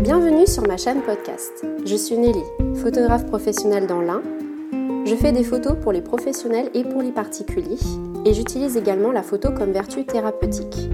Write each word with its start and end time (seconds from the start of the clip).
Bienvenue 0.00 0.46
sur 0.46 0.64
ma 0.64 0.76
chaîne 0.76 1.02
podcast. 1.02 1.66
Je 1.84 1.96
suis 1.96 2.16
Nelly, 2.16 2.44
photographe 2.80 3.26
professionnelle 3.26 3.88
dans 3.88 4.00
l'Ain. 4.00 4.22
Je 5.04 5.14
fais 5.16 5.32
des 5.32 5.42
photos 5.42 5.76
pour 5.82 5.90
les 5.90 6.02
professionnels 6.02 6.70
et 6.72 6.84
pour 6.84 7.02
les 7.02 7.10
particuliers 7.10 7.80
et 8.24 8.32
j'utilise 8.32 8.76
également 8.76 9.10
la 9.10 9.24
photo 9.24 9.50
comme 9.50 9.72
vertu 9.72 10.04
thérapeutique. 10.04 10.88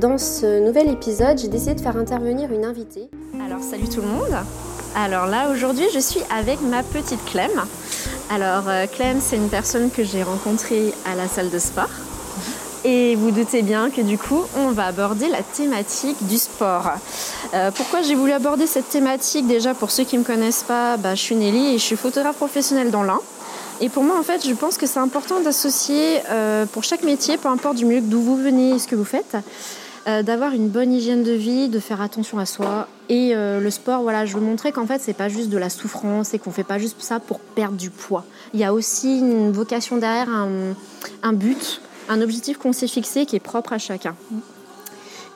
Dans 0.00 0.16
ce 0.16 0.64
nouvel 0.64 0.90
épisode, 0.90 1.38
j'ai 1.38 1.48
décidé 1.48 1.74
de 1.74 1.80
faire 1.80 1.96
intervenir 1.96 2.52
une 2.52 2.64
invitée. 2.64 3.10
Alors 3.44 3.60
salut 3.60 3.88
tout 3.88 4.00
le 4.00 4.06
monde. 4.06 4.36
Alors 4.94 5.26
là 5.26 5.50
aujourd'hui 5.50 5.86
je 5.92 5.98
suis 5.98 6.22
avec 6.30 6.60
ma 6.60 6.84
petite 6.84 7.24
Clem. 7.24 7.50
Alors 8.30 8.68
euh, 8.68 8.86
Clem 8.86 9.18
c'est 9.20 9.36
une 9.36 9.48
personne 9.48 9.90
que 9.90 10.04
j'ai 10.04 10.22
rencontrée 10.22 10.94
à 11.04 11.16
la 11.16 11.26
salle 11.26 11.50
de 11.50 11.58
sport. 11.58 11.90
Et 12.86 13.14
vous 13.14 13.30
doutez 13.30 13.62
bien 13.62 13.88
que 13.88 14.02
du 14.02 14.18
coup, 14.18 14.42
on 14.58 14.70
va 14.70 14.84
aborder 14.84 15.28
la 15.28 15.42
thématique 15.42 16.26
du 16.26 16.36
sport. 16.36 16.90
Euh, 17.54 17.70
pourquoi 17.70 18.02
j'ai 18.02 18.14
voulu 18.14 18.32
aborder 18.32 18.66
cette 18.66 18.90
thématique? 18.90 19.46
Déjà, 19.46 19.72
pour 19.72 19.90
ceux 19.90 20.04
qui 20.04 20.16
ne 20.16 20.20
me 20.20 20.26
connaissent 20.26 20.64
pas, 20.64 20.98
bah, 20.98 21.14
je 21.14 21.22
suis 21.22 21.34
Nelly 21.34 21.74
et 21.74 21.78
je 21.78 21.82
suis 21.82 21.96
photographe 21.96 22.36
professionnelle 22.36 22.90
dans 22.90 23.02
l'Ain. 23.02 23.20
Et 23.80 23.88
pour 23.88 24.02
moi, 24.02 24.18
en 24.18 24.22
fait, 24.22 24.46
je 24.46 24.52
pense 24.52 24.76
que 24.76 24.86
c'est 24.86 24.98
important 24.98 25.40
d'associer 25.40 26.20
euh, 26.28 26.66
pour 26.66 26.84
chaque 26.84 27.04
métier, 27.04 27.38
peu 27.38 27.48
importe 27.48 27.76
du 27.76 27.86
milieu 27.86 28.02
d'où 28.02 28.20
vous 28.20 28.36
venez 28.36 28.72
et 28.72 28.78
ce 28.78 28.86
que 28.86 28.96
vous 28.96 29.04
faites, 29.06 29.38
euh, 30.06 30.22
d'avoir 30.22 30.52
une 30.52 30.68
bonne 30.68 30.92
hygiène 30.92 31.22
de 31.22 31.32
vie, 31.32 31.70
de 31.70 31.80
faire 31.80 32.02
attention 32.02 32.38
à 32.38 32.44
soi. 32.44 32.86
Et 33.08 33.34
le 33.34 33.70
sport, 33.70 34.02
voilà, 34.02 34.26
je 34.26 34.34
veux 34.34 34.40
montrer 34.42 34.72
qu'en 34.72 34.86
fait, 34.86 35.00
c'est 35.00 35.12
pas 35.12 35.28
juste 35.28 35.48
de 35.48 35.58
la 35.58 35.70
souffrance 35.70 36.32
et 36.32 36.38
qu'on 36.38 36.50
fait 36.50 36.64
pas 36.64 36.78
juste 36.78 37.00
ça 37.00 37.18
pour 37.18 37.38
perdre 37.38 37.76
du 37.76 37.90
poids. 37.90 38.24
Il 38.52 38.60
y 38.60 38.64
a 38.64 38.72
aussi 38.72 39.18
une 39.18 39.52
vocation 39.52 39.96
derrière, 39.98 40.28
un 40.30 41.32
but 41.32 41.82
un 42.08 42.20
objectif 42.20 42.58
qu'on 42.58 42.72
s'est 42.72 42.88
fixé 42.88 43.26
qui 43.26 43.36
est 43.36 43.40
propre 43.40 43.72
à 43.72 43.78
chacun. 43.78 44.16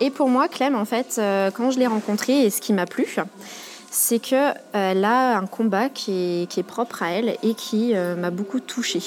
Et 0.00 0.10
pour 0.10 0.28
moi, 0.28 0.48
Clem, 0.48 0.76
en 0.76 0.84
fait, 0.84 1.16
euh, 1.18 1.50
quand 1.50 1.70
je 1.70 1.78
l'ai 1.78 1.86
rencontrée 1.86 2.44
et 2.44 2.50
ce 2.50 2.60
qui 2.60 2.72
m'a 2.72 2.86
plu, 2.86 3.06
c'est 3.90 4.18
qu'elle 4.18 4.54
euh, 4.74 5.02
a 5.04 5.36
un 5.36 5.46
combat 5.46 5.88
qui 5.88 6.42
est, 6.42 6.62
propre 6.62 7.02
à 7.02 7.10
elle 7.10 7.36
et 7.42 7.54
qui 7.54 7.94
euh, 7.94 8.14
m'a 8.14 8.30
beaucoup 8.30 8.60
touchée. 8.60 9.02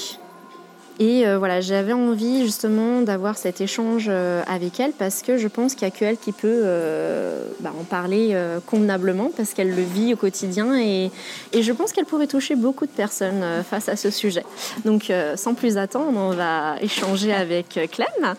Et 1.01 1.25
euh, 1.25 1.39
voilà, 1.39 1.61
j'avais 1.61 1.93
envie 1.93 2.43
justement 2.43 3.01
d'avoir 3.01 3.35
cet 3.35 3.59
échange 3.59 4.05
euh, 4.07 4.43
avec 4.45 4.79
elle 4.79 4.91
parce 4.91 5.23
que 5.23 5.35
je 5.35 5.47
pense 5.47 5.73
qu'il 5.73 5.87
n'y 5.87 5.93
a 5.95 5.97
que 5.97 6.05
elle 6.05 6.17
qui 6.17 6.31
peut 6.31 6.61
euh, 6.63 7.43
bah, 7.59 7.71
en 7.75 7.83
parler 7.83 8.37
convenablement 8.67 9.31
parce 9.35 9.55
qu'elle 9.55 9.75
le 9.75 9.81
vit 9.81 10.13
au 10.13 10.15
quotidien 10.15 10.79
et, 10.79 11.09
et 11.53 11.63
je 11.63 11.71
pense 11.71 11.91
qu'elle 11.91 12.05
pourrait 12.05 12.27
toucher 12.27 12.55
beaucoup 12.55 12.85
de 12.85 12.91
personnes 12.91 13.43
face 13.67 13.89
à 13.89 13.95
ce 13.95 14.11
sujet. 14.11 14.45
Donc 14.85 15.11
sans 15.35 15.55
plus 15.55 15.77
attendre, 15.77 16.19
on 16.19 16.35
va 16.35 16.75
échanger 16.81 17.33
avec 17.33 17.79
Clem. 17.91 18.35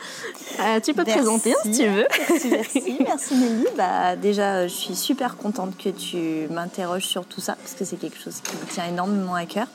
tu 0.85 0.95
peux 0.95 1.03
te 1.03 1.11
présenter 1.11 1.55
si 1.65 1.73
tu 1.73 1.89
veux. 1.89 2.07
Merci, 2.29 2.49
merci, 2.49 2.97
merci 3.01 3.35
Nelly. 3.35 3.67
Bah, 3.77 4.15
déjà, 4.15 4.69
je 4.69 4.73
suis 4.73 4.95
super 4.95 5.37
contente 5.37 5.77
que 5.77 5.89
tu 5.89 6.47
m'interroges 6.49 7.07
sur 7.07 7.25
tout 7.25 7.41
ça 7.41 7.57
parce 7.57 7.73
que 7.73 7.85
c'est 7.85 7.97
quelque 7.97 8.23
chose 8.23 8.41
qui 8.41 8.55
me 8.57 8.73
tient 8.73 8.87
énormément 8.87 9.35
à 9.35 9.47
cœur 9.47 9.67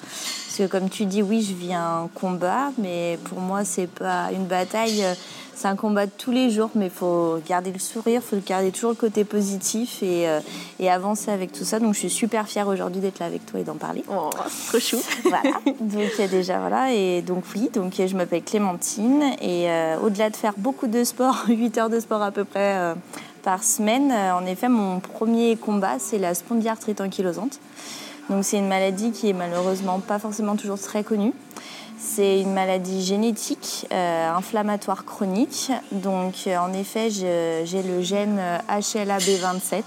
que 0.58 0.68
comme 0.68 0.90
tu 0.90 1.06
dis, 1.06 1.22
oui, 1.22 1.42
je 1.42 1.54
vis 1.54 1.74
un 1.74 2.10
combat, 2.16 2.72
mais 2.78 3.20
pour 3.26 3.40
moi, 3.40 3.64
c'est 3.64 3.88
pas 3.88 4.32
une 4.32 4.46
bataille. 4.46 5.04
Euh, 5.04 5.14
c'est 5.54 5.68
un 5.68 5.76
combat 5.76 6.06
de 6.06 6.12
tous 6.16 6.32
les 6.32 6.52
jours, 6.52 6.70
mais 6.76 6.86
il 6.86 6.92
faut 6.92 7.40
garder 7.48 7.72
le 7.72 7.80
sourire, 7.80 8.22
il 8.24 8.30
faut 8.30 8.38
garder 8.46 8.72
toujours 8.72 8.92
le 8.92 8.96
côté 8.96 9.24
positif 9.24 10.04
et, 10.04 10.30
euh, 10.30 10.40
et, 10.80 10.88
avancer 10.88 11.32
avec 11.32 11.52
tout 11.52 11.64
ça. 11.64 11.80
Donc 11.80 11.96
je 11.96 12.00
suis 12.00 12.10
super 12.12 12.48
fière 12.48 12.68
aujourd'hui 12.68 13.02
d'être 13.02 13.18
là 13.18 13.26
avec 13.26 13.44
toi 13.48 13.60
et 13.60 13.64
d'en 13.64 13.76
parler. 13.76 14.04
Oh, 14.08 14.30
trop 14.68 14.80
chou. 14.80 14.98
voilà. 15.24 15.42
Donc 15.82 16.30
déjà 16.30 16.60
voilà 16.60 16.94
et 16.94 17.24
donc 17.24 17.44
oui, 17.56 17.72
donc 17.74 17.94
je 17.98 18.16
m'appelle 18.16 18.44
Clémentine 18.44 19.24
et 19.42 19.68
euh, 19.72 19.98
au-delà 20.00 20.30
de 20.30 20.36
faire 20.36 20.54
beaucoup 20.58 20.86
de 20.86 21.04
sport, 21.04 21.46
8 21.48 21.78
heures 21.80 21.90
de 21.90 22.00
sport 22.00 22.22
à 22.22 22.30
peu 22.30 22.44
près 22.44 22.94
par 23.42 23.64
semaine, 23.64 24.12
en 24.12 24.46
effet 24.46 24.70
mon 24.70 25.00
premier 25.00 25.56
combat 25.56 25.96
c'est 25.98 26.20
la 26.20 26.36
spondyarthrite 26.36 27.02
ankylosante. 27.02 27.60
Donc 28.30 28.44
c'est 28.44 28.58
une 28.58 28.68
maladie 28.68 29.12
qui 29.12 29.30
est 29.30 29.34
malheureusement 29.34 30.00
pas 30.00 30.20
forcément 30.20 30.56
toujours 30.56 30.80
très 30.80 31.04
connue. 31.04 31.34
C'est 31.98 32.42
une 32.42 32.54
maladie 32.54 33.04
génétique, 33.04 33.88
euh, 33.92 34.32
inflammatoire 34.32 35.04
chronique. 35.04 35.72
Donc 35.92 36.34
euh, 36.46 36.58
en 36.58 36.72
effet, 36.74 37.10
j'ai 37.10 37.84
le 37.84 38.02
gène 38.02 38.40
HLA-B27. 38.70 39.84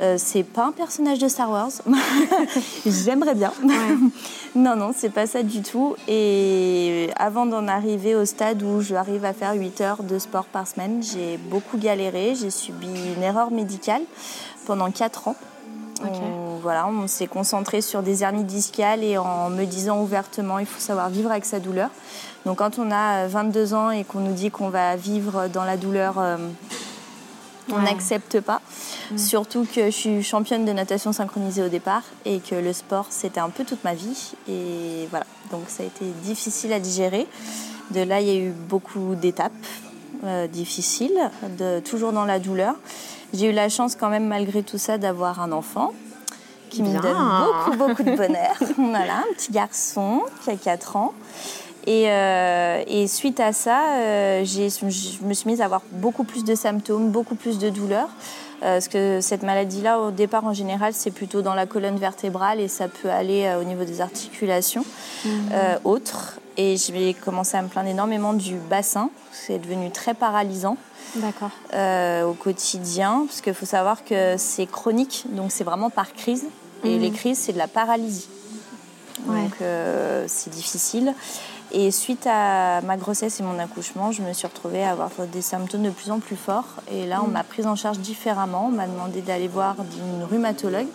Euh, 0.00 0.16
c'est 0.18 0.42
pas 0.42 0.66
un 0.66 0.72
personnage 0.72 1.18
de 1.18 1.28
Star 1.28 1.50
Wars. 1.50 1.70
J'aimerais 2.86 3.34
bien. 3.34 3.52
non, 4.54 4.76
non, 4.76 4.92
c'est 4.96 5.10
pas 5.10 5.26
ça 5.26 5.42
du 5.42 5.62
tout. 5.62 5.96
Et 6.08 7.10
avant 7.16 7.46
d'en 7.46 7.68
arriver 7.68 8.14
au 8.16 8.24
stade 8.24 8.62
où 8.62 8.80
j'arrive 8.80 9.24
à 9.24 9.32
faire 9.32 9.54
8 9.54 9.80
heures 9.80 10.02
de 10.02 10.18
sport 10.18 10.46
par 10.46 10.66
semaine, 10.66 11.02
j'ai 11.02 11.36
beaucoup 11.36 11.78
galéré. 11.78 12.34
J'ai 12.34 12.50
subi 12.50 12.88
une 13.16 13.22
erreur 13.22 13.50
médicale 13.50 14.02
pendant 14.66 14.90
4 14.90 15.28
ans. 15.28 15.36
On, 16.04 16.58
voilà, 16.62 16.86
on 16.86 17.06
s'est 17.06 17.26
concentré 17.26 17.80
sur 17.80 18.02
des 18.02 18.22
hernies 18.22 18.44
discales 18.44 19.02
et 19.04 19.18
en 19.18 19.50
me 19.50 19.64
disant 19.64 20.00
ouvertement, 20.00 20.58
il 20.58 20.66
faut 20.66 20.80
savoir 20.80 21.10
vivre 21.10 21.30
avec 21.30 21.44
sa 21.44 21.60
douleur. 21.60 21.90
Donc 22.46 22.58
quand 22.58 22.78
on 22.78 22.90
a 22.90 23.26
22 23.26 23.72
euh, 23.72 23.76
ans 23.76 23.90
et 23.90 24.04
qu'on 24.04 24.20
nous 24.20 24.32
dit 24.32 24.50
qu'on 24.50 24.68
va 24.68 24.96
vivre 24.96 25.48
dans 25.48 25.64
la 25.64 25.76
douleur, 25.76 26.18
euh, 26.18 26.36
on 27.72 27.80
n'accepte 27.80 28.40
pas. 28.40 28.60
Mm. 29.10 29.18
Surtout 29.18 29.66
que 29.72 29.86
je 29.86 29.90
suis 29.90 30.22
championne 30.22 30.64
de 30.64 30.72
natation 30.72 31.12
synchronisée 31.12 31.62
au 31.62 31.68
départ 31.68 32.02
et 32.24 32.40
que 32.40 32.54
le 32.54 32.72
sport, 32.72 33.06
c'était 33.10 33.40
un 33.40 33.50
peu 33.50 33.64
toute 33.64 33.82
ma 33.84 33.94
vie. 33.94 34.32
Et 34.48 35.06
voilà, 35.10 35.26
donc 35.50 35.62
ça 35.68 35.82
a 35.82 35.86
été 35.86 36.04
difficile 36.22 36.72
à 36.72 36.80
digérer. 36.80 37.26
De 37.90 38.00
là, 38.02 38.20
il 38.20 38.28
y 38.28 38.30
a 38.30 38.36
eu 38.36 38.50
beaucoup 38.50 39.14
d'étapes 39.14 39.52
euh, 40.24 40.46
difficiles, 40.46 41.30
de, 41.58 41.80
toujours 41.80 42.12
dans 42.12 42.24
la 42.24 42.38
douleur. 42.38 42.76
J'ai 43.34 43.50
eu 43.50 43.52
la 43.52 43.68
chance 43.68 43.96
quand 43.96 44.10
même 44.10 44.26
malgré 44.26 44.62
tout 44.62 44.78
ça 44.78 44.96
d'avoir 44.96 45.40
un 45.40 45.50
enfant 45.50 45.92
qui 46.70 46.82
me 46.82 47.00
donne 47.00 47.16
beaucoup, 47.66 47.76
beaucoup 47.76 48.02
de 48.02 48.16
bonheur. 48.16 48.56
voilà, 48.78 49.18
un 49.18 49.34
petit 49.36 49.52
garçon 49.52 50.22
qui 50.42 50.50
a 50.50 50.56
4 50.56 50.96
ans. 50.96 51.12
Et, 51.86 52.04
euh, 52.08 52.82
et 52.86 53.06
suite 53.08 53.40
à 53.40 53.52
ça, 53.52 53.96
euh, 53.98 54.44
je 54.44 55.24
me 55.24 55.34
suis 55.34 55.48
mise 55.48 55.60
à 55.60 55.66
avoir 55.66 55.82
beaucoup 55.92 56.24
plus 56.24 56.44
de 56.44 56.54
symptômes, 56.54 57.10
beaucoup 57.10 57.34
plus 57.34 57.58
de 57.58 57.70
douleurs. 57.70 58.08
Euh, 58.62 58.76
parce 58.76 58.88
que 58.88 59.20
cette 59.20 59.42
maladie-là, 59.42 60.00
au 60.00 60.10
départ, 60.10 60.44
en 60.46 60.54
général, 60.54 60.94
c'est 60.94 61.10
plutôt 61.10 61.42
dans 61.42 61.54
la 61.54 61.66
colonne 61.66 61.98
vertébrale 61.98 62.60
et 62.60 62.68
ça 62.68 62.88
peut 62.88 63.10
aller 63.10 63.52
au 63.60 63.64
niveau 63.64 63.84
des 63.84 64.00
articulations 64.00 64.84
mmh. 65.24 65.28
autres. 65.84 66.40
Et 66.56 66.76
j'ai 66.76 67.14
commencé 67.14 67.56
à 67.56 67.62
me 67.62 67.68
plaindre 67.68 67.88
énormément 67.88 68.32
du 68.32 68.54
bassin. 68.54 69.10
C'est 69.32 69.58
devenu 69.58 69.90
très 69.90 70.14
paralysant. 70.14 70.76
D'accord. 71.16 71.50
Euh, 71.72 72.24
au 72.24 72.34
quotidien, 72.34 73.24
parce 73.26 73.40
qu'il 73.40 73.54
faut 73.54 73.66
savoir 73.66 74.04
que 74.04 74.36
c'est 74.36 74.66
chronique, 74.66 75.24
donc 75.30 75.52
c'est 75.52 75.64
vraiment 75.64 75.90
par 75.90 76.12
crise. 76.12 76.46
Et 76.82 76.96
mhm. 76.96 77.00
les 77.00 77.10
crises, 77.10 77.38
c'est 77.38 77.52
de 77.52 77.58
la 77.58 77.68
paralysie. 77.68 78.28
Donc 79.26 79.54
euh, 79.62 80.24
c'est 80.26 80.50
difficile. 80.50 81.14
Et 81.72 81.90
suite 81.90 82.26
à 82.26 82.82
ma 82.82 82.96
grossesse 82.96 83.40
et 83.40 83.42
mon 83.42 83.58
accouchement, 83.58 84.12
je 84.12 84.22
me 84.22 84.32
suis 84.32 84.46
retrouvée 84.46 84.84
à 84.84 84.92
avoir 84.92 85.10
des 85.32 85.42
symptômes 85.42 85.82
de 85.82 85.90
plus 85.90 86.10
en 86.10 86.20
plus 86.20 86.36
forts. 86.36 86.68
Et 86.90 87.06
là, 87.06 87.20
on 87.22 87.26
mhm. 87.26 87.32
m'a 87.32 87.44
prise 87.44 87.66
en 87.66 87.76
charge 87.76 87.98
différemment. 87.98 88.66
On 88.66 88.76
m'a 88.76 88.86
demandé 88.86 89.22
d'aller 89.22 89.48
voir 89.48 89.76
une 89.80 90.24
rhumatologue. 90.24 90.88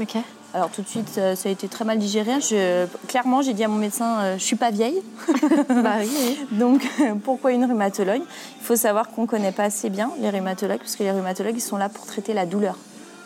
Ok. 0.00 0.16
Alors 0.54 0.68
tout 0.68 0.82
de 0.82 0.88
suite, 0.88 1.08
ça 1.08 1.48
a 1.48 1.48
été 1.48 1.66
très 1.68 1.84
mal 1.84 1.98
digéré. 1.98 2.40
Je, 2.40 2.86
clairement, 3.08 3.40
j'ai 3.40 3.54
dit 3.54 3.64
à 3.64 3.68
mon 3.68 3.78
médecin, 3.78 4.18
je 4.20 4.26
euh, 4.26 4.38
je 4.38 4.44
suis 4.44 4.56
pas 4.56 4.70
vieille. 4.70 5.00
bah 5.68 5.94
oui. 6.00 6.38
Donc 6.50 6.86
pourquoi 7.24 7.52
une 7.52 7.64
rhumatologue? 7.64 8.20
Il 8.60 8.64
faut 8.64 8.76
savoir 8.76 9.08
qu'on 9.10 9.22
ne 9.22 9.26
connaît 9.26 9.52
pas 9.52 9.64
assez 9.64 9.88
bien 9.88 10.10
les 10.20 10.28
rhumatologues, 10.28 10.78
parce 10.78 10.96
que 10.96 11.04
les 11.04 11.10
rhumatologues, 11.10 11.56
ils 11.56 11.60
sont 11.60 11.78
là 11.78 11.88
pour 11.88 12.04
traiter 12.04 12.34
la 12.34 12.44
douleur. 12.44 12.76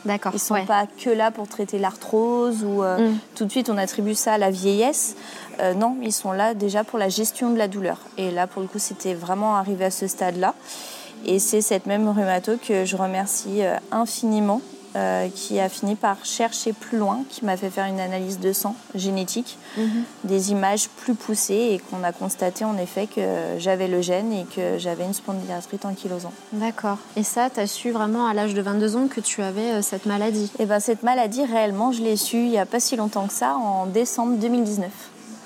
D'accord. 0.05 0.31
Ils 0.33 0.37
ne 0.37 0.41
sont 0.41 0.65
pas 0.67 0.87
que 0.87 1.11
là 1.11 1.33
pour 1.33 1.49
traiter 1.49 1.81
l'arthrose 1.81 2.63
ou 2.63 2.85
euh, 2.85 3.11
mm. 3.11 3.19
tout 3.35 3.45
de 3.45 3.51
suite 3.51 3.71
on 3.71 3.77
attribue 3.77 4.15
ça 4.15 4.35
à 4.35 4.39
la 4.39 4.51
vieillesse. 4.51 5.17
Euh, 5.59 5.75
non, 5.75 5.97
ils 6.03 6.13
sont 6.13 6.31
là 6.31 6.55
déjà 6.55 6.85
pour 6.85 6.99
la 6.99 7.09
gestion 7.09 7.51
de 7.51 7.59
la 7.59 7.67
douleur. 7.67 7.99
Et 8.19 8.31
là, 8.31 8.47
pour 8.47 8.63
le 8.63 8.69
coup, 8.69 8.79
c'était 8.79 9.15
vraiment 9.15 9.57
arrivé 9.57 9.87
à 9.87 9.91
ce 9.91 10.07
stade-là. 10.07 10.55
Et 11.25 11.41
c'est 11.41 11.61
cette 11.61 11.87
même 11.87 12.09
rhumato 12.09 12.53
que 12.57 12.85
je 12.85 12.95
remercie 12.97 13.63
infiniment 13.91 14.61
euh, 14.97 15.29
qui 15.29 15.61
a 15.61 15.69
fini 15.69 15.95
par 15.95 16.25
chercher 16.25 16.73
plus 16.73 16.97
loin, 16.97 17.21
qui 17.29 17.45
m'a 17.45 17.59
fait 17.59 17.69
faire 17.69 17.85
une 17.85 18.01
analyse 18.01 18.41
de 18.41 18.53
sang 18.55 18.75
génétique, 18.95 19.59
mhm. 19.77 20.05
des 20.25 20.53
images 20.53 20.89
plus 20.89 21.15
poussées 21.15 21.69
et 21.73 21.79
qu'on 21.79 22.03
a 22.03 22.13
constaté 22.13 22.65
en 22.65 22.79
effet 22.79 23.07
que 23.07 23.21
j'avais 23.59 23.89
le 23.89 24.01
gène 24.01 24.33
et 24.33 24.45
que 24.45 24.79
j'avais 24.79 25.05
une 25.05 25.13
spondylarthrite 25.13 25.85
ankylosante. 25.85 26.33
D'accord. 26.53 26.97
Et 27.15 27.23
ça, 27.23 27.51
tu 27.51 27.61
as 27.61 27.67
su 27.67 27.91
vraiment 27.91 28.27
à 28.27 28.33
l'âge 28.33 28.55
de 28.55 28.63
22 28.63 28.97
ans 28.97 29.07
que 29.07 29.21
tu 29.21 29.43
avais 29.43 29.73
euh, 29.73 29.83
cette 29.83 30.07
maladie? 30.07 30.51
Eh 30.59 30.65
ben 30.65 30.81
cette 30.81 31.03
maladie, 31.03 31.45
réellement, 31.45 31.93
je 31.93 32.03
l'ai 32.03 32.17
su 32.17 32.39
il 32.39 32.51
n'y 32.51 32.59
a 32.59 32.67
pas 32.67 32.81
si 32.81 32.97
longtemps 32.97 33.27
que 33.27 33.35
ça, 33.35 33.55
en 33.57 33.85
décembre 33.85 34.39
2019. 34.39 34.91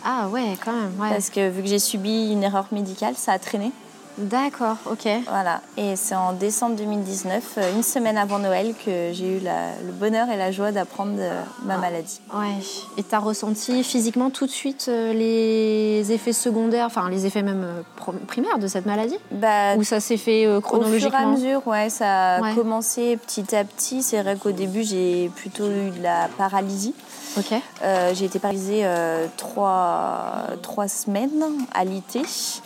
Ah 0.04 0.28
ouais, 0.28 0.56
quand 0.64 0.72
même. 0.72 0.92
Parce 0.96 1.28
que 1.28 1.48
vu 1.50 1.62
que 1.62 1.68
j'ai 1.68 1.80
subi 1.80 2.30
une 2.30 2.44
erreur 2.44 2.66
médicale, 2.72 3.14
ça 3.16 3.32
a 3.32 3.38
traîné. 3.40 3.72
D'accord, 4.20 4.76
ok. 4.90 5.08
Voilà, 5.28 5.60
et 5.76 5.96
c'est 5.96 6.14
en 6.14 6.32
décembre 6.34 6.76
2019, 6.76 7.42
euh, 7.58 7.72
une 7.74 7.82
semaine 7.82 8.18
avant 8.18 8.38
Noël, 8.38 8.74
que 8.84 9.10
j'ai 9.12 9.38
eu 9.38 9.40
la- 9.40 9.72
le 9.84 9.92
bonheur 9.92 10.28
et 10.30 10.36
la 10.36 10.52
joie 10.52 10.72
d'apprendre 10.72 11.14
euh, 11.18 11.42
ma 11.64 11.78
maladie. 11.78 12.20
Ouais. 12.34 12.54
Et 12.98 13.02
tu 13.02 13.14
as 13.14 13.18
ressenti 13.18 13.82
physiquement 13.82 14.30
tout 14.30 14.46
de 14.46 14.50
suite 14.50 14.86
euh, 14.88 15.12
les 15.14 16.12
effets 16.12 16.32
secondaires, 16.34 16.86
enfin 16.86 17.08
les 17.08 17.24
effets 17.26 17.42
même 17.42 17.66
primaires 18.26 18.58
de 18.58 18.66
cette 18.66 18.86
maladie? 18.86 19.16
Bah, 19.30 19.76
Ou 19.76 19.84
ça 19.84 20.00
s'est 20.00 20.16
fait 20.18 20.44
euh, 20.46 20.58
Au 20.58 20.60
fur 20.60 20.74
et 20.74 20.76
à 20.76 20.80
chronologiquement 20.80 21.32
mesure, 21.32 21.66
ouais, 21.66 21.88
ça 21.90 22.36
a 22.36 22.40
Ouais. 22.42 22.54
commencé 22.54 23.16
petit 23.16 23.54
à 23.56 23.64
petit. 23.64 24.02
C'est 24.02 24.22
vrai 24.22 24.36
qu'au 24.36 24.52
début, 24.52 24.82
j'ai 24.82 25.30
plutôt 25.34 25.64
eu 25.68 25.90
de 25.90 26.02
la 26.02 26.28
paralysie. 26.36 26.94
Ok. 27.36 27.52
Euh, 27.82 28.12
j'ai 28.14 28.24
été 28.24 28.38
paralysée 28.38 28.80
euh, 28.84 29.26
trois, 29.36 30.46
trois 30.62 30.88
semaines 30.88 31.44
à 31.72 31.84
l'IT. 31.84 32.18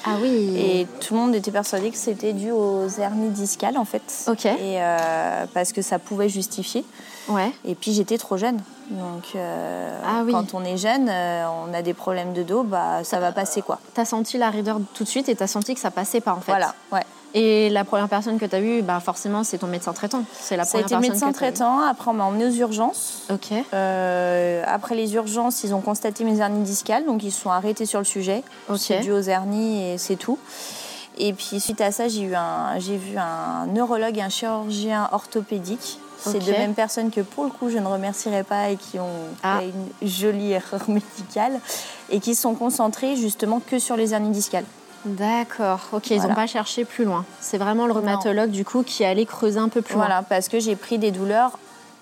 Ah 0.05 0.16
oui. 0.20 0.56
Et 0.56 0.87
tout 1.00 1.14
le 1.14 1.20
monde 1.20 1.34
était 1.34 1.50
persuadé 1.50 1.90
que 1.90 1.96
c'était 1.96 2.32
dû 2.32 2.50
aux 2.50 2.88
hernies 2.88 3.31
discales, 3.31 3.76
en 3.76 3.84
fait. 3.84 4.25
Ok. 4.26 4.46
Et 4.46 4.81
euh, 4.81 5.44
parce 5.52 5.72
que 5.72 5.82
ça 5.82 5.99
pouvait 5.99 6.28
justifier. 6.28 6.84
Ouais. 7.28 7.52
Et 7.64 7.75
puis 7.75 7.93
j'étais 7.93 8.19
trop 8.19 8.37
jeune. 8.37 8.61
Donc 8.90 9.34
Ah 9.34 10.22
oui. 10.25 10.32
quand 10.32 10.52
on 10.52 10.62
est 10.64 10.76
jeune, 10.76 11.08
on 11.08 11.72
a 11.72 11.81
des 11.81 11.94
problèmes 11.94 12.34
de 12.34 12.43
dos, 12.43 12.62
bah 12.64 13.02
ça 13.02 13.19
va 13.19 13.32
passer 13.32 13.62
quoi. 13.62 13.78
T'as 13.94 14.05
senti 14.05 14.37
la 14.37 14.50
raideur 14.50 14.78
tout 14.93 15.05
de 15.05 15.08
suite 15.08 15.31
et 15.31 15.34
t'as 15.34 15.46
senti 15.46 15.75
que 15.75 15.81
ça 15.81 15.90
passait 15.90 16.20
pas 16.20 16.32
en 16.32 16.40
fait. 16.40 16.52
Voilà, 16.52 16.75
ouais. 16.93 17.00
Et 17.36 17.69
la 17.70 17.84
première 17.84 18.08
personne 18.08 18.38
que 18.38 18.46
t'as 18.46 18.60
vue, 18.60 18.82
bah 18.82 19.00
forcément, 19.00 19.42
c'est 19.42 19.58
ton 19.58 19.66
médecin 19.66 19.92
traitant. 19.92 20.22
C'est 20.38 20.56
la 20.56 20.64
première 20.64 20.86
personne 20.86 21.00
médecin 21.00 21.32
que 21.32 21.38
t'as 21.38 21.46
vue. 21.46 21.52
traitant. 21.52 21.81
Après, 21.81 22.10
on 22.10 22.14
m'a 22.14 22.25
emmené 22.25 22.46
aux 22.46 22.52
urgences. 22.52 23.22
Ok. 23.28 23.50
Euh, 23.75 24.62
après 24.66 24.94
les 24.94 25.14
urgences, 25.14 25.64
ils 25.64 25.75
ont 25.75 25.81
constaté 25.81 26.22
mes 26.22 26.38
hernies 26.38 26.62
discales, 26.62 27.04
donc 27.06 27.25
ils 27.25 27.32
se 27.32 27.40
sont 27.40 27.50
arrêtés 27.50 27.86
sur 27.86 27.98
le 27.98 28.04
sujet. 28.04 28.44
C'est 28.76 29.00
dû 29.00 29.10
aux 29.12 29.20
hernies 29.20 29.90
et 29.94 29.98
c'est 29.98 30.16
tout. 30.16 30.38
Et 31.19 31.32
puis 31.32 31.60
suite 31.60 31.81
à 31.81 31.90
ça, 31.92 32.06
j'ai 32.08 32.22
eu 32.22 32.34
un, 32.36 32.78
j'ai 32.78 32.96
vu 32.96 33.19
un 33.19 33.66
neurologue 33.66 34.16
et 34.19 34.22
un 34.22 34.28
chirurgien 34.28 35.08
orthopédique. 35.12 35.98
C'est 36.19 36.37
Ok. 36.38 36.44
deux 36.44 36.52
mêmes 36.52 36.75
personnes 36.75 37.10
que 37.10 37.20
pour 37.20 37.44
le 37.44 37.50
coup 37.50 37.69
je 37.69 37.78
ne 37.78 37.87
remercierai 37.87 38.44
pas 38.44 38.70
et 38.70 38.76
qui 38.76 38.98
ont 38.98 39.08
Ah. 39.42 39.58
fait 39.60 39.66
une 40.02 40.08
jolie 40.08 40.52
erreur 40.52 40.80
médicale 40.88 41.60
et 42.10 42.19
qui 42.20 42.34
sont 42.34 42.54
concentrés 42.54 43.16
justement 43.16 43.60
que 43.60 43.78
sur 43.78 43.96
les 43.96 44.14
hernies 44.14 44.30
discales. 44.30 44.64
D'accord. 45.04 45.80
Ok, 45.92 46.10
ils 46.10 46.16
Voilà. 46.16 46.28
n'ont 46.30 46.34
pas 46.34 46.46
cherché 46.46 46.84
plus 46.84 47.04
loin. 47.04 47.24
C'est 47.40 47.58
vraiment 47.58 47.86
le 47.86 47.92
rhumatologue 47.92 48.50
du 48.50 48.64
coup 48.64 48.82
qui 48.82 49.04
allait 49.04 49.26
creuser 49.26 49.58
un 49.58 49.68
peu 49.68 49.82
plus 49.82 49.94
Voilà, 49.94 50.22
parce 50.22 50.48
que 50.48 50.60
j'ai 50.60 50.76
pris 50.76 50.98
des 50.98 51.10
douleurs 51.10 51.58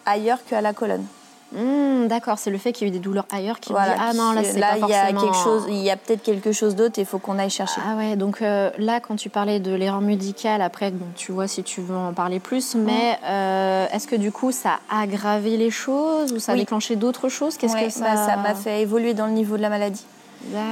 ailleurs 0.06 0.38
qu'à 0.49 0.60
la 0.60 0.72
colonne. 0.72 1.04
loin. 1.52 1.62
Hmm, 1.62 2.06
D'accord, 2.08 2.38
c'est 2.38 2.49
le 2.50 2.56
fait 2.56 2.72
qu'il 2.72 2.87
y 2.88 2.90
a 2.90 2.94
eu 2.94 2.96
des 2.96 2.99
douleurs 2.99 3.26
ailleurs 3.31 3.60
qui 3.60 3.72
Voilà, 3.72 3.93
dit 3.94 4.00
ah 4.02 4.12
non 4.14 4.32
là 4.32 4.43
c'est 4.43 4.58
pas 4.58 4.78
il 4.78 4.88
y 4.88 4.94
a 4.94 5.00
forcément. 5.08 5.20
quelque 5.20 5.37
chose, 5.44 5.64
il 5.69 5.82
y 5.82 5.90
a 5.90 5.96
peut-être 5.99 6.22
quelque 6.22 6.50
chose 6.52 6.75
d'autre 6.75 6.99
et 6.99 7.02
il 7.02 7.06
faut 7.06 7.19
qu'on 7.19 7.38
aille 7.38 7.50
chercher. 7.50 7.78
Ah 7.87 7.94
ouais, 7.94 8.16
donc 8.16 8.40
euh, 8.40 8.70
là, 8.78 9.00
quand 9.00 9.16
tu 9.16 9.28
parlais 9.28 9.60
de 9.60 9.75
l'erreur 9.75 10.00
médicale, 10.00 10.62
après, 10.62 10.90
bon, 10.90 11.04
tu 11.14 11.31
vois 11.31 11.46
si 11.49 11.62
tu 11.62 11.82
veux 11.82 11.94
en 11.94 12.14
parler 12.14 12.40
plus, 12.40 12.75
mais 12.75 13.19
euh, 13.25 13.87
est-ce 13.93 14.06
que 14.06 14.16
du 14.16 14.32
coup, 14.32 14.50
ça 14.50 14.78
a 14.90 15.02
aggravé 15.02 15.58
les 15.58 15.70
choses 15.70 16.32
ou 16.32 16.38
ça 16.38 16.52
a 16.52 16.54
Oui. 16.54 16.62
déclenché 16.62 16.96
d'autres 16.96 17.28
choses? 17.28 17.58
Qu'est-ce 17.58 17.75
Ouais, 17.75 17.84
que 17.88 17.93
ça... 17.93 18.00
bah, 18.14 18.16
ça 18.26 18.37
m'a 18.38 18.54
fait 18.54 18.81
évoluer 18.81 19.12
dans 19.12 19.26
le 19.26 19.32
niveau 19.32 19.58
de 19.58 19.62
la 19.62 19.69
maladie. 19.69 20.04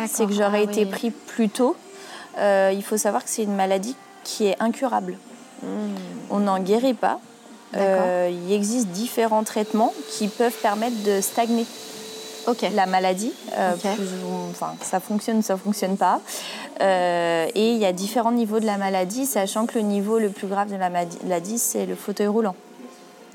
C'est 0.08 0.26
que 0.26 0.32
j'aurais 0.32 0.60
Ah 0.66 0.70
été 0.72 0.84
oui. 0.84 0.90
pris 0.90 1.10
plus 1.10 1.50
tôt. 1.50 1.76
Euh, 2.38 2.70
il 2.74 2.82
faut 2.82 2.96
savoir 2.96 3.24
que 3.24 3.30
c'est 3.30 3.42
une 3.42 3.54
maladie 3.56 3.96
qui 4.24 4.46
est 4.46 4.56
incurable. 4.60 5.18
Hmm. 5.62 5.94
On 6.30 6.38
n'en 6.40 6.58
guérit 6.60 6.94
pas. 6.94 7.20
Euh, 7.76 8.30
il 8.32 8.52
existe 8.52 8.88
différents 8.88 9.44
traitements 9.44 9.92
qui 10.10 10.28
peuvent 10.28 10.56
permettre 10.60 11.00
de 11.04 11.20
stagner 11.20 11.66
la 12.74 12.86
maladie. 12.86 13.32
Euh, 13.56 13.74
Ok. 13.74 13.94
plus 13.94 14.08
ou- 14.26 14.50
enfin, 14.50 14.74
ça 14.80 14.98
fonctionne, 14.98 15.42
ça 15.42 15.56
fonctionne 15.56 15.96
pas. 15.96 16.20
Euh, 16.80 17.46
et 17.54 17.72
il 17.72 17.78
y 17.78 17.84
a 17.86 17.92
différents 17.92 18.32
niveaux 18.32 18.58
de 18.58 18.66
la 18.66 18.76
maladie, 18.76 19.26
sachant 19.26 19.66
que 19.66 19.78
le 19.78 19.84
niveau 19.84 20.18
le 20.18 20.30
plus 20.30 20.46
grave 20.48 20.70
de 20.72 20.76
la 20.76 20.90
maladie, 20.90 21.58
c'est 21.58 21.86
le 21.86 21.94
fauteuil 21.94 22.26
roulant. 22.26 22.56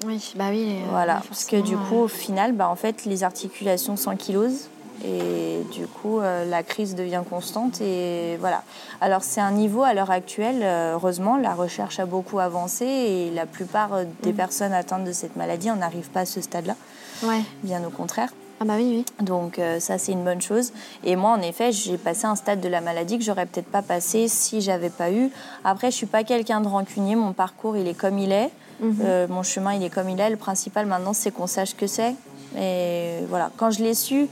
Oui, 0.05 0.33
bah 0.35 0.45
oui. 0.49 0.75
Voilà, 0.89 1.19
oui, 1.21 1.27
parce 1.29 1.45
que 1.45 1.55
du 1.57 1.77
coup, 1.77 1.95
au 1.95 2.07
final, 2.09 2.51
bah, 2.51 2.67
en 2.67 2.75
fait, 2.75 3.05
les 3.05 3.23
articulations 3.23 3.95
s'ankylosent 3.95 4.67
et 5.03 5.61
du 5.73 5.87
coup, 5.87 6.19
euh, 6.19 6.45
la 6.45 6.63
crise 6.63 6.95
devient 6.95 7.23
constante 7.29 7.81
et 7.81 8.37
voilà. 8.39 8.63
Alors, 9.01 9.23
c'est 9.23 9.41
un 9.41 9.51
niveau 9.51 9.83
à 9.83 9.93
l'heure 9.93 10.11
actuelle, 10.11 10.61
euh, 10.63 10.93
heureusement, 10.93 11.37
la 11.37 11.53
recherche 11.53 11.99
a 11.99 12.05
beaucoup 12.05 12.39
avancé 12.39 12.85
et 12.85 13.31
la 13.31 13.45
plupart 13.45 13.93
euh, 13.93 14.03
des 14.23 14.31
Mm. 14.31 14.35
personnes 14.35 14.73
atteintes 14.73 15.03
de 15.03 15.11
cette 15.11 15.35
maladie, 15.35 15.69
on 15.71 15.75
n'arrive 15.75 16.09
pas 16.09 16.21
à 16.21 16.25
ce 16.25 16.41
stade-là, 16.41 16.75
Ouais. 17.23 17.41
bien 17.63 17.83
au 17.85 17.89
contraire. 17.89 18.29
Ah 18.61 18.63
bah 18.63 18.75
oui, 18.77 19.03
oui. 19.19 19.25
Donc 19.25 19.59
euh, 19.59 19.81
ça 19.81 19.97
c'est 19.97 20.13
une 20.13 20.23
bonne 20.23 20.41
chose. 20.41 20.71
Et 21.03 21.17
moi 21.17 21.31
en 21.31 21.41
effet 21.41 21.73
j'ai 21.73 21.97
passé 21.97 22.25
un 22.25 22.35
stade 22.37 22.61
de 22.61 22.69
la 22.69 22.79
maladie 22.79 23.17
que 23.17 23.23
j'aurais 23.25 23.45
peut-être 23.45 23.67
pas 23.69 23.81
passé 23.81 24.29
si 24.29 24.61
j'avais 24.61 24.89
pas 24.89 25.11
eu. 25.11 25.29
Après 25.65 25.91
je 25.91 25.95
suis 25.97 26.05
pas 26.05 26.23
quelqu'un 26.23 26.61
de 26.61 26.67
rancunier, 26.69 27.17
mon 27.17 27.33
parcours 27.33 27.75
il 27.75 27.85
est 27.87 27.93
comme 27.99 28.17
il 28.17 28.31
est, 28.31 28.49
Mhm. 28.79 28.97
Euh, 29.03 29.27
mon 29.29 29.43
chemin 29.43 29.73
il 29.73 29.83
est 29.83 29.89
comme 29.89 30.09
il 30.09 30.19
est. 30.21 30.29
Le 30.29 30.37
principal 30.37 30.85
maintenant 30.85 31.11
c'est 31.11 31.31
qu'on 31.31 31.47
sache 31.47 31.71
ce 31.71 31.75
que 31.75 31.87
c'est. 31.87 32.15
Et 32.57 33.25
voilà, 33.29 33.51
quand 33.57 33.71
je 33.71 33.83
l'ai 33.83 33.93
su, 33.93 34.27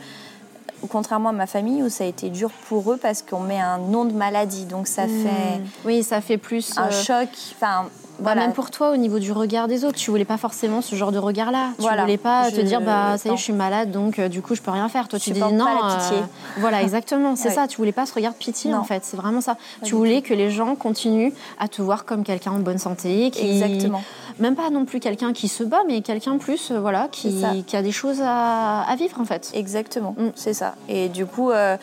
contrairement 0.88 1.30
à 1.30 1.34
ma 1.34 1.48
famille 1.48 1.82
où 1.84 1.90
ça 1.90 2.04
a 2.04 2.08
été 2.08 2.30
dur 2.30 2.50
pour 2.68 2.92
eux 2.92 2.98
parce 3.02 3.22
qu'on 3.22 3.40
met 3.42 3.60
un 3.60 3.78
nom 3.78 4.06
de 4.06 4.14
maladie, 4.14 4.66
donc 4.66 4.88
ça 4.88 5.04
fait 5.04 5.10
Hmm. 5.60 5.66
Oui, 5.86 6.04
ça 6.04 6.22
fait 6.22 6.38
plus. 6.38 6.78
un 6.78 6.88
euh, 6.88 6.92
choc. 6.92 7.30
Enfin 7.56 7.86
bah. 8.20 8.36
Même 8.36 8.54
pour 8.54 8.70
toi, 8.72 8.92
au 8.92 8.98
niveau 8.98 9.20
du 9.20 9.32
regard 9.32 9.68
des 9.68 9.86
autres, 9.86 9.98
tu 9.98 10.10
voulais 10.12 10.26
pas 10.26 10.38
forcément 10.38 10.82
ce 10.82 10.96
genre 10.96 11.12
de 11.12 11.18
regard-là. 11.18 11.70
Tu 11.76 11.82
Voilà. 11.82 12.04
voulais 12.04 12.18
pas 12.18 12.52
te 12.52 12.62
dire, 12.62 12.80
bah 12.82 13.18
ça 13.18 13.30
y 13.30 13.34
est, 13.34 13.38
je 13.38 13.42
suis 13.42 13.54
malade, 13.54 13.92
donc 13.92 14.20
euh, 14.20 14.30
du 14.30 14.42
coup, 14.42 14.56
je 14.56 14.62
peux 14.62 14.72
rien 14.72 14.88
faire. 14.90 15.08
Toi, 15.08 15.20
Je 15.20 15.24
tu 15.26 15.32
dis 15.32 15.40
non. 15.40 15.58
pas 15.58 15.74
la 15.90 15.96
pitié. 15.98 16.18
voilà, 16.58 16.82
exactement, 16.82 17.36
c'est 17.36 17.50
Ouais. 17.50 17.54
ça. 17.56 17.68
Tu 17.68 17.78
voulais 17.78 17.92
pas 17.92 18.06
ce 18.06 18.14
regard 18.14 18.34
de 18.34 18.38
pitié, 18.38 18.72
Non. 18.72 18.78
en 18.80 18.84
fait. 18.84 19.04
C'est 19.04 19.18
vraiment 19.18 19.42
ça. 19.42 19.58
tu 19.84 19.96
voulais 19.96 20.22
que 20.22 20.34
les 20.34 20.50
gens 20.52 20.76
continuent 20.76 21.32
à 21.60 21.68
te 21.68 21.82
voir 21.82 22.06
comme 22.06 22.24
quelqu'un 22.24 22.52
en 22.52 22.60
bonne 22.60 22.78
santé, 22.78 23.32
qui 23.32 23.50
Exactement. 23.62 24.02
même 24.40 24.56
pas 24.56 24.70
non 24.70 24.86
plus 24.86 25.00
quelqu'un 25.00 25.34
qui 25.34 25.48
se 25.48 25.64
bat, 25.64 25.82
mais 25.88 26.02
quelqu'un 26.02 26.38
plus, 26.38 26.72
euh, 26.72 26.80
voilà, 26.80 27.08
qui, 27.12 27.44
qui 27.68 27.76
a 27.76 27.82
des 27.82 27.92
choses 27.92 28.22
à, 28.24 28.82
à 28.82 28.96
vivre, 28.96 29.20
en 29.20 29.26
fait. 29.26 29.52
Exactement, 29.54 30.16
Mm. 30.18 30.30
c'est 30.36 30.54
ça. 30.54 30.76
Et 30.88 31.10
du 31.10 31.26
coup, 31.26 31.52
euh, 31.52 31.78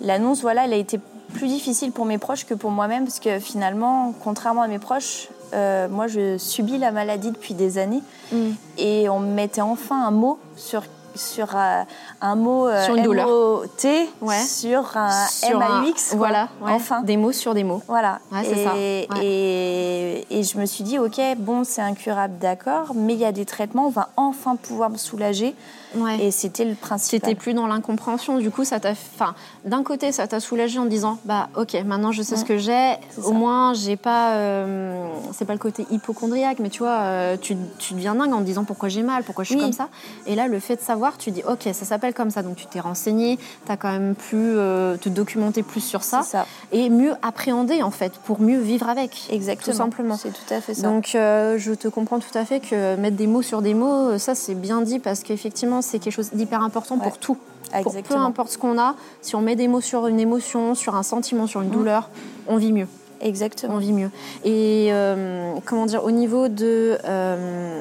l'annonce, 0.00 0.40
voilà, 0.42 0.64
elle 0.64 0.72
a 0.72 0.76
été 0.76 1.00
plus 1.34 1.48
difficile 1.48 1.92
pour 1.92 2.04
mes 2.04 2.18
proches 2.18 2.44
que 2.44 2.54
pour 2.54 2.70
moi-même, 2.70 3.04
parce 3.04 3.20
que 3.20 3.38
finalement, 3.38 4.12
contrairement 4.22 4.62
à 4.62 4.68
mes 4.68 4.78
proches, 4.78 5.28
euh, 5.54 5.88
moi, 5.88 6.06
je 6.08 6.38
subis 6.38 6.78
la 6.78 6.90
maladie 6.92 7.30
depuis 7.30 7.54
des 7.54 7.78
années, 7.78 8.02
Mm. 8.32 8.36
et 8.78 9.08
on 9.08 9.20
me 9.20 9.32
mettait 9.32 9.60
enfin 9.60 10.04
un 10.06 10.10
mot 10.10 10.38
sur 10.56 10.82
sur 11.14 11.56
euh, 11.56 11.82
un 12.20 12.34
mot 12.36 12.68
euh, 12.68 12.84
Sur 12.84 12.94
une 12.94 13.02
douleur. 13.04 13.26
M-O-T, 13.26 14.06
Ouais. 14.20 14.38
sur 14.38 14.98
un 14.98 15.26
Sur 15.28 15.62
un- 15.62 15.80
M-A-U-X, 15.80 16.08
quoi. 16.10 16.18
Voilà, 16.18 16.48
ouais. 16.60 16.72
enfin. 16.72 17.00
Des 17.00 17.16
mots 17.16 17.32
sur 17.32 17.54
des 17.54 17.64
mots. 17.64 17.80
Voilà. 17.88 18.18
Ouais, 18.30 18.40
c'est 18.44 18.58
et, 18.60 18.64
ça. 18.64 19.18
Et, 19.22 20.26
et 20.38 20.42
je 20.42 20.58
me 20.58 20.66
suis 20.66 20.84
dit, 20.84 20.98
ok, 20.98 21.18
bon, 21.38 21.64
c'est 21.64 21.80
incurable, 21.80 22.34
d'accord, 22.38 22.92
mais 22.94 23.14
il 23.14 23.18
y 23.20 23.24
a 23.24 23.32
des 23.32 23.46
traitements, 23.46 23.86
on 23.86 23.90
va 23.90 24.10
enfin 24.18 24.56
pouvoir 24.56 24.90
me 24.90 24.98
soulager. 24.98 25.54
Ouais. 25.94 26.20
Et 26.24 26.30
c'était 26.30 26.64
le 26.64 26.74
principal. 26.74 27.20
C'était 27.20 27.34
plus 27.34 27.54
dans 27.54 27.66
l'incompréhension. 27.66 28.38
Du 28.38 28.50
coup, 28.50 28.64
ça 28.64 28.80
t'a, 28.80 28.90
enfin, 28.90 29.34
d'un 29.64 29.82
côté, 29.82 30.12
ça 30.12 30.26
t'a 30.26 30.40
soulagé 30.40 30.78
en 30.78 30.86
disant, 30.86 31.18
bah, 31.24 31.48
ok, 31.56 31.74
maintenant 31.84 32.12
je 32.12 32.22
sais 32.22 32.36
ce 32.36 32.44
que 32.44 32.58
j'ai. 32.58 32.94
Au 33.18 33.22
ça. 33.22 33.30
moins, 33.30 33.74
j'ai 33.74 33.96
pas, 33.96 34.32
euh, 34.34 35.08
c'est 35.32 35.44
pas 35.44 35.52
le 35.52 35.58
côté 35.58 35.86
hypochondriaque, 35.90 36.58
mais 36.58 36.70
tu 36.70 36.80
vois, 36.80 36.98
euh, 37.00 37.36
tu, 37.40 37.56
tu 37.78 37.94
deviens 37.94 38.14
dingue 38.14 38.32
en 38.32 38.40
disant 38.40 38.64
pourquoi 38.64 38.88
j'ai 38.88 39.02
mal, 39.02 39.22
pourquoi 39.24 39.44
je 39.44 39.50
suis 39.50 39.56
Oui. 39.56 39.62
comme 39.62 39.72
ça. 39.72 39.88
Et 40.26 40.34
là, 40.34 40.48
le 40.48 40.58
fait 40.60 40.76
de 40.76 40.80
savoir, 40.80 41.16
tu 41.18 41.30
dis, 41.30 41.42
ok, 41.48 41.62
ça 41.64 41.84
s'appelle 41.84 42.14
comme 42.14 42.30
ça. 42.30 42.42
Donc, 42.42 42.56
tu 42.56 42.66
t'es 42.66 42.80
renseigné, 42.80 43.38
t'as 43.66 43.76
quand 43.76 43.92
même 43.92 44.14
pu 44.14 44.36
euh, 44.36 44.96
te 44.96 45.08
documenter 45.08 45.62
plus 45.62 45.80
sur 45.80 46.02
ça, 46.02 46.22
ça. 46.22 46.46
et 46.72 46.90
mieux 46.90 47.14
appréhender 47.22 47.82
en 47.82 47.90
fait, 47.90 48.12
pour 48.24 48.40
mieux 48.40 48.58
vivre 48.60 48.88
avec. 48.88 49.28
Exactement. 49.30 49.72
Tout 49.72 49.78
simplement. 49.78 50.16
C'est 50.16 50.30
tout 50.32 50.54
à 50.54 50.60
fait 50.60 50.74
ça. 50.74 50.82
Donc, 50.82 51.10
je 51.12 51.74
te 51.74 51.88
comprends 51.88 52.18
tout 52.18 52.36
à 52.36 52.44
fait 52.44 52.60
que 52.60 52.96
mettre 52.96 53.16
des 53.16 53.26
mots 53.26 53.42
sur 53.42 53.62
des 53.62 53.74
mots, 53.74 54.18
ça 54.18 54.34
c'est 54.34 54.54
bien 54.54 54.82
dit 54.82 54.98
parce 54.98 55.22
qu'effectivement, 55.22 55.75
c'est 55.82 55.98
quelque 55.98 56.12
chose 56.14 56.30
d'hyper 56.32 56.62
important 56.62 56.98
pour 56.98 57.18
tout. 57.18 57.36
Pour 57.82 57.92
peu 58.02 58.14
importe 58.14 58.50
ce 58.50 58.58
qu'on 58.58 58.78
a, 58.78 58.94
si 59.22 59.34
on 59.34 59.40
met 59.40 59.56
des 59.56 59.66
mots 59.68 59.80
sur 59.80 60.06
une 60.06 60.20
émotion, 60.20 60.74
sur 60.74 60.94
un 60.94 61.02
sentiment, 61.02 61.46
sur 61.46 61.62
une 61.62 61.68
Mm. 61.68 61.72
douleur, 61.72 62.10
on 62.46 62.56
vit 62.56 62.72
mieux. 62.72 62.86
Exactement. 63.20 63.74
On 63.74 63.78
vit 63.78 63.92
mieux. 63.92 64.10
Et 64.44 64.88
euh, 64.92 65.52
comment 65.64 65.86
dire, 65.86 66.04
au 66.04 66.10
niveau 66.10 66.48
de. 66.48 66.96
euh, 67.04 67.80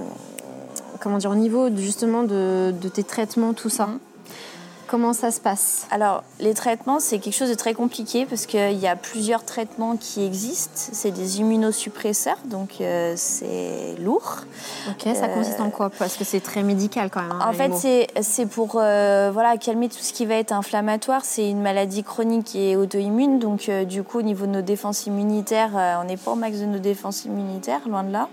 comment 1.02 1.18
dire, 1.18 1.30
au 1.30 1.36
niveau 1.36 1.70
de, 1.70 1.78
justement 1.78 2.24
de, 2.24 2.74
de 2.82 2.90
tes 2.90 3.04
traitements, 3.04 3.54
tout 3.54 3.70
ça, 3.70 3.86
Mhm. 3.88 4.00
Comment 4.96 5.12
ça 5.12 5.30
se 5.30 5.42
passe 5.42 5.88
Alors, 5.92 6.24
les 6.40 6.54
traitements, 6.54 7.02
c'est 7.02 7.20
quelque 7.20 7.34
chose 7.34 7.50
de 7.50 7.54
très 7.56 7.74
compliqué 7.74 8.26
parce 8.26 8.46
qu'il 8.46 8.80
y 8.80 8.88
a 8.88 8.96
plusieurs 8.96 9.44
traitements 9.44 9.98
qui 9.98 10.24
existent. 10.24 10.72
C'est 10.94 11.12
des 11.12 11.40
immunosuppresseurs, 11.42 12.38
donc 12.46 12.76
euh, 12.80 13.14
c'est 13.18 13.96
lourd. 14.00 14.38
Ok, 14.90 15.14
ça 15.14 15.28
consiste 15.28 15.60
en 15.60 15.70
quoi? 15.70 15.90
Parce 15.90 16.16
que 16.16 16.24
c'est 16.24 16.40
très 16.40 16.64
médical 16.64 17.10
quand 17.10 17.22
même. 17.24 17.34
hein, 17.34 17.50
En 17.50 17.52
fait, 17.52 18.08
c'est 18.22 18.46
pour 18.46 18.78
euh, 18.78 19.32
voilà, 19.34 19.58
calmer 19.58 19.90
tout 19.90 19.98
ce 20.00 20.14
qui 20.14 20.26
va 20.26 20.36
être 20.36 20.54
inflammatoire. 20.54 21.26
C'est 21.26 21.50
une 21.50 21.62
maladie 21.62 22.04
chronique 22.06 22.56
et 22.56 22.78
auto-immune. 22.78 23.40
Donc, 23.40 23.68
euh, 23.68 23.84
du 23.84 24.02
coup, 24.04 24.20
au 24.20 24.22
niveau 24.22 24.46
de 24.46 24.52
nos 24.52 24.62
défenses 24.62 25.08
immunitaires, 25.08 25.72
euh, 25.76 25.96
on 26.02 26.06
n'est 26.06 26.16
pas 26.16 26.32
au 26.32 26.36
max 26.36 26.60
de 26.60 26.68
nos 26.68 26.80
défenses 26.80 27.26
immunitaires, 27.26 27.82
loin 27.86 28.04
de 28.06 28.14
là. 28.14 28.30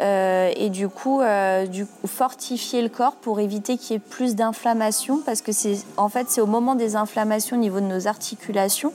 Euh, 0.00 0.50
et 0.56 0.68
du 0.68 0.88
coup, 0.88 1.20
euh, 1.20 1.66
du 1.66 1.86
coup, 1.86 2.08
fortifier 2.08 2.82
le 2.82 2.88
corps 2.88 3.14
pour 3.14 3.38
éviter 3.38 3.78
qu'il 3.78 3.92
y 3.92 3.96
ait 3.98 4.00
plus 4.00 4.34
d'inflammation, 4.34 5.20
parce 5.24 5.42
que 5.42 5.52
c'est 5.52 5.78
en 5.96 6.08
fait 6.08 6.26
c'est 6.28 6.40
au 6.40 6.46
moment 6.46 6.74
des 6.74 6.96
inflammations 6.96 7.56
au 7.56 7.60
niveau 7.60 7.80
de 7.80 7.86
nos 7.86 8.06
articulations 8.06 8.92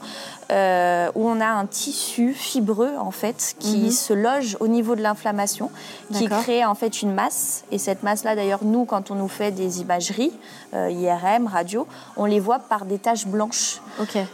euh, 0.52 1.10
où 1.16 1.28
on 1.28 1.42
a 1.42 1.48
un 1.48 1.66
tissu 1.66 2.34
fibreux 2.34 2.94
en 3.00 3.12
fait 3.12 3.56
qui 3.60 3.78
Mhm. 3.86 3.92
se 3.92 4.14
loge 4.14 4.58
au 4.60 4.68
niveau 4.68 4.96
de 4.96 5.02
l'inflammation, 5.02 5.70
qui 6.14 6.28
crée 6.28 6.64
en 6.66 6.76
fait 6.76 7.02
une 7.02 7.14
masse. 7.14 7.64
Et 7.72 7.78
cette 7.78 8.04
masse-là, 8.04 8.36
d'ailleurs, 8.36 8.64
nous, 8.64 8.86
quand 8.86 9.12
on 9.12 9.16
nous 9.16 9.28
fait 9.28 9.52
des 9.52 9.82
imageries, 9.82 10.32
euh, 10.74 10.90
IRM, 10.90 11.48
radio, 11.48 11.86
on 12.16 12.26
les 12.26 12.40
voit 12.40 12.60
par 12.60 12.86
des 12.86 12.98
taches 12.98 13.28
blanches. 13.28 13.82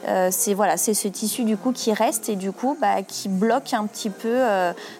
Euh, 0.07 0.29
c'est 0.31 0.53
voilà, 0.53 0.77
c'est 0.77 0.93
ce 0.93 1.07
tissu 1.07 1.43
du 1.45 1.57
coup 1.57 1.71
qui 1.71 1.93
reste 1.93 2.29
et 2.29 2.35
du 2.35 2.51
coup 2.51 2.77
bah, 2.79 3.01
qui 3.01 3.29
bloque 3.29 3.73
un 3.73 3.85
petit 3.85 4.09
peu 4.09 4.39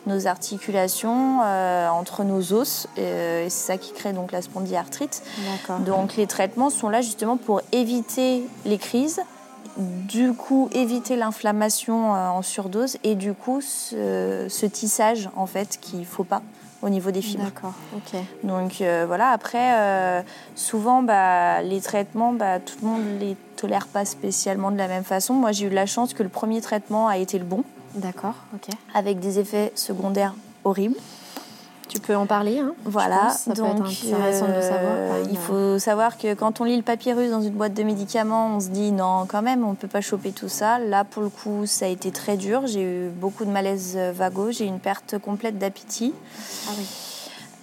nos 0.07 0.27
articulations 0.27 1.39
entre 1.41 2.23
nos 2.23 2.53
os. 2.53 2.87
Et 2.97 3.45
c'est 3.49 3.67
ça 3.73 3.77
qui 3.77 3.91
crée 3.93 4.13
donc 4.13 4.31
la 4.31 4.41
spondyarthrite. 4.41 5.21
D'accord. 5.37 5.79
Donc 5.81 6.15
les 6.15 6.27
traitements 6.27 6.69
sont 6.69 6.89
là 6.89 7.01
justement 7.01 7.37
pour 7.37 7.61
éviter 7.71 8.47
les 8.65 8.77
crises, 8.77 9.19
du 9.77 10.33
coup 10.33 10.69
éviter 10.71 11.15
l'inflammation 11.15 12.15
euh, 12.15 12.27
en 12.29 12.41
surdose 12.41 12.97
et 13.03 13.15
du 13.15 13.33
coup 13.33 13.61
ce, 13.61 14.47
ce 14.49 14.65
tissage 14.65 15.29
en 15.35 15.45
fait 15.47 15.79
qu'il 15.81 16.05
faut 16.05 16.23
pas 16.23 16.41
au 16.83 16.89
niveau 16.89 17.11
des 17.11 17.21
fibres. 17.21 17.45
D'accord. 17.45 17.73
Ok. 17.95 18.19
Donc 18.43 18.81
euh, 18.81 19.05
voilà, 19.07 19.29
après, 19.29 19.73
euh, 19.73 20.21
souvent, 20.55 21.01
bah, 21.01 21.61
les 21.61 21.79
traitements, 21.79 22.33
bah, 22.33 22.59
tout 22.59 22.75
le 22.81 22.87
monde 22.87 23.01
les 23.19 23.37
tolère 23.55 23.87
pas 23.87 24.03
spécialement 24.05 24.69
de 24.69 24.77
la 24.77 24.89
même 24.89 25.05
façon. 25.05 25.33
Moi, 25.33 25.53
j'ai 25.53 25.67
eu 25.67 25.69
la 25.69 25.85
chance 25.85 26.13
que 26.13 26.23
le 26.23 26.29
premier 26.29 26.59
traitement 26.59 27.07
a 27.07 27.17
été 27.17 27.39
le 27.39 27.45
bon, 27.45 27.63
D'accord. 27.95 28.35
Ok. 28.53 28.67
avec 28.93 29.19
des 29.21 29.39
effets 29.39 29.71
secondaires 29.75 30.35
horribles. 30.65 30.97
Tu 31.93 31.99
peux 31.99 32.15
en 32.15 32.25
parler, 32.25 32.57
hein 32.57 32.73
Voilà, 32.85 33.27
pense. 33.27 33.55
Donc 33.55 33.81
euh, 33.81 34.61
savoir. 34.61 35.19
il 35.29 35.37
faut 35.37 35.77
savoir 35.77 36.17
que 36.17 36.33
quand 36.33 36.59
on 36.59 36.63
lit 36.63 36.75
le 36.75 36.81
papyrus 36.81 37.29
dans 37.29 37.41
une 37.41 37.53
boîte 37.53 37.75
de 37.75 37.83
médicaments, 37.83 38.55
on 38.55 38.59
se 38.59 38.69
dit 38.69 38.91
non, 38.91 39.25
quand 39.27 39.43
même, 39.43 39.63
on 39.63 39.75
peut 39.75 39.87
pas 39.87 40.01
choper 40.01 40.31
tout 40.31 40.49
ça. 40.49 40.79
Là, 40.79 41.03
pour 41.03 41.21
le 41.21 41.29
coup, 41.29 41.67
ça 41.67 41.85
a 41.85 41.89
été 41.89 42.09
très 42.11 42.35
dur. 42.35 42.65
J'ai 42.65 42.81
eu 42.81 43.09
beaucoup 43.09 43.45
de 43.45 43.51
malaise 43.51 43.95
vagos, 44.15 44.53
j'ai 44.53 44.65
eu 44.65 44.69
une 44.69 44.79
perte 44.79 45.19
complète 45.19 45.59
d'appétit. 45.59 46.15
Ah 46.67 46.71
oui. 46.75 46.85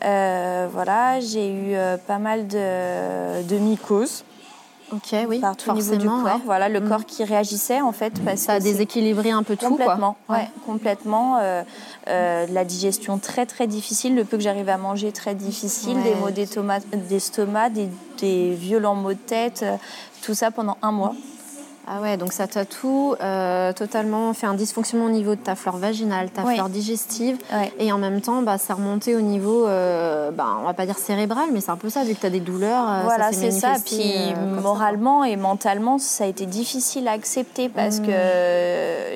Euh, 0.04 0.68
voilà, 0.72 1.20
j'ai 1.20 1.50
eu 1.50 1.74
euh, 1.74 1.96
pas 1.98 2.18
mal 2.18 2.46
de, 2.46 3.42
de 3.42 3.56
mycoses 3.58 4.24
Ok, 4.92 5.14
oui. 5.28 5.38
partout 5.40 5.70
au 5.70 5.74
niveau 5.74 5.96
du 5.96 6.06
corps. 6.06 6.24
ouais. 6.24 6.30
Voilà, 6.44 6.68
le 6.68 6.80
Mm. 6.80 6.88
corps 6.88 7.04
qui 7.06 7.24
réagissait 7.24 7.80
en 7.80 7.92
fait. 7.92 8.12
Parce 8.24 8.40
Ça 8.40 8.54
a 8.54 8.60
déséquilibré 8.60 9.30
un 9.30 9.42
peu 9.42 9.56
tout. 9.56 9.68
Complètement, 9.68 10.16
ouais, 10.28 10.36
Ouais. 10.36 10.50
complètement. 10.66 11.38
euh, 11.40 11.62
euh, 12.08 12.46
la 12.50 12.64
digestion 12.64 13.18
très 13.18 13.46
très 13.46 13.66
difficile, 13.66 14.14
le 14.14 14.24
peu 14.24 14.36
que 14.36 14.42
j'arrive 14.42 14.68
à 14.68 14.78
manger 14.78 15.12
très 15.12 15.34
difficile, 15.34 15.96
Ouais. 15.98 16.02
des 16.02 16.14
maux 16.14 16.30
d'estomac, 16.30 17.68
des, 17.70 17.88
des 18.18 18.54
violents 18.54 18.94
maux 18.94 19.12
de 19.12 19.18
tête, 19.18 19.60
euh, 19.62 19.76
tout 20.22 20.34
ça 20.34 20.50
pendant 20.50 20.76
un 20.82 20.92
mois. 20.92 21.14
Ah 21.86 22.00
ouais, 22.00 22.16
donc 22.16 22.32
ça 22.32 22.46
t'a 22.46 22.64
tout 22.64 23.16
euh, 23.20 23.72
totalement 23.72 24.32
fait 24.32 24.46
un 24.46 24.54
dysfonctionnement 24.54 25.06
au 25.06 25.10
niveau 25.10 25.34
de 25.34 25.40
ta 25.40 25.56
flore 25.56 25.76
vaginale, 25.78 26.30
ta 26.30 26.42
Oui. 26.42 26.54
flore 26.54 26.68
digestive, 26.68 27.36
et 27.80 27.90
en 27.90 27.98
même 27.98 28.20
temps, 28.20 28.42
bah, 28.42 28.58
ça 28.58 28.74
remontait 28.74 29.16
au 29.16 29.20
niveau, 29.20 29.66
euh, 29.66 30.30
bah, 30.30 30.46
on 30.60 30.66
va 30.66 30.72
pas 30.74 30.86
dire 30.86 30.98
cérebral, 30.98 31.48
mais 31.52 31.60
c'est 31.60 31.70
un 31.72 31.76
peu 31.76 31.90
ça, 31.90 32.04
vu 32.04 32.14
que 32.14 32.20
tu 32.20 32.26
as 32.26 32.30
des 32.30 32.38
douleurs. 32.40 32.84
euh, 32.88 33.00
Voilà, 33.04 33.32
c'est 33.32 33.50
ça. 33.50 33.74
Puis 33.84 33.98
euh, 34.00 34.34
ça, 34.34 34.60
moralement 34.60 35.24
et 35.24 35.34
mentalement, 35.36 35.98
ça 35.98 36.24
a 36.24 36.26
été 36.28 36.46
difficile 36.46 37.08
à 37.08 37.12
accepter 37.12 37.68
parce 37.68 37.98
Mm. 37.98 38.06
que 38.06 38.12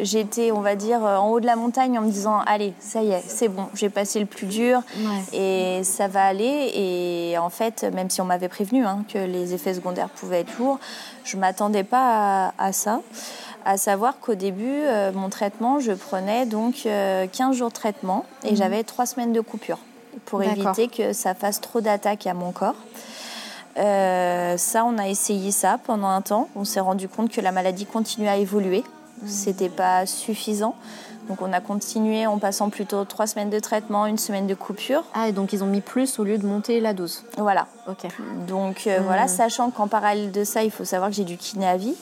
j'étais, 0.02 0.50
on 0.52 0.60
va 0.60 0.74
dire, 0.74 1.00
en 1.02 1.28
haut 1.30 1.40
de 1.40 1.46
la 1.46 1.56
montagne 1.56 1.98
en 1.98 2.02
me 2.02 2.10
disant 2.10 2.40
Allez, 2.46 2.72
ça 2.80 3.02
y 3.02 3.10
est, 3.12 3.22
c'est 3.26 3.48
bon, 3.48 3.66
j'ai 3.74 3.88
passé 3.88 4.18
le 4.20 4.26
plus 4.26 4.46
dur. 4.46 4.80
Ouais. 4.98 5.38
et 5.38 5.84
ça 5.84 6.08
va 6.08 6.24
aller. 6.24 6.72
Et 6.74 7.38
en 7.38 7.50
fait, 7.50 7.84
même 7.94 8.10
si 8.10 8.20
on 8.20 8.24
m'avait 8.24 8.48
prévenu 8.48 8.84
hein, 8.84 9.04
que 9.12 9.18
les 9.18 9.54
effets 9.54 9.74
secondaires 9.74 10.08
pouvaient 10.08 10.40
être 10.40 10.58
lourds, 10.58 10.78
je 11.24 11.36
m'attendais 11.36 11.84
pas 11.84 12.48
à, 12.48 12.66
à 12.66 12.72
ça. 12.72 13.00
À 13.66 13.78
savoir 13.78 14.18
qu'au 14.20 14.34
début, 14.34 14.64
euh, 14.68 15.10
mon 15.12 15.30
traitement, 15.30 15.80
je 15.80 15.92
prenais 15.92 16.44
donc 16.44 16.82
euh, 16.84 17.26
15 17.26 17.56
jours 17.56 17.68
de 17.70 17.74
traitement 17.74 18.26
et 18.44 18.50
Mhm. 18.50 18.56
j'avais 18.56 18.84
3 18.84 19.06
semaines 19.06 19.32
de 19.32 19.40
coupure 19.40 19.78
pour 20.26 20.40
éviter 20.42 20.88
que 20.88 21.12
ça 21.14 21.34
fasse 21.34 21.60
trop 21.62 21.80
d'attaques 21.80 22.26
à 22.26 22.34
mon 22.34 22.52
corps. 22.52 22.74
Euh, 23.76 24.56
ça, 24.56 24.84
on 24.84 24.98
a 24.98 25.08
essayé 25.08 25.50
ça 25.50 25.78
pendant 25.82 26.08
un 26.08 26.20
temps. 26.20 26.48
On 26.54 26.64
s'est 26.64 26.80
rendu 26.80 27.08
compte 27.08 27.30
que 27.30 27.40
la 27.40 27.52
maladie 27.52 27.86
continuait 27.86 28.28
à 28.28 28.36
évoluer. 28.36 28.84
C'était 29.26 29.68
pas 29.70 30.06
suffisant. 30.06 30.74
Donc 31.28 31.40
on 31.42 31.52
a 31.52 31.60
continué 31.60 32.26
en 32.26 32.38
passant 32.38 32.68
plutôt 32.68 33.04
trois 33.04 33.26
semaines 33.26 33.50
de 33.50 33.58
traitement, 33.58 34.06
une 34.06 34.18
semaine 34.18 34.46
de 34.46 34.54
coupure. 34.54 35.04
Ah, 35.14 35.28
et 35.28 35.32
donc 35.32 35.52
ils 35.52 35.62
ont 35.64 35.66
mis 35.66 35.80
plus 35.80 36.18
au 36.18 36.24
lieu 36.24 36.36
de 36.38 36.46
monter 36.46 36.80
la 36.80 36.92
dose. 36.92 37.24
Voilà. 37.38 37.66
Ok. 37.88 38.06
Donc 38.46 38.86
euh, 38.86 39.00
Mm. 39.00 39.04
voilà, 39.04 39.26
sachant 39.28 39.70
qu'en 39.70 39.88
parallèle 39.88 40.32
de 40.32 40.44
ça, 40.44 40.62
il 40.62 40.70
faut 40.70 40.84
savoir 40.84 41.08
que 41.10 41.16
j'ai 41.16 41.24
du 41.24 41.36
kiné 41.36 41.66
à 41.66 41.76
vie. 41.76 41.94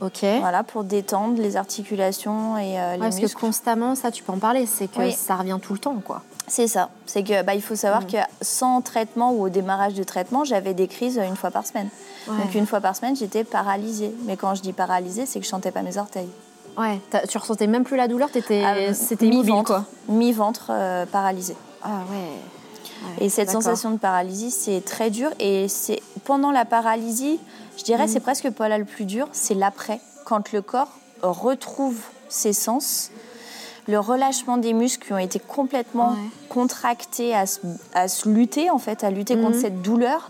Ok. 0.00 0.24
Voilà, 0.40 0.62
pour 0.62 0.84
détendre 0.84 1.40
les 1.40 1.56
articulations 1.56 2.56
et 2.58 2.78
euh, 2.80 2.92
les 2.94 2.98
parce 3.00 3.18
que 3.18 3.32
constamment, 3.32 3.94
ça, 3.94 4.10
tu 4.12 4.22
peux 4.22 4.32
en 4.32 4.38
parler, 4.38 4.64
c'est 4.66 4.86
que 4.88 4.98
Oui. 5.00 5.12
ça 5.12 5.34
revient 5.36 5.58
tout 5.60 5.72
le 5.72 5.78
temps, 5.80 5.96
quoi. 6.04 6.22
C'est 6.46 6.68
ça. 6.68 6.88
C'est 7.04 7.22
que 7.24 7.42
bah, 7.42 7.54
il 7.54 7.62
faut 7.62 7.74
savoir 7.76 8.02
Mm. 8.02 8.06
que 8.06 8.16
sans 8.40 8.80
traitement 8.80 9.32
ou 9.32 9.42
au 9.44 9.48
démarrage 9.48 9.94
de 9.94 10.02
traitement, 10.04 10.44
j'avais 10.44 10.72
des 10.74 10.86
crises 10.88 11.18
une 11.18 11.36
fois 11.36 11.50
par 11.50 11.66
semaine. 11.66 11.88
Ouais. 12.28 12.36
Donc 12.38 12.54
une 12.54 12.66
fois 12.66 12.80
par 12.80 12.94
semaine, 12.96 13.16
j'étais 13.16 13.44
paralysée. 13.44 14.14
Mais 14.26 14.36
quand 14.36 14.54
je 14.54 14.62
dis 14.62 14.72
paralysée, 14.72 15.26
c'est 15.26 15.40
que 15.40 15.44
je 15.44 15.50
sentais 15.50 15.70
pas 15.72 15.82
mes 15.82 15.98
orteils. 15.98 16.28
Ouais, 16.78 17.00
tu 17.28 17.38
ressentais 17.38 17.66
même 17.66 17.84
plus 17.84 17.96
la 17.96 18.06
douleur, 18.08 18.30
t'étais, 18.30 18.62
Ah, 18.64 18.94
c'était 18.94 19.26
mi-ventre. 19.26 19.82
Mi-ventre 20.08 20.68
euh, 20.70 21.06
paralysé. 21.06 21.56
Ah 21.82 22.02
ouais. 22.10 22.16
Ouais, 22.16 23.24
Et 23.26 23.28
cette 23.28 23.50
sensation 23.50 23.90
de 23.90 23.96
paralysie, 23.98 24.50
c'est 24.50 24.84
très 24.84 25.10
dur. 25.10 25.30
Et 25.40 25.68
c'est 25.68 26.00
pendant 26.24 26.50
la 26.52 26.64
paralysie, 26.64 27.38
je 27.76 27.84
dirais, 27.84 28.04
Mm. 28.06 28.08
c'est 28.08 28.20
presque 28.20 28.50
pas 28.50 28.68
là 28.68 28.78
le 28.78 28.84
plus 28.84 29.04
dur, 29.04 29.28
c'est 29.32 29.54
l'après, 29.54 30.00
quand 30.24 30.52
le 30.52 30.62
corps 30.62 30.90
retrouve 31.22 31.96
ses 32.28 32.52
sens. 32.52 33.10
Le 33.88 33.98
relâchement 33.98 34.56
des 34.58 34.72
muscles 34.74 35.06
qui 35.06 35.12
ont 35.14 35.18
été 35.18 35.38
complètement 35.40 36.10
Ouais. 36.10 36.16
contractés 36.48 37.34
à 37.34 37.46
se, 37.46 37.58
à 37.94 38.06
se 38.06 38.28
lutter, 38.28 38.70
en 38.70 38.78
fait, 38.78 39.02
à 39.02 39.10
lutter 39.10 39.34
contre 39.36 39.56
Mhm. 39.56 39.60
cette 39.62 39.82
douleur, 39.82 40.28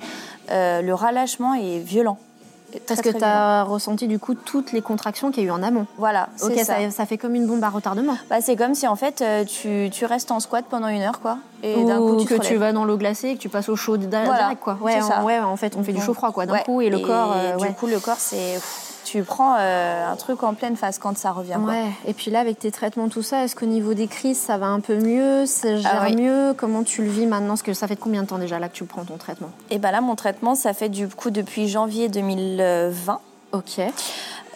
euh, 0.50 0.80
le 0.80 0.94
relâchement 0.94 1.54
est 1.54 1.78
violent. 1.80 2.18
Parce 2.87 3.00
que 3.00 3.08
tu 3.08 3.25
as 3.25 3.62
ressenti 3.64 4.06
du 4.08 4.18
coup 4.18 4.34
toutes 4.34 4.72
les 4.72 4.82
contractions 4.82 5.30
qu'il 5.30 5.42
y 5.42 5.46
a 5.46 5.48
eu 5.48 5.52
en 5.52 5.62
amont. 5.62 5.87
Voilà, 5.96 6.28
Ok, 6.42 6.52
ça. 6.58 6.64
ça. 6.64 6.90
Ça, 6.90 7.06
fait 7.06 7.16
comme 7.16 7.34
une 7.34 7.46
bombe 7.46 7.64
à 7.64 7.70
retardement. 7.70 8.16
Bah, 8.28 8.40
c'est 8.42 8.56
comme 8.56 8.75
si 8.75 8.87
en 8.87 8.94
fait 8.96 9.22
euh, 9.22 9.44
tu, 9.44 9.88
tu 9.90 10.04
restes 10.04 10.30
en 10.30 10.38
squat 10.40 10.64
pendant 10.68 10.88
une 10.88 11.00
heure 11.02 11.20
quoi. 11.20 11.38
Et 11.62 11.82
d'un 11.84 11.98
Ou 11.98 12.16
coup 12.16 12.20
tu 12.20 12.26
te 12.26 12.34
que 12.34 12.46
tu 12.46 12.56
vas 12.56 12.72
dans 12.72 12.84
l'eau 12.84 12.96
glacée 12.98 13.28
et 13.30 13.34
que 13.37 13.40
tu 13.40 13.48
passes 13.48 13.68
au 13.68 13.76
chaud 13.76 13.96
direct, 13.96 14.60
quoi. 14.62 14.76
Ouais, 14.80 15.00
en, 15.02 15.25
ouais, 15.25 15.38
en 15.40 15.56
fait, 15.56 15.76
on 15.76 15.82
fait 15.82 15.92
du 15.92 15.98
Donc, 15.98 16.06
chaud-froid, 16.06 16.30
quoi, 16.30 16.46
d'un 16.46 16.52
ouais. 16.52 16.62
coup, 16.64 16.80
et 16.82 16.90
le 16.90 16.98
corps. 16.98 17.32
euh, 17.34 17.56
du 17.56 17.72
coup 17.75 17.87
le 17.87 17.98
corps 17.98 18.18
c'est 18.18 18.60
tu 19.10 19.22
prends 19.22 19.56
euh, 19.58 20.12
un 20.12 20.16
truc 20.16 20.42
en 20.42 20.54
pleine 20.54 20.76
face 20.76 20.98
quand 20.98 21.16
ça 21.16 21.32
revient. 21.32 21.56
quoi. 21.62 21.72
Ouais. 21.72 21.86
Et 22.06 22.12
puis 22.14 22.30
là, 22.30 22.40
avec 22.40 22.58
tes 22.58 22.70
traitements, 22.70 23.08
tout 23.08 23.22
ça, 23.22 23.44
est-ce 23.44 23.56
qu'au 23.56 23.66
niveau 23.66 23.94
des 23.94 24.06
crises, 24.06 24.38
ça 24.38 24.58
va 24.58 24.66
un 24.66 24.80
peu 24.80 24.96
mieux 24.96 25.46
Ça 25.46 25.76
gère 25.76 25.90
Ah 26.02 26.06
oui. 26.08 26.16
mieux? 26.16 26.54
Comment 26.56 26.82
tu 26.82 27.02
le 27.02 27.10
vis 27.10 27.26
maintenant? 27.26 27.48
Parce 27.48 27.62
que 27.62 27.72
ça 27.74 27.86
fait 27.88 27.96
combien 27.96 28.22
de 28.22 28.28
temps 28.28 28.38
déjà 28.38 28.58
là 28.58 28.68
que 28.68 28.74
tu 28.74 28.84
prends 28.84 29.04
ton 29.04 29.16
traitement? 29.16 29.50
Et 29.70 29.78
ben 29.78 29.90
là 29.90 30.00
mon 30.00 30.14
traitement 30.16 30.54
ça 30.54 30.72
fait 30.74 30.88
du 30.88 31.08
coup 31.08 31.30
depuis 31.30 31.68
janvier 31.68 32.08
2020. 32.08 33.20
Ok. 33.52 33.80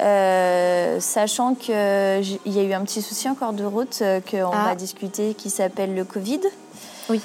Euh, 0.01 1.01
sachant 1.01 1.55
qu'il 1.55 1.75
y 1.75 2.59
a 2.59 2.63
eu 2.63 2.73
un 2.73 2.83
petit 2.83 3.03
souci 3.03 3.29
encore 3.29 3.53
de 3.53 3.65
route 3.65 3.99
euh, 4.03 4.21
qu'on 4.21 4.51
Ah. 4.53 4.65
va 4.69 4.75
discuter 4.75 5.35
qui 5.35 5.49
s'appelle 5.51 5.95
le 5.95 6.05
Covid. 6.05 6.41
Oui. 7.09 7.21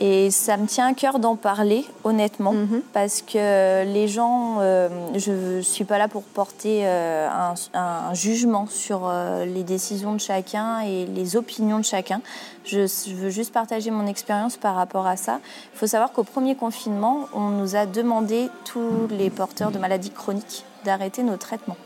Et 0.00 0.30
ça 0.32 0.56
me 0.56 0.66
tient 0.66 0.88
à 0.88 0.94
cœur 0.94 1.20
d'en 1.20 1.36
parler, 1.36 1.84
honnêtement, 2.02 2.52
Mhm. 2.54 2.82
parce 2.92 3.22
que 3.22 3.84
les 3.84 4.08
gens, 4.08 4.56
euh, 4.60 4.88
je 5.14 5.60
suis 5.60 5.84
pas 5.84 5.96
là 5.98 6.08
pour 6.08 6.22
porter 6.24 6.80
euh, 6.84 7.28
un, 7.28 7.54
un 7.78 8.12
jugement 8.14 8.66
sur 8.66 9.02
euh, 9.08 9.44
les 9.44 9.62
décisions 9.62 10.12
de 10.14 10.18
chacun 10.20 10.80
et 10.80 11.06
les 11.06 11.36
opinions 11.36 11.78
de 11.78 11.84
chacun. 11.84 12.20
Je, 12.64 12.86
je 12.88 13.14
veux 13.14 13.30
juste 13.30 13.52
partager 13.52 13.90
mon 13.92 14.06
expérience 14.08 14.56
par 14.56 14.74
rapport 14.74 15.06
à 15.06 15.16
ça. 15.16 15.38
Il 15.74 15.78
faut 15.78 15.86
savoir 15.86 16.10
qu'au 16.12 16.24
premier 16.24 16.56
confinement, 16.56 17.28
on 17.32 17.50
nous 17.50 17.76
a 17.76 17.86
demandé, 17.86 18.48
tous 18.64 19.06
les 19.10 19.30
porteurs 19.30 19.70
de 19.70 19.78
maladies 19.78 20.10
chroniques, 20.10 20.64
d'arrêter 20.84 21.22
nos 21.22 21.36
traitements 21.36 21.76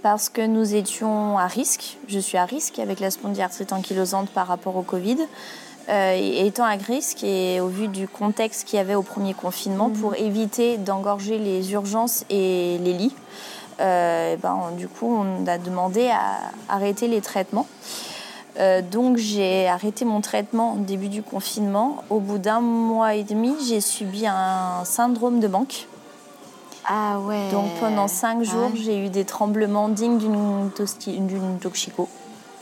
parce 0.00 0.28
que 0.28 0.46
nous 0.46 0.76
étions 0.76 1.38
à 1.38 1.48
risque. 1.48 1.98
Je 2.06 2.20
suis 2.20 2.38
à 2.38 2.44
risque 2.44 2.78
avec 2.78 3.00
la 3.00 3.10
spondyarthrite 3.10 3.72
ankylosante 3.72 4.30
par 4.30 4.46
rapport 4.46 4.76
au 4.76 4.82
Covid. 4.82 5.16
Euh, 5.88 6.44
étant 6.44 6.64
à 6.64 6.72
risque 6.76 7.24
et 7.24 7.60
au 7.60 7.68
vu 7.68 7.88
du 7.88 8.06
contexte 8.08 8.66
qu'il 8.68 8.76
y 8.76 8.80
avait 8.80 8.94
au 8.94 9.02
premier 9.02 9.32
confinement, 9.32 9.88
pour 9.88 10.14
éviter 10.16 10.76
d'engorger 10.76 11.38
les 11.38 11.72
urgences 11.72 12.24
et 12.28 12.76
les 12.82 12.92
lits, 12.92 13.14
euh, 13.80 14.36
ben, 14.36 14.58
on- 14.70 14.76
du 14.76 14.86
coup, 14.86 15.10
on 15.10 15.46
a 15.46 15.56
demandé 15.56 16.10
à 16.10 16.40
arrêter 16.68 17.08
les 17.08 17.22
traitements. 17.22 17.66
Euh, 18.58 18.82
donc 18.82 19.16
j'ai 19.16 19.66
arrêté 19.68 20.04
mon 20.04 20.20
traitement 20.20 20.74
au 20.74 20.78
début 20.78 21.08
du 21.08 21.22
confinement. 21.22 22.02
Au 22.10 22.18
bout 22.20 22.38
d'un 22.38 22.60
mois 22.60 23.14
et 23.14 23.22
demi, 23.24 23.54
j'ai 23.66 23.80
subi 23.80 24.26
un 24.26 24.84
syndrome 24.84 25.40
de 25.40 25.48
manque. 25.48 25.86
Ah 26.86 27.18
ouais. 27.20 27.48
Donc 27.50 27.70
pendant 27.80 28.08
cinq 28.08 28.42
jours, 28.42 28.72
Ouais. 28.74 28.80
j'ai 28.82 28.98
eu 29.06 29.08
des 29.08 29.24
tremblements 29.24 29.88
dignes 29.88 30.18
d'une 30.18 30.70
toxico, 31.60 32.08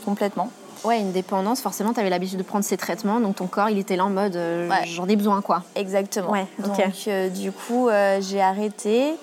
complètement. 0.04 0.50
Ouais, 0.84 1.00
une 1.00 1.12
dépendance, 1.12 1.60
forcément, 1.60 1.92
tu 1.92 2.00
avais 2.00 2.10
l'habitude 2.10 2.38
de 2.38 2.42
prendre 2.42 2.64
ces 2.64 2.76
traitements, 2.76 3.20
donc 3.20 3.36
ton 3.36 3.46
corps, 3.46 3.70
il 3.70 3.78
était 3.78 3.96
là 3.96 4.04
en 4.04 4.10
mode 4.10 4.36
euh, 4.36 4.68
Ouais. 4.68 4.86
j'en 4.86 5.08
ai 5.08 5.16
besoin, 5.16 5.40
quoi. 5.42 5.62
Exactement. 5.74 6.30
Ouais. 6.30 6.46
Donc 6.58 6.78
euh, 7.08 7.28
du 7.28 7.52
coup, 7.52 7.88
euh, 7.88 8.20
j'ai 8.20 8.40
arrêté. 8.40 9.14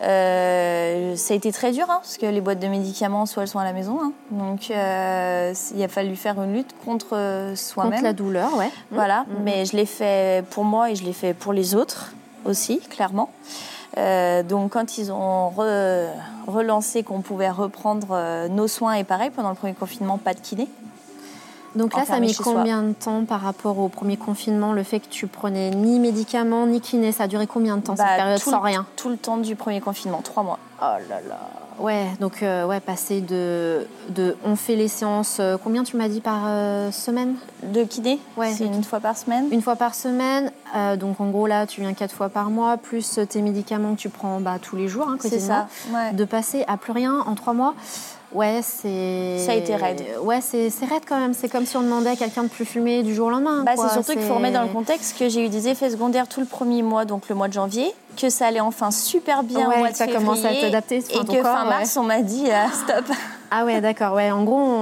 Ça 0.00 0.06
a 0.06 1.34
été 1.36 1.50
très 1.52 1.72
dur, 1.72 1.84
hein, 1.88 1.98
parce 2.00 2.18
que 2.18 2.26
les 2.26 2.40
boîtes 2.40 2.60
de 2.60 2.68
médicaments, 2.68 3.26
soit 3.26 3.42
elles 3.44 3.48
sont 3.48 3.58
à 3.58 3.64
la 3.64 3.72
maison, 3.72 3.98
hein. 4.02 4.12
donc 4.30 4.68
il 4.68 4.74
a 4.74 5.88
fallu 5.88 6.16
faire 6.16 6.40
une 6.42 6.52
lutte 6.52 6.74
contre 6.84 7.52
soi-même. 7.54 7.92
Contre 7.92 8.04
la 8.04 8.12
douleur, 8.12 8.56
ouais. 8.56 8.70
Voilà, 8.90 9.22
mmh. 9.22 9.42
mais 9.42 9.64
je 9.64 9.76
l'ai 9.76 9.86
fait 9.86 10.44
pour 10.50 10.64
moi 10.64 10.90
et 10.90 10.94
je 10.94 11.04
l'ai 11.04 11.14
fait 11.14 11.32
pour 11.32 11.52
les 11.52 11.74
autres 11.74 12.12
aussi, 12.44 12.80
clairement. 12.90 13.30
Euh, 13.96 14.42
donc 14.42 14.72
quand 14.72 14.98
ils 14.98 15.12
ont 15.12 15.52
relancé 16.46 17.02
qu'on 17.02 17.20
pouvait 17.20 17.50
reprendre 17.50 18.08
euh, 18.10 18.48
nos 18.48 18.66
soins 18.66 18.94
et 18.94 19.04
pareil 19.04 19.30
pendant 19.30 19.50
le 19.50 19.54
premier 19.54 19.74
confinement, 19.74 20.18
pas 20.18 20.34
de 20.34 20.40
kiné. 20.40 20.68
Donc 21.74 21.96
là, 21.96 22.04
ça 22.04 22.14
a 22.14 22.20
mis 22.20 22.34
combien 22.34 22.82
de 22.82 22.92
temps 22.92 23.24
par 23.24 23.40
rapport 23.40 23.78
au 23.80 23.88
premier 23.88 24.16
confinement 24.16 24.72
Le 24.72 24.84
fait 24.84 25.00
que 25.00 25.08
tu 25.08 25.26
prenais 25.26 25.70
ni 25.70 25.98
médicaments 25.98 26.66
ni 26.66 26.80
kiné, 26.80 27.10
ça 27.10 27.24
a 27.24 27.26
duré 27.26 27.48
combien 27.48 27.76
de 27.76 27.82
temps 27.82 27.96
cette 27.96 28.06
bah, 28.06 28.16
période 28.16 28.38
sans 28.38 28.60
rien 28.60 28.86
Tout 28.94 29.08
le 29.08 29.16
temps 29.16 29.38
du 29.38 29.56
premier 29.56 29.80
confinement, 29.80 30.20
trois 30.22 30.44
mois. 30.44 30.58
Oh 30.80 30.84
là 31.08 31.20
là 31.28 31.40
Ouais, 31.78 32.06
donc 32.20 32.42
euh, 32.42 32.66
ouais, 32.66 32.80
passer 32.80 33.20
de, 33.20 33.86
de 34.10 34.36
on 34.44 34.56
fait 34.56 34.76
les 34.76 34.88
séances, 34.88 35.38
euh, 35.40 35.56
combien 35.62 35.82
tu 35.82 35.96
m'as 35.96 36.08
dit 36.08 36.20
par 36.20 36.42
euh, 36.46 36.90
semaine? 36.92 37.34
De 37.62 37.84
kiné 37.84 38.20
Ouais. 38.36 38.52
C'est 38.52 38.66
une 38.66 38.84
fois 38.84 39.00
par 39.00 39.16
semaine. 39.16 39.48
Une 39.50 39.62
fois 39.62 39.76
par 39.76 39.94
semaine, 39.94 40.52
donc 40.98 41.20
en 41.20 41.30
gros 41.30 41.46
là 41.46 41.66
tu 41.66 41.80
viens 41.80 41.94
quatre 41.94 42.14
fois 42.14 42.28
par 42.28 42.50
mois, 42.50 42.76
plus 42.76 43.18
tes 43.28 43.42
médicaments 43.42 43.94
que 43.94 44.00
tu 44.00 44.08
prends 44.08 44.40
bah, 44.40 44.58
tous 44.60 44.76
les 44.76 44.88
jours, 44.88 45.08
hein, 45.08 45.16
C'est 45.20 45.40
ça, 45.40 45.66
De 46.12 46.24
passer 46.24 46.64
à 46.68 46.76
plus 46.76 46.92
rien 46.92 47.20
en 47.26 47.34
trois 47.34 47.54
mois, 47.54 47.74
Ouais, 48.34 48.60
c'est. 48.62 49.38
Ça 49.38 49.52
a 49.52 49.54
été 49.54 49.76
raide. 49.76 50.02
Ouais, 50.22 50.40
c'est 50.40 50.68
raide 50.80 51.04
quand 51.08 51.18
même. 51.18 51.34
C'est 51.34 51.48
comme 51.48 51.64
si 51.64 51.76
on 51.76 51.82
demandait 51.82 52.10
à 52.10 52.16
quelqu'un 52.16 52.42
de 52.42 52.48
plus 52.48 52.64
fumer 52.64 53.02
du 53.02 53.14
jour 53.14 53.28
au 53.28 53.30
lendemain. 53.30 53.62
Bah, 53.64 53.72
c'est 53.76 53.92
surtout 53.92 54.12
qu'il 54.12 54.22
faut 54.22 54.34
remettre 54.34 54.54
dans 54.54 54.64
le 54.64 54.68
contexte 54.72 55.16
que 55.16 55.28
j'ai 55.28 55.46
eu 55.46 55.48
des 55.48 55.68
effets 55.68 55.90
secondaires 55.90 56.26
tout 56.26 56.40
le 56.40 56.46
premier 56.46 56.82
mois, 56.82 57.04
donc 57.04 57.28
le 57.28 57.34
mois 57.36 57.48
de 57.48 57.52
janvier, 57.52 57.94
que 58.16 58.28
ça 58.28 58.48
allait 58.48 58.60
enfin 58.60 58.90
super 58.90 59.44
bien 59.44 59.70
au 59.70 59.78
mois 59.78 59.90
de 59.90 59.96
ça 59.96 60.08
commence 60.08 60.44
à 60.44 60.52
t'adapter. 60.52 60.96
Et 60.96 61.24
que 61.24 61.42
fin 61.42 61.64
mars, 61.64 61.96
on 61.96 62.02
m'a 62.02 62.20
dit 62.22 62.50
euh, 62.50 62.66
stop. 62.72 63.04
Ah 63.50 63.64
ouais, 63.64 63.80
d'accord. 63.80 64.14
Ouais, 64.14 64.32
en 64.32 64.42
gros, 64.42 64.78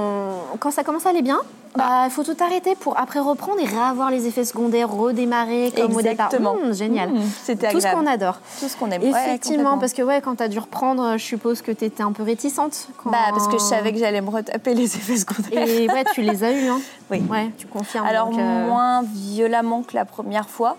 quand 0.59 0.71
ça 0.71 0.83
commence 0.83 1.05
à 1.05 1.11
aller 1.11 1.23
bien, 1.23 1.41
bah, 1.77 2.05
il 2.05 2.11
faut 2.11 2.23
tout 2.23 2.37
arrêter 2.41 2.75
pour 2.75 2.99
après 2.99 3.21
reprendre 3.21 3.59
et 3.61 3.65
réavoir 3.65 4.11
les 4.11 4.27
effets 4.27 4.45
secondaires, 4.45 4.91
redémarrer 4.91 5.73
comme 5.75 5.93
Exactement. 5.99 6.53
au 6.53 6.57
départ. 6.57 6.69
Mmh, 6.71 6.75
génial. 6.75 7.09
Mmh, 7.11 7.21
C'était 7.45 7.71
Tout 7.71 7.81
ce 7.81 7.87
qu'on 7.87 8.07
adore. 8.07 8.39
Tout 8.61 8.69
ce 8.69 8.77
qu'on 8.77 8.91
aime. 8.91 9.03
Effectivement, 9.03 9.79
parce 9.79 9.93
que 9.95 10.03
ouais, 10.03 10.21
quand 10.21 10.37
tu 10.37 10.43
as 10.43 10.49
dû 10.49 10.59
reprendre, 10.59 11.17
je 11.17 11.25
suppose 11.25 11.63
que 11.63 11.73
tu 11.73 11.85
étais 11.85 12.03
un 12.03 12.13
peu 12.13 12.23
réticente. 12.23 12.89
Bah, 13.07 13.19
parce 13.31 13.49
que 13.49 13.55
je 13.55 13.65
savais 13.65 13.93
que 13.93 13.99
j'allais 13.99 14.21
me 14.21 14.31
retaper 14.31 14.75
les 14.75 14.85
effets 14.85 15.17
secondaires. 15.17 15.67
Et 15.67 15.89
ouais, 15.89 16.05
tu 16.13 16.23
les 16.23 16.45
as 16.45 16.53
eus. 16.53 16.69
Hein. 16.69 16.81
Oui. 17.11 17.23
Ouais, 17.31 17.51
tu 17.59 17.67
confirmes. 17.67 18.07
Alors, 18.07 18.31
euh, 18.39 18.67
moins 18.67 19.03
violemment 19.03 19.83
que 19.83 19.95
la 19.95 20.07
première 20.07 20.49
fois, 20.49 20.79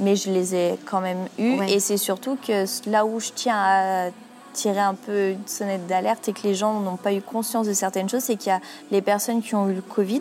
mais 0.00 0.16
je 0.16 0.30
les 0.30 0.54
ai 0.54 0.78
quand 0.84 1.00
même 1.00 1.26
eus. 1.38 1.62
Et 1.66 1.80
c'est 1.80 1.96
surtout 1.96 2.36
que 2.46 2.64
là 2.90 3.06
où 3.06 3.20
je 3.20 3.30
tiens 3.34 3.56
à 3.56 4.08
tirer 4.52 4.80
un 4.80 4.94
peu 4.94 5.30
une 5.30 5.46
sonnette 5.46 5.86
d'alerte 5.86 6.28
et 6.28 6.32
que 6.32 6.42
les 6.44 6.54
gens 6.54 6.80
n'ont 6.80 6.96
pas 6.96 7.12
eu 7.12 7.20
conscience 7.20 7.66
de 7.66 7.72
certaines 7.72 8.08
choses, 8.08 8.22
c'est 8.22 8.36
qu'il 8.36 8.50
y 8.50 8.54
a 8.54 8.60
les 8.90 9.02
personnes 9.02 9.42
qui 9.42 9.54
ont 9.54 9.68
eu 9.68 9.74
le 9.74 9.82
Covid, 9.82 10.20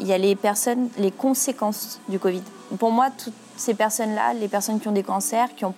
il 0.00 0.06
y 0.06 0.12
a 0.12 0.18
les 0.18 0.34
personnes, 0.34 0.88
les 0.98 1.10
conséquences 1.10 2.00
du 2.08 2.18
Covid. 2.18 2.42
Pour 2.78 2.90
moi, 2.90 3.08
toutes 3.10 3.34
ces 3.56 3.74
personnes-là, 3.74 4.34
les 4.34 4.48
personnes 4.48 4.80
qui 4.80 4.88
ont 4.88 4.92
des 4.92 5.02
cancers, 5.02 5.54
qui 5.54 5.64
n'ont 5.64 5.74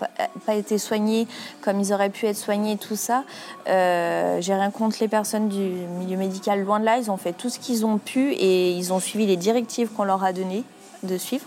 pas, 0.47 0.55
été 0.55 0.79
soignées 0.79 1.27
comme 1.61 1.81
ils 1.81 1.93
auraient 1.93 2.11
pu 2.11 2.27
être 2.27 2.37
soignés, 2.37 2.77
tout 2.79 2.97
ça, 2.97 3.25
euh, 3.69 4.41
j'ai 4.41 4.55
rien 4.55 4.71
contre 4.71 4.97
les 5.01 5.09
personnes 5.09 5.49
du 5.49 5.59
milieu 5.59 6.17
médical, 6.17 6.63
loin 6.63 6.81
de 6.81 6.85
là, 6.85 6.99
ils 6.99 7.11
ont 7.11 7.17
fait 7.19 7.33
tout 7.33 7.51
ce 7.51 7.59
qu'ils 7.59 7.85
ont 7.85 7.99
pu 7.99 8.33
et 8.33 8.71
ils 8.71 8.93
ont 8.93 9.01
suivi 9.01 9.27
les 9.27 9.37
directives 9.37 9.91
qu'on 9.91 10.05
leur 10.05 10.25
a 10.25 10.33
données 10.33 10.65
de 11.03 11.19
suivre. 11.19 11.47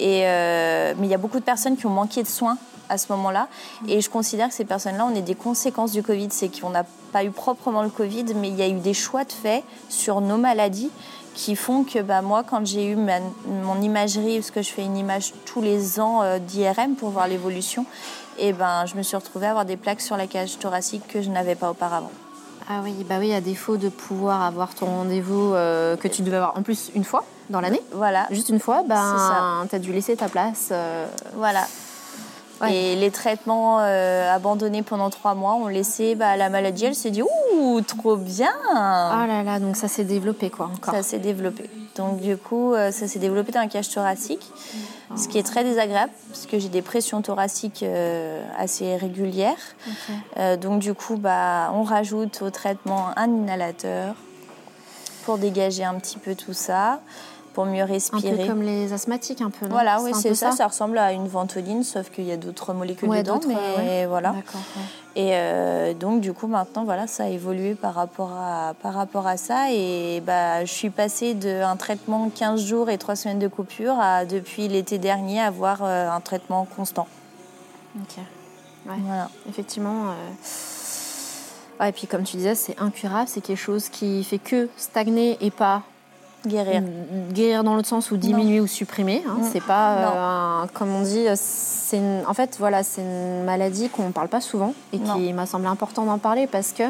Euh, 0.00 0.94
mais 0.96 1.06
il 1.06 1.10
y 1.10 1.14
a 1.14 1.18
beaucoup 1.18 1.40
de 1.40 1.44
personnes 1.44 1.76
qui 1.76 1.86
ont 1.86 1.90
manqué 1.90 2.22
de 2.22 2.28
soins 2.28 2.56
à 2.88 2.98
ce 2.98 3.12
moment-là. 3.12 3.48
Et 3.86 4.00
je 4.00 4.10
considère 4.10 4.48
que 4.48 4.54
ces 4.54 4.64
personnes-là, 4.64 5.06
on 5.10 5.14
est 5.14 5.22
des 5.22 5.34
conséquences 5.34 5.92
du 5.92 6.02
Covid. 6.02 6.28
C'est 6.30 6.48
qu'on 6.48 6.70
n'a 6.70 6.84
pas 7.12 7.24
eu 7.24 7.30
proprement 7.30 7.82
le 7.82 7.90
Covid, 7.90 8.34
mais 8.36 8.48
il 8.48 8.56
y 8.56 8.62
a 8.62 8.68
eu 8.68 8.80
des 8.80 8.94
choix 8.94 9.24
de 9.24 9.32
fait 9.32 9.64
sur 9.88 10.20
nos 10.20 10.36
maladies 10.36 10.90
qui 11.34 11.54
font 11.54 11.84
que 11.84 12.00
bah, 12.00 12.20
moi, 12.20 12.42
quand 12.42 12.66
j'ai 12.66 12.90
eu 12.90 12.96
mon 12.96 13.80
imagerie, 13.80 14.38
parce 14.38 14.50
que 14.50 14.60
je 14.60 14.70
fais 14.70 14.84
une 14.84 14.96
image 14.96 15.32
tous 15.44 15.62
les 15.62 16.00
ans 16.00 16.22
euh, 16.22 16.40
d'IRM 16.40 16.96
pour 16.96 17.10
voir 17.10 17.28
l'évolution, 17.28 17.86
et 18.38 18.52
ben, 18.52 18.86
je 18.86 18.96
me 18.96 19.02
suis 19.02 19.16
retrouvée 19.16 19.46
à 19.46 19.50
avoir 19.50 19.64
des 19.64 19.76
plaques 19.76 20.00
sur 20.00 20.16
la 20.16 20.26
cage 20.26 20.58
thoracique 20.58 21.06
que 21.06 21.22
je 21.22 21.30
n'avais 21.30 21.54
pas 21.54 21.70
auparavant. 21.70 22.10
Ah 22.68 22.80
oui, 22.82 22.92
bah 23.08 23.16
oui, 23.18 23.32
à 23.32 23.40
défaut 23.40 23.76
de 23.76 23.88
pouvoir 23.88 24.42
avoir 24.42 24.74
ton 24.74 24.86
rendez-vous 24.86 25.54
euh, 25.54 25.96
que 25.96 26.06
tu 26.06 26.22
devais 26.22 26.36
avoir 26.36 26.58
en 26.58 26.62
plus 26.62 26.90
une 26.94 27.04
fois 27.04 27.24
dans 27.50 27.60
l'année. 27.60 27.80
Voilà. 27.92 28.26
Juste 28.30 28.50
une 28.50 28.60
fois, 28.60 28.82
ben, 28.86 29.64
tu 29.70 29.74
as 29.74 29.78
dû 29.78 29.92
laisser 29.92 30.16
ta 30.16 30.28
place. 30.28 30.68
Euh, 30.70 31.06
voilà. 31.36 31.66
Et 32.66 32.96
les 32.96 33.10
traitements 33.10 33.78
euh, 33.80 34.34
abandonnés 34.34 34.82
pendant 34.82 35.10
trois 35.10 35.34
mois 35.34 35.54
ont 35.54 35.68
laissé 35.68 36.14
bah, 36.14 36.36
la 36.36 36.48
maladie, 36.48 36.86
elle 36.86 36.94
s'est 36.94 37.10
dit 37.10 37.22
Ouh, 37.22 37.80
trop 37.82 38.16
bien. 38.16 38.52
Ah 38.74 39.26
là 39.28 39.42
là, 39.42 39.60
donc 39.60 39.76
ça 39.76 39.88
s'est 39.88 40.04
développé 40.04 40.50
quoi 40.50 40.70
encore. 40.74 40.94
Ça 40.94 41.02
s'est 41.02 41.18
développé. 41.18 41.70
Donc 41.96 42.20
du 42.20 42.36
coup, 42.36 42.74
euh, 42.74 42.90
ça 42.90 43.06
s'est 43.06 43.18
développé 43.18 43.52
dans 43.52 43.60
la 43.60 43.68
cage 43.68 43.88
thoracique, 43.90 44.50
ce 45.16 45.28
qui 45.28 45.38
est 45.38 45.42
très 45.42 45.64
désagréable 45.64 46.12
parce 46.28 46.46
que 46.46 46.58
j'ai 46.58 46.68
des 46.68 46.82
pressions 46.82 47.22
thoraciques 47.22 47.82
euh, 47.82 48.42
assez 48.58 48.96
régulières. 48.96 49.76
donc 50.60 50.80
du 50.80 50.94
coup, 50.94 51.16
bah, 51.16 51.70
on 51.74 51.82
rajoute 51.82 52.42
au 52.42 52.50
traitement 52.50 53.10
un 53.16 53.28
inhalateur 53.28 54.14
pour 55.24 55.38
dégager 55.38 55.84
un 55.84 55.94
petit 55.94 56.18
peu 56.18 56.34
tout 56.34 56.54
ça 56.54 57.00
pour 57.58 57.66
mieux 57.66 57.82
respirer. 57.82 58.34
Un 58.34 58.36
peu 58.36 58.46
comme 58.46 58.62
les 58.62 58.92
asthmatiques, 58.92 59.40
un 59.40 59.50
peu. 59.50 59.66
Non 59.66 59.72
voilà, 59.72 60.00
oui, 60.00 60.12
c'est 60.14 60.32
ça, 60.36 60.52
ça, 60.52 60.68
ressemble 60.68 60.96
à 60.96 61.12
une 61.12 61.26
ventoline, 61.26 61.82
sauf 61.82 62.08
qu'il 62.08 62.22
y 62.22 62.30
a 62.30 62.36
d'autres 62.36 62.72
molécules 62.72 63.08
dedans. 63.08 63.40
Mais 63.48 64.06
voilà. 64.06 64.32
Et 65.16 65.30
euh, 65.32 65.92
donc, 65.92 66.20
du 66.20 66.32
coup, 66.32 66.46
maintenant, 66.46 66.84
voilà, 66.84 67.08
ça 67.08 67.24
a 67.24 67.26
évolué 67.26 67.74
par 67.74 67.94
rapport 67.94 68.30
à, 68.32 68.74
par 68.80 68.94
rapport 68.94 69.26
à 69.26 69.36
ça. 69.36 69.72
Et 69.72 70.22
bah, 70.24 70.64
je 70.64 70.72
suis 70.72 70.90
passée 70.90 71.34
d'un 71.34 71.74
traitement 71.74 72.30
15 72.30 72.64
jours 72.64 72.90
et 72.90 72.98
3 72.98 73.16
semaines 73.16 73.40
de 73.40 73.48
coupure 73.48 73.96
à, 73.98 74.24
depuis 74.24 74.68
l'été 74.68 74.98
dernier, 74.98 75.40
avoir 75.40 75.82
euh, 75.82 76.08
un 76.08 76.20
traitement 76.20 76.64
constant. 76.76 77.08
Ok. 78.00 78.22
Voilà. 78.86 79.30
Effectivement. 79.48 80.12
Euh... 81.80 81.88
et 81.88 81.92
puis, 81.92 82.06
comme 82.06 82.22
tu 82.22 82.36
disais, 82.36 82.54
c'est 82.54 82.78
incurable. 82.78 83.26
C'est 83.26 83.40
quelque 83.40 83.56
chose 83.56 83.88
qui 83.88 84.22
fait 84.22 84.38
que 84.38 84.68
stagner 84.76 85.38
et 85.40 85.50
pas 85.50 85.82
Guérir. 86.46 86.82
Guérir 87.32 87.64
dans 87.64 87.74
l'autre 87.74 87.88
sens 87.88 88.10
ou 88.10 88.16
diminuer 88.16 88.60
ou 88.60 88.66
supprimer. 88.66 89.22
Hein. 89.26 89.38
C'est 89.52 89.62
pas, 89.62 90.62
euh, 90.62 90.66
comme 90.74 90.94
on 90.94 91.02
dit, 91.02 91.26
c'est 91.34 92.00
en 92.26 92.34
fait 92.34 92.56
voilà, 92.58 92.82
c'est 92.82 93.02
une 93.02 93.44
maladie 93.44 93.88
qu'on 93.88 94.08
ne 94.08 94.12
parle 94.12 94.28
pas 94.28 94.40
souvent 94.40 94.74
et 94.92 94.98
qui 94.98 95.32
m'a 95.32 95.46
semblé 95.46 95.68
important 95.68 96.04
d'en 96.04 96.18
parler 96.18 96.46
parce 96.46 96.72
que 96.72 96.84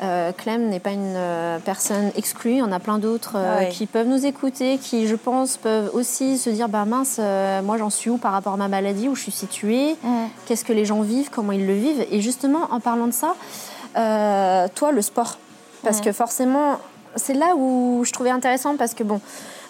euh, 0.00 0.30
Clem 0.32 0.68
n'est 0.68 0.78
pas 0.78 0.92
une 0.92 1.14
euh, 1.16 1.58
personne 1.58 2.12
exclue. 2.16 2.52
Il 2.52 2.58
y 2.58 2.62
en 2.62 2.70
a 2.70 2.78
plein 2.78 2.98
d'autres 2.98 3.32
euh, 3.36 3.64
qui 3.64 3.86
peuvent 3.86 4.06
nous 4.06 4.26
écouter, 4.26 4.78
qui, 4.78 5.08
je 5.08 5.16
pense, 5.16 5.56
peuvent 5.56 5.90
aussi 5.92 6.38
se 6.38 6.50
dire 6.50 6.68
bah 6.68 6.84
mince, 6.84 7.20
moi 7.64 7.78
j'en 7.78 7.90
suis 7.90 8.10
où 8.10 8.18
par 8.18 8.32
rapport 8.32 8.54
à 8.54 8.56
ma 8.56 8.68
maladie, 8.68 9.08
où 9.08 9.14
je 9.14 9.22
suis 9.22 9.32
située, 9.32 9.96
qu'est-ce 10.46 10.64
que 10.64 10.72
les 10.72 10.84
gens 10.84 11.00
vivent, 11.00 11.30
comment 11.30 11.52
ils 11.52 11.66
le 11.66 11.74
vivent? 11.74 12.06
Et 12.10 12.20
justement, 12.20 12.68
en 12.70 12.80
parlant 12.80 13.06
de 13.06 13.12
ça, 13.12 13.34
toi, 13.94 14.92
le 14.92 15.02
sport, 15.02 15.38
parce 15.82 16.00
que 16.00 16.12
forcément, 16.12 16.78
c'est 17.18 17.34
là 17.34 17.54
où 17.56 18.02
je 18.04 18.12
trouvais 18.12 18.30
intéressant 18.30 18.76
parce 18.76 18.94
que 18.94 19.02
bon, 19.02 19.20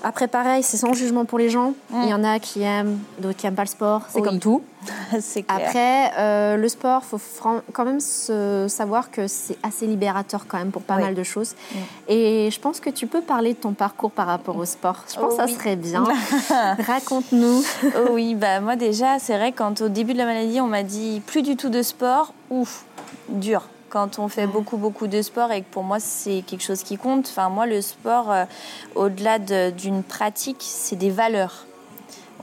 après 0.02 0.28
pareil, 0.28 0.62
c'est 0.62 0.76
sans 0.76 0.92
jugement 0.92 1.24
pour 1.24 1.38
les 1.38 1.50
gens. 1.50 1.74
Mm. 1.90 2.02
Il 2.04 2.08
y 2.08 2.14
en 2.14 2.22
a 2.22 2.38
qui 2.38 2.62
aiment, 2.62 2.98
d'autres 3.18 3.36
qui 3.36 3.46
n'aiment 3.46 3.56
pas 3.56 3.64
le 3.64 3.68
sport. 3.68 4.02
C'est 4.08 4.22
comme 4.22 4.38
tout. 4.38 4.62
c'est 5.20 5.42
clair. 5.42 5.58
Après, 5.58 6.12
euh, 6.18 6.56
le 6.56 6.68
sport, 6.68 7.04
faut 7.04 7.18
quand 7.72 7.84
même 7.84 7.98
se 7.98 8.66
savoir 8.68 9.10
que 9.10 9.26
c'est 9.26 9.56
assez 9.62 9.86
libérateur 9.86 10.46
quand 10.46 10.58
même 10.58 10.70
pour 10.70 10.82
pas 10.82 10.98
mal 10.98 11.14
de 11.14 11.22
choses. 11.24 11.54
Mm. 11.54 11.78
Et 12.08 12.50
je 12.50 12.60
pense 12.60 12.78
que 12.78 12.90
tu 12.90 13.06
peux 13.06 13.22
parler 13.22 13.54
de 13.54 13.58
ton 13.58 13.72
parcours 13.72 14.12
par 14.12 14.26
rapport 14.26 14.56
au 14.56 14.64
sport. 14.64 15.04
Je 15.12 15.18
pense 15.18 15.36
que 15.36 15.42
ça 15.42 15.48
serait 15.48 15.76
bien. 15.76 16.04
Raconte-nous. 16.86 17.62
oh 17.84 18.10
oui, 18.12 18.34
bah 18.34 18.60
moi 18.60 18.76
déjà, 18.76 19.18
c'est 19.18 19.36
vrai 19.36 19.52
quand 19.52 19.80
au 19.80 19.88
début 19.88 20.12
de 20.12 20.18
la 20.18 20.26
maladie, 20.26 20.60
on 20.60 20.68
m'a 20.68 20.84
dit 20.84 21.20
plus 21.26 21.42
du 21.42 21.56
tout 21.56 21.70
de 21.70 21.82
sport. 21.82 22.32
Ouf, 22.50 22.84
dur 23.28 23.62
quand 23.90 24.18
on 24.18 24.28
fait 24.28 24.46
beaucoup 24.46 24.76
beaucoup 24.76 25.06
de 25.06 25.22
sport 25.22 25.52
et 25.52 25.62
que 25.62 25.66
pour 25.70 25.82
moi 25.82 25.98
c'est 26.00 26.42
quelque 26.46 26.62
chose 26.62 26.82
qui 26.82 26.96
compte. 26.96 27.26
Enfin 27.28 27.48
moi 27.48 27.66
le 27.66 27.80
sport, 27.80 28.30
euh, 28.30 28.44
au-delà 28.94 29.38
d'une 29.70 30.02
pratique, 30.02 30.58
c'est 30.60 30.96
des 30.96 31.10
valeurs 31.10 31.66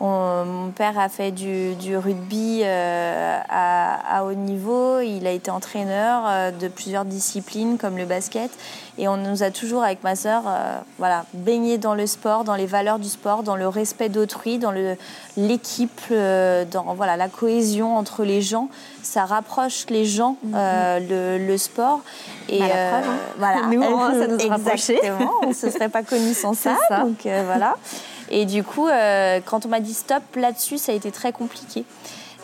mon 0.02 0.72
père 0.72 1.00
a 1.00 1.10
fait 1.10 1.32
du, 1.32 1.98
rugby 1.98 2.62
euh, 2.64 3.40
à, 3.50 4.24
haut 4.26 4.34
niveau. 4.34 4.85
Il 5.08 5.28
a 5.28 5.32
été 5.32 5.52
entraîneur 5.52 6.24
euh, 6.26 6.52
de 6.52 6.68
plusieurs 6.68 7.06
disciplines 7.06 7.78
comme 7.78 7.98
le 7.98 8.06
basket. 8.06 8.52
Et 8.98 9.08
on 9.08 9.18
nous 9.18 9.44
a 9.44 9.52
toujours, 9.52 9.84
avec 9.84 10.04
ma 10.04 10.16
sœur, 10.16 10.44
euh, 10.48 10.80
voilà, 10.98 11.26
baigné 11.34 11.78
dans 11.78 11.96
le 11.96 12.08
sport, 12.08 12.44
dans 12.44 12.56
les 12.56 12.66
valeurs 12.66 13.00
du 13.00 13.10
sport, 13.10 13.44
dans 13.44 13.56
le 13.56 13.68
respect 13.68 14.10
d'autrui, 14.10 14.58
dans 14.58 14.74
l'équipe, 15.38 16.02
dans 16.10 16.94
voilà, 16.96 17.18
la 17.18 17.28
cohésion 17.28 17.98
entre 17.98 18.24
les 18.24 18.42
gens. 18.42 18.70
Ça 19.04 19.26
rapproche 19.26 19.86
les 19.90 20.06
gens, 20.06 20.38
mhm. 20.44 21.08
le, 21.10 21.58
sport. 21.58 22.02
Et 22.50 22.60
bah, 22.60 22.66
hein. 22.94 23.02
voilà, 23.38 23.62
nous, 23.70 23.82
ça 23.82 24.28
nous 24.28 24.38
Exactement, 24.38 25.32
on 25.44 25.50
ne 25.50 25.54
se 25.54 25.70
serait 25.70 25.90
pas 25.90 26.04
connus 26.04 26.34
sans 26.34 26.54
ça. 26.58 26.76
ça. 26.88 27.00
Donc 27.00 27.22
voilà. 27.24 27.76
Et 28.30 28.46
du 28.46 28.64
coup, 28.64 28.88
euh, 28.88 29.40
quand 29.46 29.66
on 29.66 29.70
m'a 29.70 29.80
dit 29.80 29.94
stop 29.94 30.24
là-dessus, 30.36 30.78
ça 30.78 30.92
a 30.92 30.96
été 30.96 31.12
très 31.12 31.32
compliqué. 31.32 31.86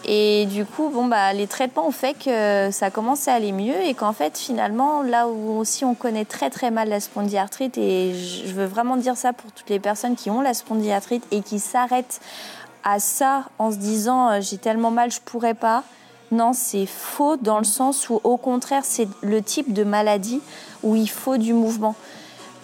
Et 0.05 0.47
du 0.47 0.65
coup, 0.65 0.89
bon, 0.89 1.05
bah, 1.05 1.31
les 1.33 1.45
traitements 1.45 1.87
ont 1.87 1.91
fait 1.91 2.13
que 2.13 2.71
ça 2.71 2.87
a 2.87 2.89
commencé 2.89 3.29
à 3.29 3.35
aller 3.35 3.51
mieux 3.51 3.79
et 3.85 3.93
qu'en 3.93 4.13
fait, 4.13 4.37
finalement, 4.37 5.03
là 5.03 5.27
où 5.27 5.57
aussi 5.59 5.85
on 5.85 5.93
connaît 5.93 6.25
très 6.25 6.49
très 6.49 6.71
mal 6.71 6.89
la 6.89 6.99
spondyarthrite, 6.99 7.77
et 7.77 8.13
je 8.13 8.51
veux 8.53 8.65
vraiment 8.65 8.97
dire 8.97 9.15
ça 9.15 9.31
pour 9.31 9.51
toutes 9.51 9.69
les 9.69 9.79
personnes 9.79 10.15
qui 10.15 10.31
ont 10.31 10.41
la 10.41 10.53
spondyarthrite 10.53 11.23
et 11.31 11.41
qui 11.41 11.59
s'arrêtent 11.59 12.19
à 12.83 12.99
ça 12.99 13.45
en 13.59 13.71
se 13.71 13.77
disant 13.77 14.29
euh, 14.29 14.41
j'ai 14.41 14.57
tellement 14.57 14.91
mal, 14.91 15.11
je 15.11 15.21
pourrais 15.21 15.53
pas. 15.53 15.83
Non, 16.31 16.53
c'est 16.53 16.85
faux 16.85 17.35
dans 17.35 17.59
le 17.59 17.65
sens 17.65 18.09
où, 18.09 18.21
au 18.23 18.37
contraire, 18.37 18.83
c'est 18.85 19.07
le 19.21 19.41
type 19.41 19.73
de 19.73 19.83
maladie 19.83 20.41
où 20.81 20.95
il 20.95 21.09
faut 21.09 21.37
du 21.37 21.53
mouvement. 21.53 21.93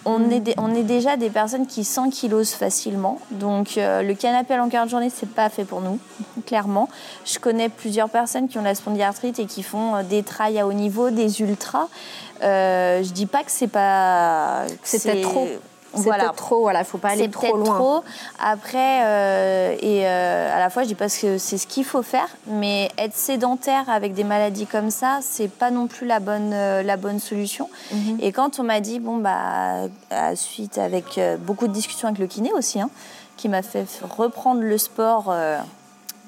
On, 0.08 0.20
mm. 0.20 0.32
est, 0.32 0.54
on 0.56 0.74
est 0.74 0.84
déjà 0.84 1.18
des 1.18 1.28
personnes 1.28 1.66
qui 1.66 1.84
s'ankylosent 1.84 2.54
facilement. 2.54 3.20
Donc, 3.30 3.76
euh, 3.76 4.02
le 4.02 4.14
canapé 4.14 4.54
à 4.54 4.56
longueur 4.56 4.86
de 4.86 4.90
journée, 4.90 5.10
c'est 5.10 5.28
pas 5.28 5.50
fait 5.50 5.64
pour 5.64 5.82
nous, 5.82 5.98
clairement. 6.46 6.88
Je 7.26 7.38
connais 7.38 7.68
plusieurs 7.68 8.08
personnes 8.08 8.48
qui 8.48 8.58
ont 8.58 8.62
la 8.62 8.74
spondyarthrite 8.74 9.38
et 9.38 9.44
qui 9.44 9.62
font 9.62 9.96
euh, 9.96 10.02
des 10.02 10.22
trails 10.22 10.58
à 10.58 10.66
haut 10.66 10.72
niveau, 10.72 11.10
des 11.10 11.42
ultras. 11.42 11.88
Euh, 12.42 13.02
je 13.02 13.12
dis 13.12 13.26
pas 13.26 13.44
que 13.44 13.50
c'est 13.50 13.68
pas. 13.68 14.64
C'est 14.82 15.20
trop. 15.20 15.46
C'est 15.94 16.02
voilà. 16.02 16.32
trop, 16.36 16.60
voilà, 16.60 16.84
faut 16.84 16.98
pas 16.98 17.10
aller 17.10 17.30
trop 17.30 17.56
loin. 17.56 17.74
Trop. 17.76 18.04
Après, 18.38 19.04
euh, 19.04 19.76
et 19.80 20.06
euh, 20.06 20.56
à 20.56 20.58
la 20.58 20.70
fois, 20.70 20.82
je 20.82 20.88
dis 20.88 20.94
pas 20.94 21.08
que 21.08 21.38
c'est 21.38 21.58
ce 21.58 21.66
qu'il 21.66 21.84
faut 21.84 22.02
faire, 22.02 22.28
mais 22.46 22.90
être 22.98 23.14
sédentaire 23.14 23.88
avec 23.88 24.12
des 24.14 24.24
maladies 24.24 24.66
comme 24.66 24.90
ça, 24.90 25.20
c'est 25.22 25.48
pas 25.48 25.70
non 25.70 25.86
plus 25.86 26.06
la 26.06 26.20
bonne, 26.20 26.52
euh, 26.52 26.82
la 26.82 26.96
bonne 26.96 27.20
solution. 27.20 27.70
Mhm. 27.92 28.18
Et 28.20 28.32
quand 28.32 28.60
on 28.60 28.64
m'a 28.64 28.80
dit, 28.80 29.00
bon, 29.00 29.16
bah, 29.16 29.88
à 30.10 30.36
suite 30.36 30.78
avec 30.78 31.20
beaucoup 31.40 31.66
de 31.66 31.72
discussions 31.72 32.08
avec 32.08 32.20
le 32.20 32.26
kiné 32.26 32.52
aussi, 32.52 32.80
hein, 32.80 32.90
qui 33.36 33.48
m'a 33.48 33.62
fait 33.62 33.86
reprendre 34.02 34.60
le 34.60 34.78
sport 34.78 35.34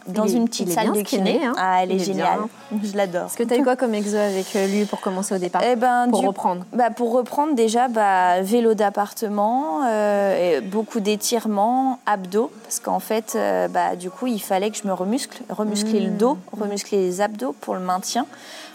dans 0.06 0.26
une 0.26 0.48
petite 0.48 0.70
salle 0.70 0.92
de 0.92 1.00
kiné. 1.02 1.40
Hein. 1.44 1.54
Ah, 1.56 1.82
elle 1.82 1.92
est, 1.92 1.98
géniale. 1.98 2.40
Je 2.82 2.96
l'adore. 2.96 3.26
Est-ce 3.26 3.36
que 3.36 3.42
tu 3.42 3.54
as 3.54 3.58
eu 3.58 3.62
quoi 3.62 3.76
comme 3.76 3.94
exo 3.94 4.16
avec 4.16 4.54
euh, 4.56 4.66
lui 4.66 4.84
pour 4.84 5.00
commencer 5.00 5.34
au 5.34 5.38
départ 5.38 5.62
eh 5.64 5.76
ben, 5.76 6.08
Pour 6.10 6.22
reprendre 6.26 6.64
bah, 6.72 6.90
Pour 6.90 7.12
reprendre, 7.12 7.54
déjà, 7.54 7.88
bah, 7.88 8.40
vélo 8.42 8.74
d'appartement, 8.74 9.82
euh, 9.86 10.60
beaucoup 10.60 11.00
d'étirements, 11.00 11.98
abdos. 12.06 12.50
Parce 12.62 12.80
qu'en 12.80 13.00
fait, 13.00 13.34
euh, 13.34 13.68
bah, 13.68 13.96
du 13.96 14.10
coup, 14.10 14.26
il 14.26 14.40
fallait 14.40 14.70
que 14.70 14.76
je 14.76 14.86
me 14.86 14.92
remuscle, 14.92 15.42
remuscler 15.48 16.00
le 16.00 16.10
mmh. 16.10 16.16
dos, 16.16 16.38
remuscler 16.52 16.98
les 16.98 17.20
abdos 17.20 17.54
pour 17.60 17.74
le 17.74 17.80
maintien, 17.80 18.26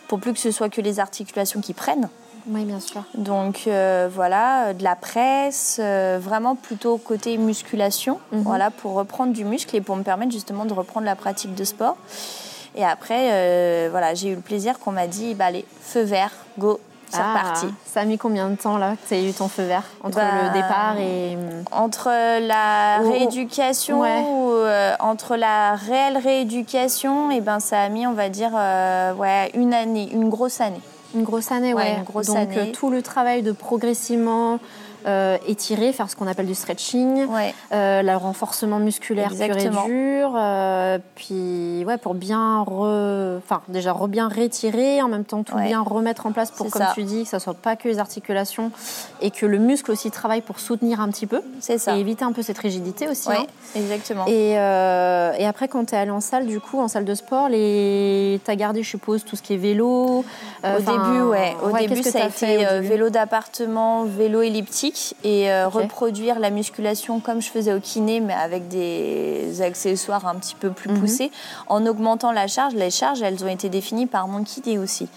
pour 0.08 0.20
plus 0.20 0.34
que 0.34 0.40
ce 0.40 0.52
soit 0.52 0.70
que 0.70 0.82
les 0.82 1.00
articulations 1.00 1.62
qui 1.62 1.74
prennent. 1.74 2.10
Oui, 2.48 2.64
bien 2.64 2.80
sûr. 2.80 3.04
Donc 3.16 3.64
euh, 3.68 4.08
voilà, 4.12 4.74
de 4.74 4.84
la 4.84 4.96
presse, 4.96 5.80
euh, 5.82 6.20
vraiment 6.22 6.56
plutôt 6.56 6.98
côté 6.98 7.38
musculation, 7.38 8.20
mhm. 8.32 8.42
voilà, 8.42 8.72
pour 8.72 8.94
reprendre 8.94 9.34
du 9.34 9.46
muscle 9.46 9.76
et 9.76 9.82
pour 9.82 9.96
me 9.96 10.04
permettre 10.04 10.32
justement 10.32 10.66
de 10.66 10.74
reprendre 10.74 11.06
la 11.06 11.16
pratique 11.16 11.56
de 11.56 11.64
sport. 11.64 11.98
Et 12.76 12.84
après, 12.84 13.30
euh, 13.32 13.88
voilà, 13.90 14.14
j'ai 14.14 14.30
eu 14.30 14.36
le 14.36 14.42
plaisir 14.42 14.80
qu'on 14.80 14.92
m'a 14.92 15.08
dit, 15.08 15.34
bah, 15.34 15.46
allez, 15.46 15.66
feu 15.82 16.02
vert, 16.02 16.32
go, 16.60 16.80
c'est 17.10 17.20
ah, 17.20 17.34
reparti. 17.34 17.68
Ça 17.86 18.02
a 18.02 18.06
mis 18.06 18.18
combien 18.18 18.50
de 18.50 18.56
temps 18.56 18.78
là 18.78 18.92
que 18.92 19.08
tu 19.08 19.14
as 19.14 19.22
eu 19.22 19.32
ton 19.32 19.48
feu 19.48 19.64
vert 19.64 19.84
entre 20.04 20.18
bah, 20.18 20.24
le 20.44 20.54
départ 20.54 20.98
et 21.00 21.38
entre 21.72 22.10
la 22.42 22.98
rééducation 22.98 24.02
ou 24.02 24.52
entre 25.00 25.36
la 25.36 25.76
réelle 25.76 26.18
rééducation 26.18 27.32
et 27.32 27.42
ben 27.42 27.60
ça 27.60 27.80
a 27.80 27.90
mis 27.90 28.08
on 28.08 28.14
va 28.14 28.30
dire 28.30 28.52
ouais 29.18 29.52
une 29.54 29.74
année, 29.74 30.10
une 30.12 30.30
grosse 30.30 30.62
année. 30.62 30.82
Une 31.16 31.24
grosse 31.24 31.52
année, 31.52 31.74
ouais. 31.74 31.96
Une 31.98 32.04
grosse 32.04 32.28
Donc 32.28 32.38
année. 32.38 32.72
tout 32.72 32.90
le 32.90 33.02
travail 33.02 33.42
de 33.42 33.52
progressivement 33.52 34.60
euh, 35.06 35.38
étirer, 35.48 35.94
faire 35.94 36.10
ce 36.10 36.16
qu'on 36.16 36.26
appelle 36.26 36.48
du 36.48 36.56
stretching, 36.56 37.28
euh, 37.72 38.02
le 38.02 38.16
renforcement 38.16 38.80
musculaire 38.80 39.30
pur 39.30 39.56
et 39.56 39.70
dur, 39.70 40.34
euh, 40.36 40.98
puis 41.14 41.84
ouais, 41.86 41.98
pour 41.98 42.16
bien, 42.16 42.62
re... 42.64 43.38
enfin 43.38 43.62
déjà 43.68 43.94
re 43.94 44.08
bien 44.08 44.28
rétirer, 44.28 45.04
en 45.04 45.08
même 45.08 45.24
temps 45.26 45.44
tout 45.44 45.58
bien 45.58 45.82
remettre 45.82 46.26
en 46.26 46.32
place 46.32 46.50
pour, 46.50 46.72
comme 46.72 46.88
tu 46.96 47.04
dis, 47.04 47.24
que 47.24 47.30
ça 47.30 47.40
soit 47.40 47.54
pas 47.54 47.76
que 47.76 47.88
les 47.88 48.00
articulations 48.00 48.72
et 49.22 49.30
que 49.30 49.46
le 49.46 49.60
muscle 49.60 49.92
aussi 49.92 50.10
travaille 50.10 50.42
pour 50.42 50.60
soutenir 50.60 51.00
un 51.00 51.10
petit 51.10 51.28
peu. 51.28 51.42
C'est 51.60 51.78
ça. 51.78 51.96
Et 51.96 52.00
éviter 52.00 52.26
un 52.26 52.32
peu 52.32 52.42
cette 52.42 52.58
rigidité 52.58 53.08
aussi. 53.08 53.30
Hein. 53.32 53.46
exactement. 53.76 54.26
Et, 54.28 54.54
et, 54.54 55.46
après, 55.46 55.68
quand 55.68 55.86
tu 55.86 55.94
es 55.94 55.98
allé 55.98 56.12
en 56.12 56.22
salle, 56.22 56.48
du 56.48 56.60
coup, 56.60 56.80
en 56.80 56.88
salle 56.88 57.06
de 57.06 57.14
sport, 57.14 57.48
les... 57.50 58.42
tu 58.44 58.50
as 58.50 58.56
gardé, 58.56 58.82
je 58.82 58.90
suppose, 58.90 59.24
tout 59.24 59.36
ce 59.36 59.44
qui 59.44 59.54
est 59.54 59.58
vélo. 59.58 60.26
Au 60.64 60.80
début, 60.80 61.22
ouais. 61.22 61.56
Au 61.64 61.78
début, 61.78 62.02
ça 62.02 62.24
a 62.24 62.28
été 62.28 62.66
vélo 62.82 63.12
d'appartement, 63.12 64.06
vélo 64.06 64.42
elliptique 64.42 64.95
et 65.24 65.52
euh, 65.52 65.68
reproduire 65.68 66.40
la 66.40 66.50
musculation 66.50 67.20
comme 67.20 67.42
je 67.42 67.50
faisais 67.50 67.74
au 67.74 67.80
kiné, 67.80 68.20
mais 68.20 68.34
avec 68.34 68.68
des 68.68 69.62
accessoires 69.62 70.28
un 70.28 70.36
petit 70.36 70.56
peu 70.56 70.70
plus 70.70 70.90
mhm. 70.90 71.00
poussés, 71.00 71.32
en 71.68 71.86
augmentant 71.86 72.32
la 72.32 72.48
charge. 72.48 72.74
Les 72.74 72.92
charges, 72.92 73.22
elles 73.22 73.44
ont 73.44 73.48
été 73.48 73.70
définies 73.70 74.08
par 74.08 74.28
mon 74.28 74.44
kiné 74.44 74.78
aussi. 74.78 75.08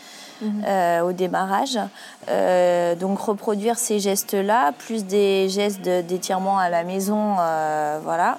Mhm. 0.41 0.62
Euh, 0.69 1.01
au 1.01 1.11
démarrage. 1.11 1.81
Euh, 2.29 2.95
donc 2.95 3.19
reproduire 3.19 3.77
ces 3.77 3.99
gestes-là, 3.99 4.71
plus 4.71 5.05
des 5.05 5.49
gestes 5.49 5.83
d'étirement 5.83 6.59
à 6.59 6.69
la 6.69 6.85
maison, 6.85 7.35
voilà. 8.05 8.38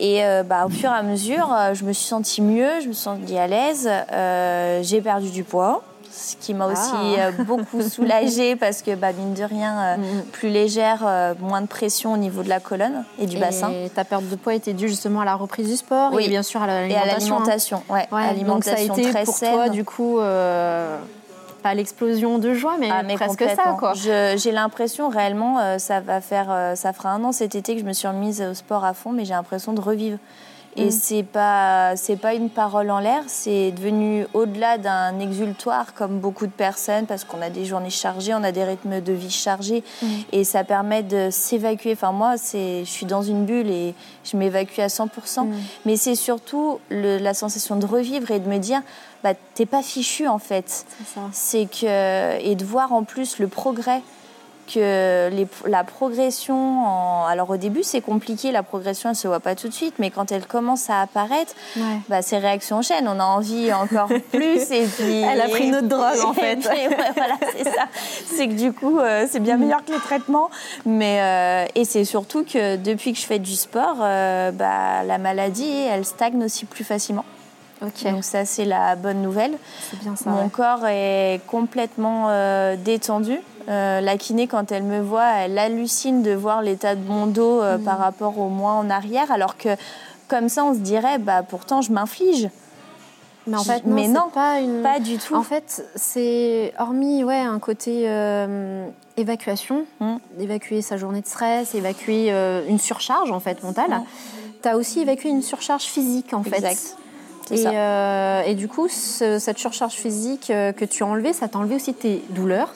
Et 0.00 0.20
bah, 0.46 0.66
au 0.66 0.68
fur 0.68 0.90
et 0.90 0.94
à 0.94 1.02
mesure, 1.02 1.48
je 1.74 1.84
me 1.84 1.92
suis 1.92 2.06
sentie 2.06 2.42
mieux, 2.42 2.80
je 2.82 2.88
me 2.88 2.92
suis 2.92 3.02
sentie 3.02 3.38
à 3.38 3.46
l'aise, 3.46 3.88
j'ai 4.82 5.00
perdu 5.00 5.30
du 5.30 5.44
poids 5.44 5.84
ce 6.18 6.36
qui 6.36 6.52
m'a 6.52 6.66
aussi 6.66 6.90
ah. 6.92 7.28
euh, 7.28 7.44
beaucoup 7.44 7.82
soulagée 7.88 8.56
parce 8.56 8.82
que, 8.82 8.94
bah, 8.94 9.12
mine 9.12 9.34
de 9.34 9.44
rien, 9.44 9.78
euh, 9.78 9.96
mm. 9.96 10.22
plus 10.32 10.48
légère, 10.48 11.04
euh, 11.06 11.34
moins 11.40 11.60
de 11.62 11.66
pression 11.66 12.12
au 12.12 12.16
niveau 12.16 12.42
de 12.42 12.48
la 12.48 12.60
colonne 12.60 13.04
et 13.18 13.26
du 13.26 13.38
bassin. 13.38 13.70
Et 13.70 13.88
ta 13.88 14.04
perte 14.04 14.28
de 14.28 14.36
poids 14.36 14.54
était 14.54 14.72
due 14.72 14.88
justement 14.88 15.20
à 15.20 15.24
la 15.24 15.36
reprise 15.36 15.68
du 15.68 15.76
sport 15.76 16.12
oui. 16.12 16.24
et 16.24 16.28
bien 16.28 16.42
sûr 16.42 16.60
à 16.62 16.66
l'alimentation. 16.66 16.96
Et 16.96 17.10
à 17.10 17.14
l'alimentation, 17.14 17.82
ouais. 17.88 18.08
alimentation 18.10 18.54
donc 18.54 18.64
ça 18.64 18.74
a 18.76 18.98
été 18.98 19.10
très 19.10 19.24
pour 19.24 19.38
toi, 19.38 19.68
du 19.68 19.84
coup, 19.84 20.18
pas 21.62 21.74
l'explosion 21.74 22.38
de 22.38 22.54
joie, 22.54 22.76
mais, 22.78 22.88
ah, 22.90 23.02
presque 23.14 23.44
ça, 23.56 23.76
quoi. 23.78 23.92
J'ai 23.94 24.52
l'impression 24.52 25.08
réellement, 25.08 25.78
ça 25.78 26.00
va 26.00 26.20
faire, 26.20 26.72
ça 26.74 26.92
fera 26.92 27.10
un 27.10 27.24
an 27.24 27.32
cet 27.32 27.54
été 27.54 27.74
que 27.74 27.80
je 27.80 27.86
me 27.86 27.92
suis 27.92 28.08
remise 28.08 28.42
au 28.42 28.54
sport 28.54 28.84
à 28.84 28.94
fond, 28.94 29.12
mais 29.12 29.24
j'ai 29.24 29.34
l'impression 29.34 29.72
de 29.72 29.80
revivre. 29.80 30.18
Et 30.78 30.86
mm. 30.86 30.90
c'est 30.90 31.22
pas 31.24 31.96
c'est 31.96 32.16
pas 32.16 32.34
une 32.34 32.50
parole 32.50 32.90
en 32.90 33.00
l'air, 33.00 33.22
c'est 33.26 33.72
devenu 33.72 34.26
au-delà 34.32 34.78
d'un 34.78 35.18
exultoire 35.18 35.92
comme 35.94 36.20
beaucoup 36.20 36.46
de 36.46 36.52
personnes 36.52 37.06
parce 37.06 37.24
qu'on 37.24 37.42
a 37.42 37.50
des 37.50 37.64
journées 37.64 37.90
chargées, 37.90 38.34
on 38.34 38.44
a 38.44 38.52
des 38.52 38.64
rythmes 38.64 39.00
de 39.00 39.12
vie 39.12 39.30
chargés 39.30 39.82
mm. 40.00 40.06
et 40.32 40.44
ça 40.44 40.64
permet 40.64 41.02
de 41.02 41.28
s'évacuer. 41.30 41.92
Enfin 41.92 42.12
moi, 42.12 42.36
c'est 42.36 42.84
je 42.84 42.90
suis 42.90 43.06
dans 43.06 43.22
une 43.22 43.44
bulle 43.44 43.70
et 43.70 43.94
je 44.24 44.36
m'évacue 44.36 44.78
à 44.80 44.86
100%. 44.86 45.46
Mm. 45.46 45.54
Mais 45.84 45.96
c'est 45.96 46.14
surtout 46.14 46.78
la 46.90 47.34
sensation 47.34 47.76
de 47.76 47.86
revivre 47.86 48.30
et 48.30 48.38
de 48.38 48.48
me 48.48 48.58
dire 48.58 48.82
bah 49.24 49.32
t'es 49.54 49.66
pas 49.66 49.82
fichu 49.82 50.28
en 50.28 50.38
fait. 50.38 50.86
C'est 51.32 51.66
que 51.66 52.40
et 52.40 52.54
de 52.54 52.64
voir 52.64 52.92
en 52.92 53.02
plus 53.02 53.38
le 53.38 53.48
progrès 53.48 54.02
que 54.72 55.30
la 55.66 55.84
progression, 55.84 57.24
alors 57.26 57.50
au 57.50 57.56
début 57.56 57.82
c'est 57.82 58.00
compliqué, 58.00 58.52
la 58.52 58.62
progression 58.62 59.10
elle 59.10 59.16
se 59.16 59.26
voit 59.28 59.40
pas 59.40 59.54
tout 59.54 59.68
de 59.68 59.72
suite, 59.72 59.94
mais 59.98 60.10
quand 60.10 60.30
elle 60.32 60.46
commence 60.46 60.90
à 60.90 61.00
apparaître, 61.00 61.54
bah, 62.08 62.22
ces 62.22 62.38
réactions 62.38 62.76
enchaînent, 62.78 63.08
on 63.08 63.18
a 63.18 63.24
envie 63.24 63.72
encore 63.72 64.08
plus 64.32 64.70
et 64.70 64.84
puis... 64.84 65.22
Elle 65.22 65.40
a 65.40 65.48
pris 65.48 65.70
notre 65.70 65.88
drogue 65.88 66.20
en 66.24 66.34
fait. 66.34 66.58
voilà, 66.60 67.34
c'est 67.56 67.64
ça. 67.64 67.86
C'est 68.26 68.48
que 68.48 68.54
du 68.54 68.72
coup 68.72 68.98
euh, 68.98 69.26
c'est 69.30 69.40
bien 69.40 69.56
meilleur 69.56 69.84
que 69.84 69.92
les 69.92 69.98
traitements, 69.98 70.50
mais 70.86 71.20
euh, 71.20 71.66
et 71.74 71.84
c'est 71.84 72.04
surtout 72.04 72.44
que 72.44 72.76
depuis 72.76 73.12
que 73.12 73.18
je 73.18 73.26
fais 73.26 73.38
du 73.38 73.54
sport, 73.54 73.96
euh, 74.00 74.50
bah, 74.52 75.02
la 75.04 75.18
maladie 75.18 75.70
elle 75.90 76.04
stagne 76.04 76.42
aussi 76.44 76.64
plus 76.64 76.84
facilement. 76.84 77.24
Donc 77.80 77.92
ça 78.22 78.44
c'est 78.44 78.64
la 78.64 78.96
bonne 78.96 79.22
nouvelle. 79.22 79.52
Bien 80.02 80.16
ça, 80.16 80.30
Mon 80.30 80.48
corps 80.48 80.86
est 80.86 81.40
complètement 81.46 82.28
détendu. 82.76 83.38
Euh, 83.68 84.00
la 84.00 84.16
kiné, 84.16 84.46
quand 84.46 84.72
elle 84.72 84.84
me 84.84 85.00
voit, 85.00 85.30
elle 85.40 85.58
hallucine 85.58 86.22
de 86.22 86.32
voir 86.32 86.62
l'état 86.62 86.94
de 86.94 87.06
mon 87.06 87.26
dos 87.26 87.60
euh, 87.60 87.76
mm. 87.76 87.82
par 87.82 87.98
rapport 87.98 88.38
au 88.38 88.48
mois 88.48 88.72
en 88.72 88.88
arrière, 88.88 89.30
alors 89.30 89.58
que 89.58 89.68
comme 90.26 90.48
ça, 90.48 90.64
on 90.64 90.74
se 90.74 90.78
dirait, 90.78 91.18
bah 91.18 91.42
pourtant, 91.42 91.82
je 91.82 91.92
m'inflige. 91.92 92.48
Mais 93.46 93.56
en 93.56 93.64
fait, 93.64 93.86
non, 93.86 94.28
pas, 94.32 94.60
une... 94.60 94.82
pas 94.82 95.00
du 95.00 95.16
tout. 95.16 95.34
En 95.34 95.42
fait, 95.42 95.86
c'est 95.94 96.74
hormis 96.78 97.24
ouais, 97.24 97.38
un 97.38 97.58
côté 97.58 98.04
euh, 98.06 98.86
évacuation, 99.16 99.84
mm. 100.00 100.16
évacuer 100.40 100.82
sa 100.82 100.96
journée 100.96 101.20
de 101.20 101.26
stress, 101.26 101.74
évacuer 101.74 102.30
une 102.68 102.78
surcharge 102.78 103.30
en 103.30 103.40
fait 103.40 103.62
mentale. 103.62 103.90
Mm. 103.90 104.04
Tu 104.62 104.68
as 104.68 104.76
aussi 104.76 105.00
évacué 105.00 105.28
une 105.28 105.42
surcharge 105.42 105.84
physique 105.84 106.32
en 106.32 106.42
exact. 106.42 106.76
fait. 106.76 106.94
Et, 107.50 108.50
et, 108.50 108.54
du 108.54 108.68
coup, 108.68 108.88
cette 108.88 109.58
surcharge 109.58 109.94
physique 109.94 110.48
que 110.48 110.84
tu 110.84 111.02
as 111.02 111.06
enlevée, 111.06 111.32
ça 111.32 111.48
t'a 111.48 111.58
enlevé 111.58 111.76
aussi 111.76 111.94
tes 111.94 112.22
douleurs 112.28 112.74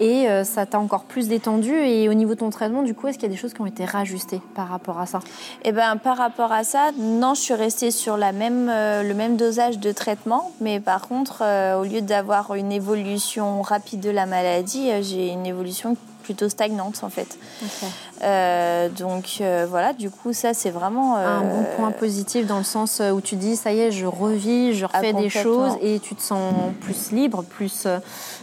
et 0.00 0.28
euh, 0.28 0.44
ça 0.44 0.66
t'a 0.66 0.78
encore 0.78 1.04
plus 1.04 1.28
détendu. 1.28 1.72
Et 1.72 2.08
au 2.08 2.14
niveau 2.14 2.34
de 2.34 2.40
ton 2.40 2.50
traitement, 2.50 2.82
du 2.82 2.94
coup, 2.94 3.06
est-ce 3.06 3.18
qu'il 3.18 3.28
y 3.28 3.30
a 3.30 3.34
des 3.34 3.40
choses 3.40 3.54
qui 3.54 3.60
ont 3.60 3.66
été 3.66 3.84
rajustées 3.84 4.40
par 4.54 4.68
rapport 4.68 4.98
à 4.98 5.06
ça? 5.06 5.20
Eh 5.64 5.72
ben, 5.72 5.96
par 5.96 6.16
rapport 6.16 6.52
à 6.52 6.64
ça, 6.64 6.90
non, 6.98 7.34
je 7.34 7.40
suis 7.40 7.54
restée 7.54 7.90
sur 7.90 8.14
euh, 8.16 9.02
le 9.02 9.14
même 9.14 9.36
dosage 9.36 9.78
de 9.78 9.92
traitement, 9.92 10.52
mais 10.60 10.80
par 10.80 11.08
contre, 11.08 11.42
euh, 11.42 11.80
au 11.80 11.84
lieu 11.84 12.00
d'avoir 12.00 12.54
une 12.54 12.72
évolution 12.72 13.62
rapide 13.62 14.00
de 14.00 14.10
la 14.10 14.26
maladie, 14.26 14.90
j'ai 15.02 15.28
une 15.28 15.46
évolution 15.46 15.96
plutôt 16.26 16.48
stagnante 16.48 17.02
en 17.04 17.08
fait. 17.08 17.38
Euh, 18.22 18.88
donc 18.88 19.38
euh, 19.40 19.66
voilà, 19.68 19.92
du 19.92 20.10
coup 20.10 20.32
ça 20.32 20.54
c'est 20.54 20.70
vraiment 20.70 21.16
un 21.16 21.42
bon 21.42 21.64
point 21.76 21.92
positif 21.92 22.46
dans 22.46 22.58
le 22.58 22.64
sens 22.64 23.00
où 23.00 23.20
tu 23.20 23.36
dis 23.36 23.54
ça 23.54 23.72
y 23.72 23.78
est, 23.78 23.92
je 23.92 24.06
revis, 24.06 24.74
je 24.74 24.86
refais 24.86 25.12
ah, 25.16 25.20
des 25.20 25.30
choses 25.30 25.76
et 25.80 26.00
tu 26.00 26.16
te 26.16 26.22
sens 26.22 26.52
plus 26.80 27.12
libre, 27.12 27.44
plus. 27.44 27.86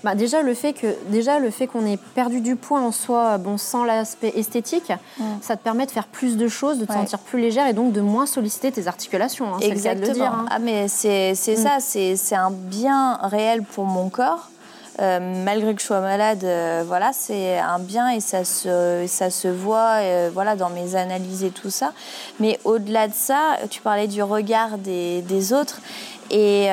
Bah, 0.04 0.16
déjà 0.16 0.42
le 0.42 0.54
fait 0.54 0.72
que 0.72 0.96
déjà 1.10 1.40
le 1.40 1.50
fait 1.50 1.68
qu'on 1.68 1.86
ait 1.86 2.00
perdu 2.16 2.40
du 2.40 2.56
poids 2.56 2.80
en 2.80 2.94
soi, 2.94 3.38
bon 3.38 3.58
sans 3.58 3.84
l'aspect 3.84 4.32
esthétique, 4.36 4.92
mm. 5.20 5.24
ça 5.42 5.58
te 5.58 5.64
permet 5.64 5.86
de 5.86 5.92
faire 5.92 6.08
plus 6.08 6.38
de 6.38 6.48
choses, 6.48 6.80
de 6.80 6.86
te 6.86 6.94
sentir 6.94 7.20
plus 7.20 7.42
légère 7.42 7.68
et 7.68 7.74
donc 7.74 7.92
de 7.92 8.02
moins 8.02 8.26
solliciter 8.26 8.72
tes 8.72 8.88
articulations. 8.88 9.54
Hein, 9.56 9.60
Exactement. 9.62 10.08
Le 10.08 10.14
dire, 10.14 10.34
hein. 10.34 10.46
Ah 10.50 10.60
mais 10.60 10.88
c'est 10.88 11.34
mm. 11.34 11.56
ça, 11.56 11.78
c'est 11.80 12.36
un 12.36 12.52
bien 12.52 13.20
réel 13.22 13.64
pour 13.64 13.86
mon 13.86 14.10
corps. 14.10 14.50
Euh, 15.00 15.44
malgré 15.44 15.74
que 15.74 15.82
je 15.82 15.88
sois 15.88 16.02
malade, 16.02 16.44
euh, 16.44 16.84
voilà, 16.86 17.12
c'est 17.14 17.58
un 17.58 17.80
bien 17.80 18.10
et 18.10 18.20
ça 18.20 18.46
se, 18.46 19.06
ça 19.08 19.32
se 19.32 19.48
voit 19.48 19.98
euh, 20.02 20.30
voilà, 20.32 20.56
dans 20.56 20.70
mes 20.70 20.96
analyses 20.96 21.44
et 21.44 21.50
tout 21.50 21.72
ça. 21.72 21.94
Mais 22.40 22.60
au-delà 22.64 23.08
de 23.08 23.14
ça, 23.14 23.58
tu 23.70 23.82
parlais 23.82 24.08
du 24.08 24.22
regard 24.22 24.78
des, 24.78 25.22
des 25.24 25.52
autres 25.52 25.82
et 26.30 26.66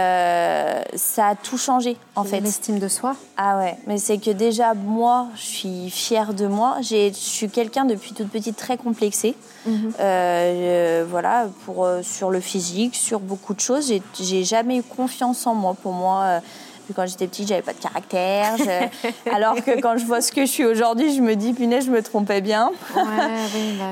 ça 0.94 1.26
a 1.26 1.35
tout 1.35 1.59
changé 1.59 1.98
en 2.16 2.24
fait. 2.24 2.40
L'estime 2.40 2.78
de 2.78 2.88
soi 2.88 3.14
Ah 3.37 3.59
ouais, 3.59 3.76
mais 3.87 3.98
c'est 3.98 4.16
que 4.16 4.30
déjà 4.30 4.72
moi, 4.72 5.26
je 5.35 5.42
suis 5.42 5.90
fière 5.90 6.33
de 6.33 6.46
moi. 6.46 6.76
Je 6.80 7.11
suis 7.12 7.50
quelqu'un 7.50 7.85
depuis 7.85 8.14
toute 8.14 8.30
petite 8.30 8.56
très 8.56 8.78
complexée. 8.78 9.35
Mhm. 9.66 9.92
voilà, 11.11 11.48
pour, 11.66 11.87
sur 12.02 12.30
le 12.30 12.40
physique, 12.40 12.94
sur 12.94 13.20
beaucoup 13.20 13.52
de 13.52 13.61
choses. 13.61 13.92
J'ai 14.18 14.44
jamais 14.44 14.78
eu 14.78 14.83
confiance 14.83 15.46
en 15.46 15.54
moi. 15.54 15.74
Pour 15.74 15.92
moi, 15.92 16.40
quand 16.94 17.07
j'étais 17.07 17.26
petite, 17.26 17.48
j'avais 17.48 17.62
pas 17.62 17.72
de 17.72 17.79
caractère. 17.79 18.57
Alors 19.33 19.57
que 19.57 19.81
quand 19.81 19.96
je 19.98 20.05
vois 20.05 20.20
ce 20.20 20.33
que 20.33 20.42
je 20.42 20.50
suis 20.50 20.64
aujourd'hui, 20.64 21.14
je 21.14 21.20
me 21.20 21.35
dis, 21.37 21.53
punaise, 21.53 21.87
je 21.87 21.90
me 21.90 22.03
trompais 22.03 22.40
bien. 22.40 22.70
Bah 22.94 23.03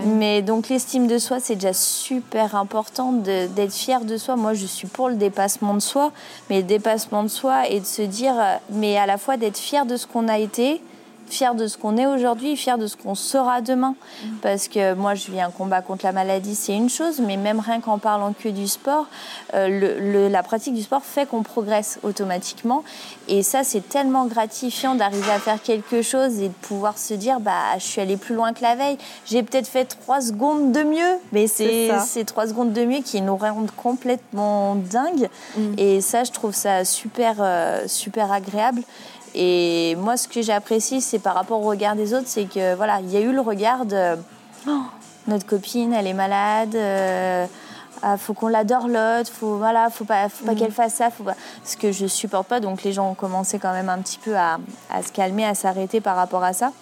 Mais 0.06 0.42
donc, 0.42 0.68
l'estime 0.68 1.06
de 1.06 1.18
soi, 1.18 1.38
c'est 1.40 1.54
déjà 1.54 1.72
super 1.72 2.54
important 2.54 3.12
d'être 3.12 3.72
fier 3.72 4.04
de 4.04 4.16
soi. 4.16 4.37
Moi, 4.37 4.54
je 4.54 4.66
suis 4.66 4.88
pour 4.88 5.08
le 5.08 5.16
dépassement 5.16 5.74
de 5.74 5.80
soi, 5.80 6.12
mais 6.50 6.58
le 6.58 6.64
dépassement 6.64 7.22
de 7.22 7.28
soi 7.28 7.68
et 7.68 7.80
de 7.80 7.87
se 7.87 8.02
dire, 8.02 8.34
mais 8.70 8.96
à 8.96 9.06
la 9.06 9.18
fois 9.18 9.37
d'être 9.37 9.58
fier 9.58 9.87
de 9.87 9.96
ce 9.96 10.06
qu'on 10.06 10.28
a 10.28 10.38
été, 10.38 10.80
fier 11.32 11.54
de 11.54 11.66
ce 11.66 11.76
qu'on 11.76 11.96
est 11.96 12.06
aujourd'hui, 12.06 12.56
fier 12.56 12.78
de 12.78 12.86
ce 12.86 12.96
qu'on 12.96 13.14
sera 13.14 13.60
demain. 13.60 13.94
Mm. 14.22 14.28
Parce 14.42 14.68
que 14.68 14.94
moi, 14.94 15.14
je 15.14 15.30
vis 15.30 15.40
un 15.40 15.50
combat 15.50 15.82
contre 15.82 16.04
la 16.04 16.12
maladie, 16.12 16.54
c'est 16.54 16.74
une 16.74 16.88
chose, 16.88 17.20
mais 17.20 17.36
même 17.36 17.60
rien 17.60 17.80
qu'en 17.80 17.98
parlant 17.98 18.32
que 18.32 18.48
du 18.48 18.66
sport, 18.68 19.06
euh, 19.54 19.68
le, 20.00 20.28
la 20.28 20.42
pratique 20.42 20.74
du 20.74 20.82
sport 20.82 21.02
fait 21.02 21.26
qu'on 21.26 21.42
progresse 21.42 21.98
automatiquement. 22.02 22.84
Et 23.28 23.42
ça, 23.42 23.64
c'est 23.64 23.88
tellement 23.88 24.26
gratifiant 24.26 24.94
d'arriver 24.94 25.30
à 25.30 25.38
faire 25.38 25.62
quelque 25.62 26.02
chose 26.02 26.38
et 26.40 26.48
de 26.48 26.54
pouvoir 26.62 26.98
se 26.98 27.14
dire, 27.14 27.40
bah, 27.40 27.78
je 27.78 27.84
suis 27.84 28.00
allée 28.00 28.16
plus 28.16 28.34
loin 28.34 28.52
que 28.52 28.62
la 28.62 28.74
veille. 28.74 28.98
J'ai 29.26 29.42
peut-être 29.42 29.68
fait 29.68 29.84
trois 29.84 30.20
secondes 30.20 30.72
de 30.72 30.82
mieux, 30.82 31.18
mais 31.32 31.46
c'est 31.46 31.90
ces 32.06 32.24
trois 32.24 32.46
secondes 32.46 32.72
de 32.72 32.84
mieux 32.84 33.02
qui 33.02 33.20
nous 33.20 33.36
rendent 33.36 33.70
complètement 33.76 34.74
dingues. 34.74 35.28
Mm. 35.56 35.74
Et 35.78 36.00
ça, 36.00 36.24
je 36.24 36.32
trouve 36.32 36.54
ça 36.54 36.84
super, 36.84 37.36
euh, 37.40 37.86
super 37.86 38.32
agréable. 38.32 38.82
Et 39.34 39.96
moi, 39.96 40.16
ce 40.16 40.28
que 40.28 40.42
j'apprécie, 40.42 41.00
c'est 41.00 41.18
par 41.18 41.34
rapport 41.34 41.60
au 41.60 41.68
regard 41.68 41.96
des 41.96 42.14
autres, 42.14 42.26
c'est 42.26 42.44
que 42.44 42.74
voilà, 42.74 43.00
il 43.00 43.10
y 43.10 43.16
a 43.16 43.20
eu 43.20 43.32
le 43.32 43.40
regard 43.40 43.86
de 43.86 44.16
oh, 44.66 44.80
notre 45.26 45.46
copine, 45.46 45.92
elle 45.92 46.06
est 46.06 46.14
malade. 46.14 46.74
Euh, 46.74 47.46
ah, 48.02 48.16
faut 48.16 48.32
qu'on 48.32 48.48
l'adore 48.48 48.86
l'autre, 48.86 49.30
faut 49.32 49.56
voilà, 49.56 49.90
faut 49.90 50.04
pas, 50.04 50.28
faut 50.28 50.44
pas 50.44 50.52
mm. 50.52 50.56
qu'elle 50.56 50.72
fasse 50.72 50.94
ça, 50.94 51.10
faut 51.10 51.24
pas... 51.24 51.34
ce 51.64 51.76
que 51.76 51.90
je 51.90 52.06
supporte 52.06 52.46
pas. 52.46 52.60
Donc 52.60 52.82
les 52.82 52.92
gens 52.92 53.10
ont 53.10 53.14
commencé 53.14 53.58
quand 53.58 53.72
même 53.72 53.88
un 53.88 53.98
petit 53.98 54.18
peu 54.18 54.36
à, 54.36 54.58
à 54.90 55.02
se 55.02 55.12
calmer, 55.12 55.44
à 55.44 55.54
s'arrêter 55.54 56.00
par 56.00 56.16
rapport 56.16 56.44
à 56.44 56.52
ça. 56.52 56.72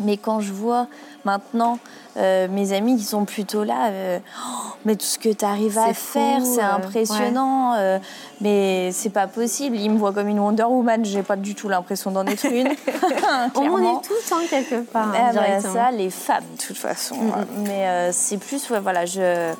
Mais 0.00 0.16
quand 0.16 0.40
je 0.40 0.52
vois 0.52 0.86
maintenant 1.24 1.78
euh, 2.16 2.48
mes 2.48 2.72
amis 2.72 2.96
qui 2.96 3.04
sont 3.04 3.24
plutôt 3.24 3.62
là, 3.62 3.88
euh, 3.90 4.18
oh, 4.18 4.72
mais 4.84 4.96
tout 4.96 5.06
ce 5.06 5.18
que 5.18 5.28
tu 5.28 5.44
arrives 5.44 5.78
à 5.78 5.94
faire, 5.94 6.44
c'est 6.44 6.62
euh, 6.62 6.74
impressionnant, 6.74 7.74
mais 8.40 8.90
c'est 8.92 9.10
pas 9.10 9.26
possible. 9.26 9.76
Ils 9.76 9.90
me 9.90 9.98
voient 9.98 10.12
comme 10.12 10.28
une 10.28 10.40
Wonder 10.40 10.64
Woman, 10.64 11.04
j'ai 11.04 11.22
pas 11.22 11.36
du 11.36 11.54
tout 11.54 11.68
l'impression 11.68 12.10
d'en 12.10 12.26
être 12.26 12.46
une. 12.46 12.68
On 13.54 13.70
en 13.70 13.98
est 13.98 14.02
tous 14.02 14.32
hein, 14.32 14.40
quelque 14.48 14.80
part. 14.82 15.14
Eh 15.14 15.34
ben, 15.34 15.60
ça, 15.60 15.90
les 15.90 16.10
femmes, 16.10 16.44
de 16.56 16.62
toute 16.62 16.78
façon. 16.78 17.16
Mm, 17.16 17.28
mm. 17.28 17.44
Mais 17.66 18.12
c'est 18.12 18.38
plus, 18.38 18.70
voilà, 18.82 19.06
je... 19.06 19.52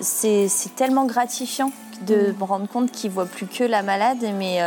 c'est 0.00 0.48
tellement 0.76 1.04
gratifiant 1.04 1.70
de 2.00 2.32
mm. 2.32 2.40
me 2.40 2.44
rendre 2.44 2.66
compte 2.66 2.90
qu'ils 2.90 3.10
voient 3.10 3.26
plus 3.26 3.46
que 3.46 3.64
la 3.64 3.82
malade, 3.82 4.24
mais 4.38 4.60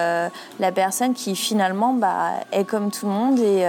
la 0.59 0.71
personne 0.71 1.15
qui 1.15 1.35
finalement 1.35 1.93
bah, 1.93 2.33
est 2.51 2.63
comme 2.63 2.91
tout 2.91 3.07
le 3.07 3.11
monde 3.11 3.39
et, 3.39 3.65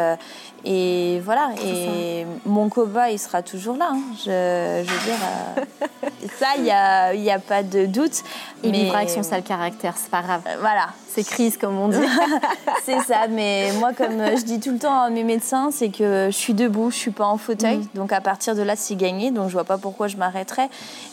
et 0.65 1.21
voilà, 1.25 1.51
et 1.65 2.27
mon 2.45 2.69
combat, 2.69 3.11
il 3.11 3.19
sera 3.19 3.43
toujours 3.43 3.77
là. 3.77 3.91
Hein. 3.93 4.01
Je, 4.25 4.81
veux 4.81 5.05
dire, 5.05 5.19
euh, 5.57 6.09
ça, 6.39 6.47
il 6.57 6.65
n'y 6.65 6.71
a, 6.71 7.15
y 7.15 7.31
a 7.31 7.39
pas 7.39 7.63
de 7.63 7.87
doute. 7.87 8.25
Il 8.65 8.73
mais... 8.73 8.79
vivra 8.83 8.99
avec 8.99 9.11
son 9.11 9.23
sale 9.23 9.43
caractère, 9.43 9.95
c'est 9.97 10.11
pas 10.11 10.23
grave. 10.23 10.43
Euh, 10.49 10.57
voilà. 10.61 10.89
C'est 11.07 11.25
crise, 11.25 11.57
comme 11.57 11.79
on 11.79 11.89
dit. 11.89 11.97
c'est 12.85 13.01
ça, 13.01 13.29
mais 13.31 13.73
moi, 13.79 13.93
comme 13.93 14.19
je 14.37 14.45
dis 14.45 14.61
tout 14.61 14.73
le 14.73 14.79
temps 14.79 15.01
à 15.01 15.11
mes 15.11 15.25
médecins, 15.25 15.71
c'est 15.73 15.89
que 15.89 16.29
je 16.31 16.37
suis 16.37 16.55
debout, 16.55 16.91
je 16.91 16.97
suis 16.97 17.11
pas 17.13 17.27
en 17.27 17.39
fauteuil. 17.39 17.79
Mm. 17.79 17.89
Donc 17.95 18.13
à 18.13 18.21
partir 18.21 18.55
de 18.55 18.63
là, 18.63 18.75
c'est 18.77 18.97
gagné. 18.97 19.31
Donc 19.31 19.49
je 19.49 19.53
vois 19.53 19.65
pas 19.65 19.79
pourquoi 19.79 20.09
je 20.09 20.17
m'arrêterais. 20.17 20.69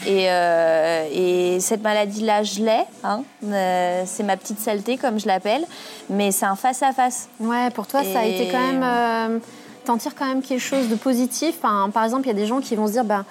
Et, 0.05 0.25
euh, 0.29 1.07
et, 1.11 1.59
cette 1.59 1.81
maladie-là, 1.81 2.43
je 2.43 2.61
l'ai. 2.61 2.83
Hein. 3.03 3.21
c'est 3.41 4.23
ma 4.23 4.37
petite 4.37 4.59
saleté, 4.59 4.97
comme 4.97 5.19
je 5.19 5.27
l'appelle. 5.27 5.65
Mais 6.09 6.31
c'est 6.31 6.45
un 6.45 6.55
face-à-face. 6.55 7.29
Ouais, 7.39 7.69
pour 7.69 7.87
toi, 7.87 8.03
ça 8.03 8.19
a 8.19 8.25
été 8.25 8.49
quand 8.51 8.59
même 8.59 9.41
t'en 9.85 9.97
tires 9.97 10.15
quand 10.15 10.25
même 10.25 10.41
quelque 10.41 10.59
chose 10.59 10.89
de 10.89 10.95
positif. 10.95 11.59
par 11.61 12.03
exemple, 12.03 12.25
il 12.25 12.27
y 12.27 12.31
a 12.31 12.35
des 12.35 12.45
gens 12.45 12.59
qui 12.59 12.75
vont 12.75 12.87
se 12.87 12.93
dire, 12.93 13.05
ben, 13.05 13.25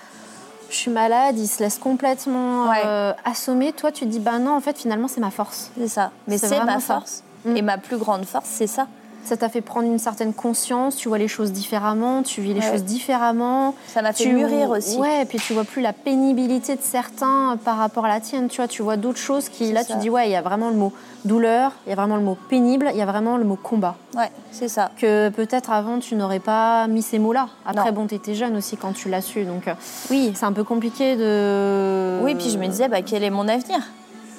je 0.71 0.77
suis 0.77 0.91
malade, 0.91 1.39
ils 1.39 1.47
se 1.47 1.63
laissent 1.63 1.79
complètement 1.79 2.73
euh, 2.73 3.13
assommer. 3.25 3.73
Toi, 3.73 3.93
tu 3.93 4.05
te 4.05 4.11
dis, 4.11 4.21
ben 4.21 4.39
non, 4.39 4.57
en 4.57 4.61
fait, 4.61 4.77
finalement, 4.79 5.09
c'est 5.09 5.21
ma 5.21 5.31
force. 5.31 5.71
C'est 5.79 5.89
ça. 5.89 6.11
Mais 6.27 6.39
c'est 6.39 6.63
ma 6.65 6.81
force. 6.81 7.23
Et 7.47 7.61
mm. 7.61 7.65
ma 7.65 7.79
plus 7.79 7.99
grande 7.99 8.25
force, 8.25 8.49
c'est 8.49 8.67
ça 8.67 8.87
ça 9.25 9.37
t'a 9.37 9.49
fait 9.49 9.61
prendre 9.61 9.87
une 9.87 9.99
certaine 9.99 10.33
conscience, 10.33 10.97
tu 10.97 11.09
vois 11.09 11.19
les 11.19 11.29
choses 11.29 11.53
différemment, 11.53 12.23
tu 12.23 12.41
vis 12.41 12.55
les 12.55 12.61
choses 12.61 12.85
différemment. 12.85 13.75
Ça 13.89 14.03
m'a 14.03 14.13
fait 14.13 14.27
mûrir 14.27 14.71
aussi. 14.71 14.99
Ouais, 14.99 15.23
et 15.23 15.25
puis 15.25 15.39
tu 15.39 15.53
vois 15.53 15.65
plus 15.65 15.83
la 15.83 15.93
pénibilité 15.93 16.77
de 16.77 16.83
certains 16.83 17.59
par 17.65 17.77
rapport 17.77 18.05
à 18.05 18.09
la 18.09 18.21
tienne, 18.21 18.49
tu 18.49 18.57
vois, 18.57 18.69
tu 18.69 18.83
vois 18.83 18.97
d'autres 18.97 19.19
choses 19.19 19.49
qui, 19.49 19.73
là, 19.73 19.85
tu 19.85 19.97
dis, 19.97 20.11
ouais, 20.11 20.29
il 20.29 20.33
y 20.33 20.37
a 20.37 20.43
vraiment 20.43 20.71
le 20.71 20.77
mot 20.77 20.93
douleur, 21.25 21.73
il 21.87 21.91
y 21.91 21.93
a 21.93 21.97
vraiment 21.97 22.17
le 22.17 22.23
mot 22.23 22.37
pénible, 22.49 22.89
il 22.93 22.99
y 22.99 23.03
a 23.03 23.07
vraiment 23.07 23.37
le 23.37 23.45
mot 23.45 23.57
combat. 23.57 23.97
Ouais, 24.17 24.31
c'est 24.53 24.69
ça. 24.69 24.91
Que 24.97 25.31
peut-être 25.31 25.71
avant, 25.71 25.99
tu 25.99 26.15
n'aurais 26.17 26.41
pas 26.41 26.87
mis 26.87 27.03
ces 27.03 27.19
mots-là. 27.19 27.49
Après, 27.67 27.93
bon, 27.93 28.07
tu 28.07 28.15
étais 28.15 28.35
jeune 28.35 28.57
aussi 28.57 28.77
quand 28.77 28.93
tu 28.93 29.09
l'as 29.09 29.23
su, 29.23 29.45
donc 29.45 29.69
euh, 29.69 29.75
oui, 30.11 30.33
c'est 30.35 30.45
un 30.45 30.53
peu 30.53 30.65
compliqué 30.65 31.17
de... 31.17 32.21
Oui, 32.23 32.35
puis 32.35 32.51
je 32.51 32.59
me 32.59 32.67
disais, 32.67 32.89
bah, 32.89 33.03
quel 33.03 33.25
est 33.25 33.31
mon 33.31 33.49
avenir? 33.49 33.79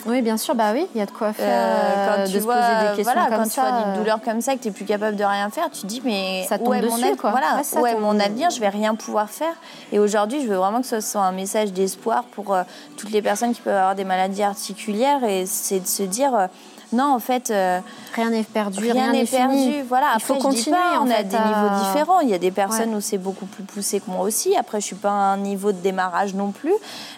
Oui, 0.05 0.21
bien 0.21 0.37
sûr, 0.37 0.55
bah 0.55 0.71
oui, 0.73 0.87
il 0.93 0.99
y 0.99 1.01
a 1.01 1.05
de 1.05 1.11
quoi 1.11 1.33
faire. 1.33 1.47
Euh, 1.47 2.15
quand 2.25 2.31
tu 2.31 2.39
vois, 2.39 2.55
des 2.55 2.95
questions 2.97 3.13
comme 3.13 3.37
quand 3.37 3.49
tu 3.49 3.59
vois 3.59 3.69
une 3.69 3.99
douleur 3.99 4.21
comme 4.21 4.41
ça, 4.41 4.55
que 4.55 4.61
tu 4.61 4.67
n'es 4.67 4.73
plus 4.73 4.85
capable 4.85 5.17
de 5.17 5.23
rien 5.23 5.49
faire, 5.49 5.69
tu 5.71 5.81
te 5.81 5.87
dis, 5.87 6.01
mais 6.03 6.45
ça 6.47 6.59
tombe 6.59 6.79
dessus, 6.79 7.15
quoi. 7.17 7.31
Voilà, 7.31 7.61
ouais, 7.81 7.95
mon 7.95 8.19
avenir, 8.19 8.49
je 8.49 8.59
vais 8.59 8.69
rien 8.69 8.95
pouvoir 8.95 9.29
faire. 9.29 9.53
Et 9.91 9.99
aujourd'hui, 9.99 10.41
je 10.41 10.47
veux 10.47 10.57
vraiment 10.57 10.81
que 10.81 10.87
ce 10.87 10.99
soit 10.99 11.21
un 11.21 11.31
message 11.31 11.73
d'espoir 11.73 12.23
pour 12.23 12.53
euh, 12.53 12.63
toutes 12.97 13.11
les 13.11 13.21
personnes 13.21 13.53
qui 13.53 13.61
peuvent 13.61 13.75
avoir 13.75 13.95
des 13.95 14.05
maladies 14.05 14.43
articulaires 14.43 15.23
et 15.23 15.45
c'est 15.45 15.79
de 15.79 15.87
se 15.87 16.03
dire 16.03 16.49
non, 16.93 17.13
en 17.15 17.19
fait, 17.19 17.49
euh, 17.49 17.79
rien 18.13 18.29
n'est 18.29 18.43
perdu, 18.43 18.91
rien 18.91 19.11
n'est 19.11 19.25
perdu. 19.25 19.83
Voilà, 19.87 20.13
il 20.15 20.21
faut 20.21 20.35
continuer. 20.35 20.77
on 20.99 21.09
a 21.09 21.23
des 21.23 21.37
niveaux 21.37 21.85
différents. 21.85 22.19
Il 22.21 22.29
y 22.29 22.33
a 22.33 22.37
des 22.37 22.51
personnes 22.51 22.93
où 22.95 23.01
c'est 23.01 23.17
beaucoup 23.17 23.45
plus 23.45 23.63
poussé 23.63 23.99
que 23.99 24.09
moi 24.09 24.21
aussi. 24.21 24.55
Après, 24.55 24.79
je 24.79 24.85
suis 24.85 24.95
pas 24.95 25.11
à 25.11 25.33
un 25.33 25.37
niveau 25.37 25.71
de 25.71 25.77
démarrage 25.77 26.33
non 26.33 26.51
plus, 26.51 26.73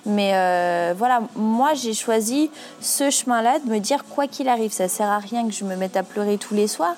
mais 0.05 0.31
euh, 0.33 0.93
voilà, 0.97 1.21
moi 1.35 1.73
j'ai 1.73 1.93
choisi 1.93 2.49
ce 2.81 3.09
chemin-là 3.09 3.59
de 3.59 3.69
me 3.69 3.79
dire 3.79 4.05
quoi 4.05 4.27
qu'il 4.27 4.49
arrive, 4.49 4.71
ça 4.71 4.87
sert 4.87 5.09
à 5.09 5.19
rien 5.19 5.45
que 5.45 5.53
je 5.53 5.63
me 5.63 5.75
mette 5.75 5.97
à 5.97 6.03
pleurer 6.03 6.37
tous 6.37 6.53
les 6.53 6.67
soirs 6.67 6.95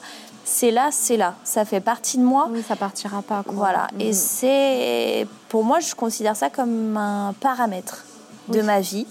c'est 0.50 0.72
là, 0.72 0.90
c'est 0.92 1.16
là. 1.16 1.36
Ça 1.44 1.64
fait 1.64 1.80
partie 1.80 2.18
de 2.18 2.24
moi. 2.24 2.48
Oui, 2.50 2.64
ça 2.68 2.76
partira 2.76 3.22
pas. 3.22 3.44
Voilà. 3.46 3.88
Et 4.00 4.10
mm. 4.10 4.14
c'est, 4.14 5.28
pour 5.48 5.64
moi, 5.64 5.80
je 5.80 5.94
considère 5.94 6.36
ça 6.36 6.50
comme 6.50 6.98
un 6.98 7.34
paramètre 7.40 8.06
de 8.48 8.62
ma 8.62 8.80
vie 8.80 9.06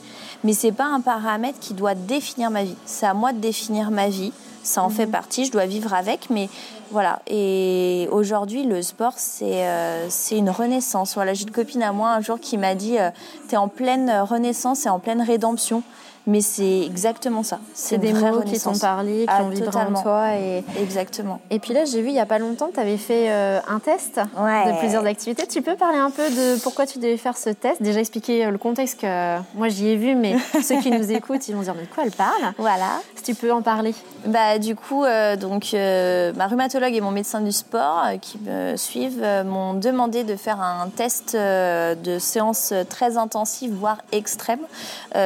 mais 0.45 0.53
c'est 0.53 0.73
pas 0.73 0.87
un 0.87 1.01
paramètre 1.01 1.59
qui 1.61 1.75
doit 1.75 1.95
définir 1.95 2.51
ma 2.51 2.65
vie. 2.65 2.77
C'est 2.87 3.07
à 3.07 3.15
moi 3.15 3.33
de 3.33 3.39
définir 3.39 3.91
ma 3.91 4.09
vie. 4.09 4.33
Ça 4.63 4.83
en 4.83 4.91
fait 4.91 5.07
mhm. 5.07 5.13
partie, 5.13 5.45
je 5.47 5.53
dois 5.53 5.67
vivre 5.67 5.95
avec, 5.95 6.29
mais 6.31 6.49
voilà. 6.91 7.21
Et 7.27 8.09
aujourd'hui, 8.11 8.65
le 8.65 8.83
sport, 8.83 9.15
c'est 9.17 9.67
euh, 9.67 10.07
c'est 10.11 10.37
une 10.37 10.51
renaissance. 10.51 11.15
Voilà, 11.15 11.33
j'ai 11.33 11.45
une 11.45 11.51
copine 11.51 11.83
à 11.83 11.93
moi 11.93 12.11
un 12.11 12.21
jour 12.21 12.39
qui 12.41 12.59
m'a 12.59 12.75
dit 12.75 12.99
euh, 12.99 13.11
Tu 13.49 13.55
es 13.55 13.57
en 13.57 13.69
pleine 13.69 14.11
renaissance 14.11 14.85
et 14.87 14.89
en 14.89 14.99
pleine 14.99 15.23
rédemption. 15.23 15.83
Mais 16.29 16.43
c'est 16.43 16.83
exactement 16.83 17.43
ça. 17.43 17.59
C'est 17.73 17.97
des 17.97 18.13
mots 18.13 18.43
qui 18.43 18.59
sont 18.59 18.79
parlé, 18.79 19.21
qui 19.23 19.27
ah, 19.29 19.45
ont 19.45 19.49
vibré 19.49 19.81
en 19.81 20.03
toi. 20.03 20.35
Et... 20.35 20.63
Exactement. 20.79 21.41
Et 21.49 21.59
puis 21.59 21.73
là, 21.73 21.87
j'ai 21.87 22.03
vu 22.03 22.09
il 22.09 22.13
n'y 22.13 22.21
a 22.21 22.27
pas 22.27 22.39
longtemps, 22.39 22.69
tu 22.73 22.79
avais 22.79 22.99
fait 22.99 23.31
euh, 23.31 23.61
un 23.67 23.79
test 23.79 24.17
de 24.19 24.79
plusieurs 24.79 25.07
activités. 25.07 25.47
Tu 25.47 25.63
peux 25.63 25.75
parler 25.75 25.97
un 25.97 26.11
peu 26.11 26.29
de 26.29 26.61
pourquoi 26.61 26.85
tu 26.85 26.99
devais 26.99 27.17
faire 27.17 27.39
ce 27.39 27.49
test? 27.49 27.81
Déjà 27.81 28.01
expliquer 28.01 28.45
euh, 28.45 28.51
le 28.51 28.59
contexte 28.59 29.01
que 29.01 29.39
moi 29.55 29.71
j'y 29.71 29.89
ai 29.89 29.97
vu, 29.97 30.15
mais 30.15 30.37
ceux 30.63 30.79
qui 30.83 30.91
nous 30.91 31.11
écoutent, 31.11 31.49
ils 31.49 31.55
vont 31.55 31.63
dire 31.63 31.75
de 31.75 31.87
quoi 31.95 32.05
elle 32.05 32.13
parle? 32.13 32.53
Voilà. 32.59 33.01
Si 33.17 33.23
tu 33.23 33.35
peux 33.35 33.51
en 33.51 33.63
parler. 33.63 33.95
Bah, 34.27 34.59
du 34.59 34.77
coup, 34.77 35.05
euh, 35.05 35.35
donc, 35.37 35.73
ma 35.73 36.47
rhumatologue 36.47 36.93
et 36.93 37.01
mon 37.01 37.11
médecin 37.11 37.41
du 37.41 37.53
sport 37.53 38.03
qui 38.21 38.39
me 38.45 38.77
suivent 38.77 39.25
m'ont 39.47 39.73
demandé 39.73 40.25
de 40.25 40.37
faire 40.37 40.61
un 40.61 40.91
test 40.95 41.35
de 41.35 42.19
séance 42.19 42.75
très 42.91 43.17
intensive, 43.17 43.73
voire 43.73 44.03
extrême, 44.13 44.61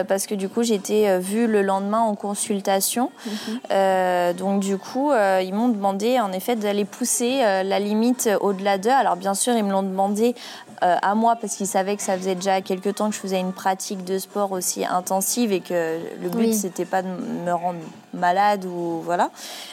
parce 0.06 0.28
que 0.28 0.36
du 0.36 0.48
coup 0.48 0.62
j'ai 0.62 0.78
été 0.92 1.18
vue 1.18 1.46
le 1.46 1.62
lendemain 1.62 2.00
en 2.00 2.14
consultation. 2.14 3.10
Mhm. 3.26 4.34
donc 4.34 4.60
du 4.60 4.76
coup, 4.78 5.12
ils 5.12 5.52
m'ont 5.54 5.68
demandé 5.68 6.20
en 6.20 6.32
effet 6.32 6.56
d'aller 6.56 6.84
pousser 6.84 7.38
la 7.38 7.78
limite 7.78 8.28
au-delà 8.40 8.78
d'eux. 8.78 8.90
Alors 8.90 9.16
bien 9.16 9.34
sûr, 9.34 9.54
ils 9.54 9.64
me 9.64 9.72
l'ont 9.72 9.82
demandé 9.82 10.34
à 10.82 11.14
moi 11.14 11.36
parce 11.40 11.56
qu'ils 11.56 11.66
savaient 11.66 11.96
que 11.96 12.02
ça 12.02 12.16
faisait 12.16 12.34
déjà 12.34 12.60
quelques 12.60 12.96
temps 12.96 13.08
que 13.08 13.14
je 13.14 13.20
faisais 13.20 13.38
une 13.38 13.52
pratique 13.52 14.04
de 14.04 14.18
sport 14.18 14.52
aussi 14.52 14.84
intensive 14.84 15.52
et 15.52 15.60
que 15.60 15.98
le 16.20 16.28
but 16.28 16.52
c'était 16.52 16.84
pas 16.84 17.02
de 17.02 17.08
me 17.08 17.52
rendre 17.52 17.78
malade 18.14 18.64
ou 18.64 19.00
voilà. 19.04 19.30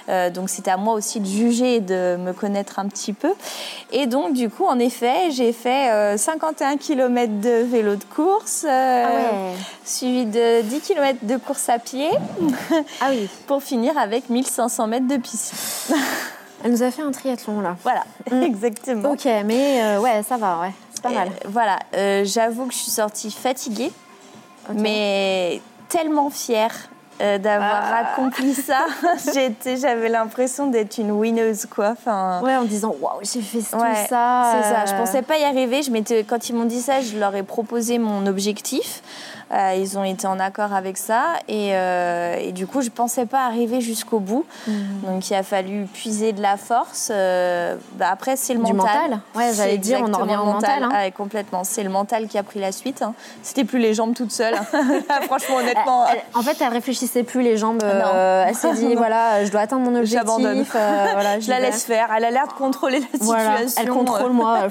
Euh, 0.07 0.29
donc 0.29 0.49
c'était 0.49 0.71
à 0.71 0.77
moi 0.77 0.93
aussi 0.93 1.19
de 1.19 1.25
juger 1.25 1.75
et 1.75 1.79
de 1.79 2.17
me 2.17 2.33
connaître 2.33 2.79
un 2.79 2.87
petit 2.87 3.13
peu. 3.13 3.31
Et 3.91 4.07
donc 4.07 4.33
du 4.33 4.49
coup, 4.49 4.65
en 4.65 4.79
effet, 4.79 5.31
j'ai 5.31 5.53
fait 5.53 6.17
51 6.17 6.73
euh, 6.73 6.77
km 6.77 7.33
de 7.41 7.63
vélo 7.63 7.95
de 7.95 8.03
course, 8.03 8.65
euh, 8.67 9.05
ah 9.05 9.57
suivi 9.85 10.25
de 10.25 10.61
10 10.61 10.81
km 10.81 11.19
de 11.23 11.37
course 11.37 11.69
à 11.69 11.79
pied, 11.79 12.09
ah 13.01 13.07
oui. 13.09 13.29
pour 13.47 13.63
finir 13.63 13.97
avec 13.97 14.29
1500 14.29 14.87
mètres 14.87 15.07
de 15.07 15.17
piscine. 15.17 15.95
Elle 16.63 16.71
nous 16.71 16.83
a 16.83 16.91
fait 16.91 17.01
un 17.01 17.11
triathlon 17.11 17.61
là. 17.61 17.77
Voilà, 17.83 18.03
mm. 18.31 18.43
exactement. 18.43 19.11
Ok, 19.11 19.25
mais 19.45 19.97
ouais, 19.97 20.23
ça 20.27 20.37
va, 20.37 20.59
ouais, 20.59 20.73
c'est 21.01 21.13
pas 21.13 21.15
mal. 21.15 21.29
Voilà, 21.45 21.79
j'avoue 22.23 22.67
que 22.67 22.73
je 22.73 22.79
suis 22.79 22.91
sortie 22.91 23.31
fatiguée, 23.31 23.91
mais 24.73 25.61
tellement 25.89 26.29
fière 26.29 26.89
euh, 27.21 27.37
d'avoir 27.37 27.83
ah. 27.83 28.13
accompli 28.13 28.53
ça. 28.53 28.85
j'avais 29.81 30.07
l'impression 30.07 30.67
d'être 30.67 30.99
une 30.99 31.11
winneuse, 31.11 31.65
quoi. 31.65 31.89
Enfin, 31.89 32.39
ouais, 32.41 32.55
en 32.55 32.63
disant 32.63 32.95
waouh, 32.97 33.19
j'ai 33.21 33.41
fait 33.41 33.57
tout 33.57 33.77
ça. 33.77 34.53
C'est 34.53 34.69
ça. 34.69 34.85
Je 34.85 34.95
pensais 34.95 35.21
pas 35.21 35.37
y 35.37 35.43
arriver. 35.43 35.81
Je 35.83 36.21
quand 36.21 36.47
ils 36.47 36.55
m'ont 36.55 36.63
dit 36.63 36.79
ça, 36.79 37.01
je 37.01 37.17
leur 37.17 37.35
ai 37.35 37.43
proposé 37.43 37.99
mon 37.99 38.25
objectif. 38.25 39.01
Euh, 39.51 39.73
ils 39.77 39.97
ont 39.97 40.03
été 40.03 40.27
en 40.27 40.39
accord 40.39 40.73
avec 40.73 40.97
ça. 40.97 41.33
Et, 41.47 41.71
euh, 41.73 42.35
et 42.39 42.51
du 42.51 42.67
coup, 42.67 42.81
je 42.81 42.87
ne 42.87 42.91
pensais 42.91 43.25
pas 43.25 43.45
arriver 43.45 43.81
jusqu'au 43.81 44.19
bout. 44.19 44.45
Mhm. 44.67 45.01
Donc, 45.05 45.29
il 45.29 45.33
a 45.33 45.43
fallu 45.43 45.85
puiser 45.85 46.33
de 46.33 46.41
la 46.41 46.57
force. 46.57 47.09
Euh, 47.11 47.75
bah, 47.93 48.09
après, 48.11 48.35
c'est 48.35 48.53
le 48.53 48.63
du 48.63 48.73
mental. 48.73 49.19
Ouais, 49.35 49.51
j'allais 49.55 49.77
dire, 49.77 50.01
on 50.03 50.13
en 50.13 50.19
revient 50.19 50.37
au 50.37 50.45
mental. 50.45 50.83
Hein. 50.83 50.89
Ah, 50.93 51.11
complètement. 51.11 51.63
C'est 51.63 51.83
le 51.83 51.89
mental 51.89 52.27
qui 52.27 52.37
a 52.37 52.43
pris 52.43 52.59
la 52.59 52.71
suite. 52.71 53.01
Hein. 53.01 53.13
C'était 53.41 53.63
plus 53.63 53.79
les 53.79 53.93
jambes 53.93 54.13
toutes 54.13 54.31
seules. 54.31 54.55
Franchement, 55.23 55.57
honnêtement. 55.57 56.05
en 56.35 56.41
fait, 56.41 56.57
elle 56.61 56.73
réfléchissait 56.73 57.23
plus 57.23 57.41
les 57.41 57.57
jambes. 57.57 57.83
elle 57.83 58.55
s'est 58.55 58.73
dit, 58.73 58.93
voilà, 58.97 59.45
je 59.45 59.51
dois 59.51 59.61
atteindre 59.61 59.83
mon 59.83 59.95
objectif. 59.97 60.19
J'abandonne. 60.19 60.63
voilà, 60.71 61.39
je 61.39 61.49
la 61.49 61.59
laisse 61.59 61.85
faire. 61.85 62.09
Elle 62.15 62.25
a 62.25 62.31
l'air 62.31 62.47
de 62.47 62.53
contrôler 62.53 62.99
la 62.99 63.19
situation. 63.19 63.81
Elle 63.81 63.89
contrôle 63.89 64.31
moi. 64.31 64.67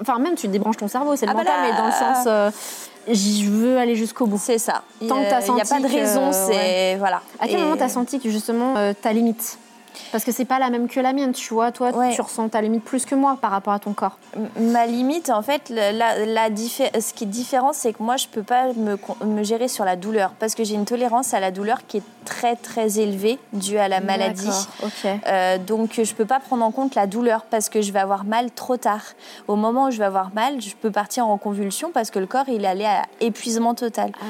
Enfin, 0.00 0.18
même 0.18 0.34
tu 0.34 0.48
débranches 0.48 0.78
ton 0.78 0.88
cerveau, 0.88 1.14
c'est 1.16 1.26
le 1.26 1.32
ah, 1.32 1.34
mental, 1.34 1.54
mais 1.62 1.76
dans 1.76 1.86
le 1.86 1.92
sens 1.92 2.54
je 3.14 3.48
veux 3.48 3.78
aller 3.78 3.96
jusqu'au 3.96 4.26
bout. 4.26 4.40
C'est 4.40 4.58
ça. 4.58 4.82
Tant 5.06 5.16
que 5.16 5.46
Il 5.46 5.54
n'y 5.54 5.60
a 5.60 5.64
pas 5.64 5.80
de 5.80 5.86
raison, 5.86 6.32
c'est. 6.32 6.96
Voilà. 6.96 7.22
À 7.40 7.48
quel 7.48 7.60
moment 7.60 7.76
tu 7.76 7.82
as 7.82 7.88
senti 7.88 8.20
que 8.20 8.30
justement 8.30 8.76
euh, 8.76 8.92
ta 9.00 9.12
limite? 9.12 9.58
Parce 10.12 10.24
que 10.24 10.32
c'est 10.32 10.44
pas 10.44 10.58
la 10.58 10.70
même 10.70 10.88
que 10.88 11.00
la 11.00 11.12
mienne, 11.12 11.32
tu 11.32 11.52
vois. 11.52 11.72
Toi, 11.72 11.92
tu 12.14 12.20
ressens 12.20 12.48
ta 12.50 12.60
limite 12.60 12.84
plus 12.84 13.04
que 13.04 13.14
moi 13.14 13.36
par 13.40 13.50
rapport 13.50 13.72
à 13.72 13.78
ton 13.78 13.92
corps. 13.92 14.18
Ma 14.58 14.86
limite, 14.86 15.30
en 15.30 15.42
fait, 15.42 15.70
la, 15.70 15.92
la, 15.92 16.48
ce 16.48 17.12
qui 17.12 17.24
est 17.24 17.26
différent, 17.26 17.72
c'est 17.72 17.92
que 17.92 18.02
moi, 18.02 18.16
je 18.16 18.26
peux 18.28 18.42
pas 18.42 18.72
me, 18.74 18.96
me, 19.26 19.42
gérer 19.42 19.68
sur 19.68 19.84
la 19.84 19.96
douleur 19.96 20.32
parce 20.38 20.54
que 20.54 20.64
j'ai 20.64 20.74
une 20.74 20.84
tolérance 20.84 21.34
à 21.34 21.40
la 21.40 21.50
douleur 21.50 21.86
qui 21.86 21.98
est 21.98 22.02
très 22.28 22.56
très 22.56 22.98
élevée 23.00 23.38
due 23.52 23.78
à 23.78 23.88
la 23.88 24.00
maladie. 24.00 24.48
Euh, 25.26 25.58
donc, 25.58 26.00
je 26.02 26.14
peux 26.14 26.26
pas 26.26 26.40
prendre 26.40 26.64
en 26.64 26.70
compte 26.70 26.94
la 26.94 27.06
douleur 27.06 27.42
parce 27.42 27.68
que 27.68 27.80
je 27.80 27.90
vais 27.90 27.98
avoir 27.98 28.24
mal 28.24 28.50
trop 28.50 28.76
tard. 28.76 29.02
Au 29.48 29.56
moment 29.56 29.86
où 29.86 29.90
je 29.90 29.98
vais 29.98 30.04
avoir 30.04 30.30
mal, 30.34 30.60
je 30.60 30.74
peux 30.74 30.90
partir 30.90 31.26
en 31.26 31.38
convulsion 31.38 31.90
parce 31.92 32.10
que 32.10 32.18
le 32.18 32.26
corps, 32.26 32.48
il 32.48 32.64
est 32.64 32.68
allé 32.68 32.84
à 32.84 33.02
épuisement 33.20 33.74
total. 33.74 34.12
Ah 34.20 34.24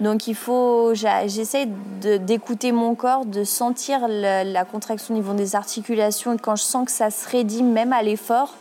donc, 0.00 0.26
il 0.26 0.34
faut, 0.34 0.92
j'essaie 0.94 1.68
d'écouter 2.00 2.72
mon 2.72 2.94
corps, 2.94 3.24
de 3.24 3.44
sentir 3.44 4.08
la 4.08 4.64
contraction 4.64 5.14
au 5.14 5.16
niveau 5.16 5.34
des 5.34 5.54
articulations. 5.54 6.34
Et 6.34 6.38
quand 6.38 6.56
je 6.56 6.64
sens 6.64 6.86
que 6.86 6.92
ça 6.92 7.10
se 7.10 7.28
raidit, 7.28 7.62
même 7.62 7.92
à 7.92 8.02
l'effort, 8.02 8.54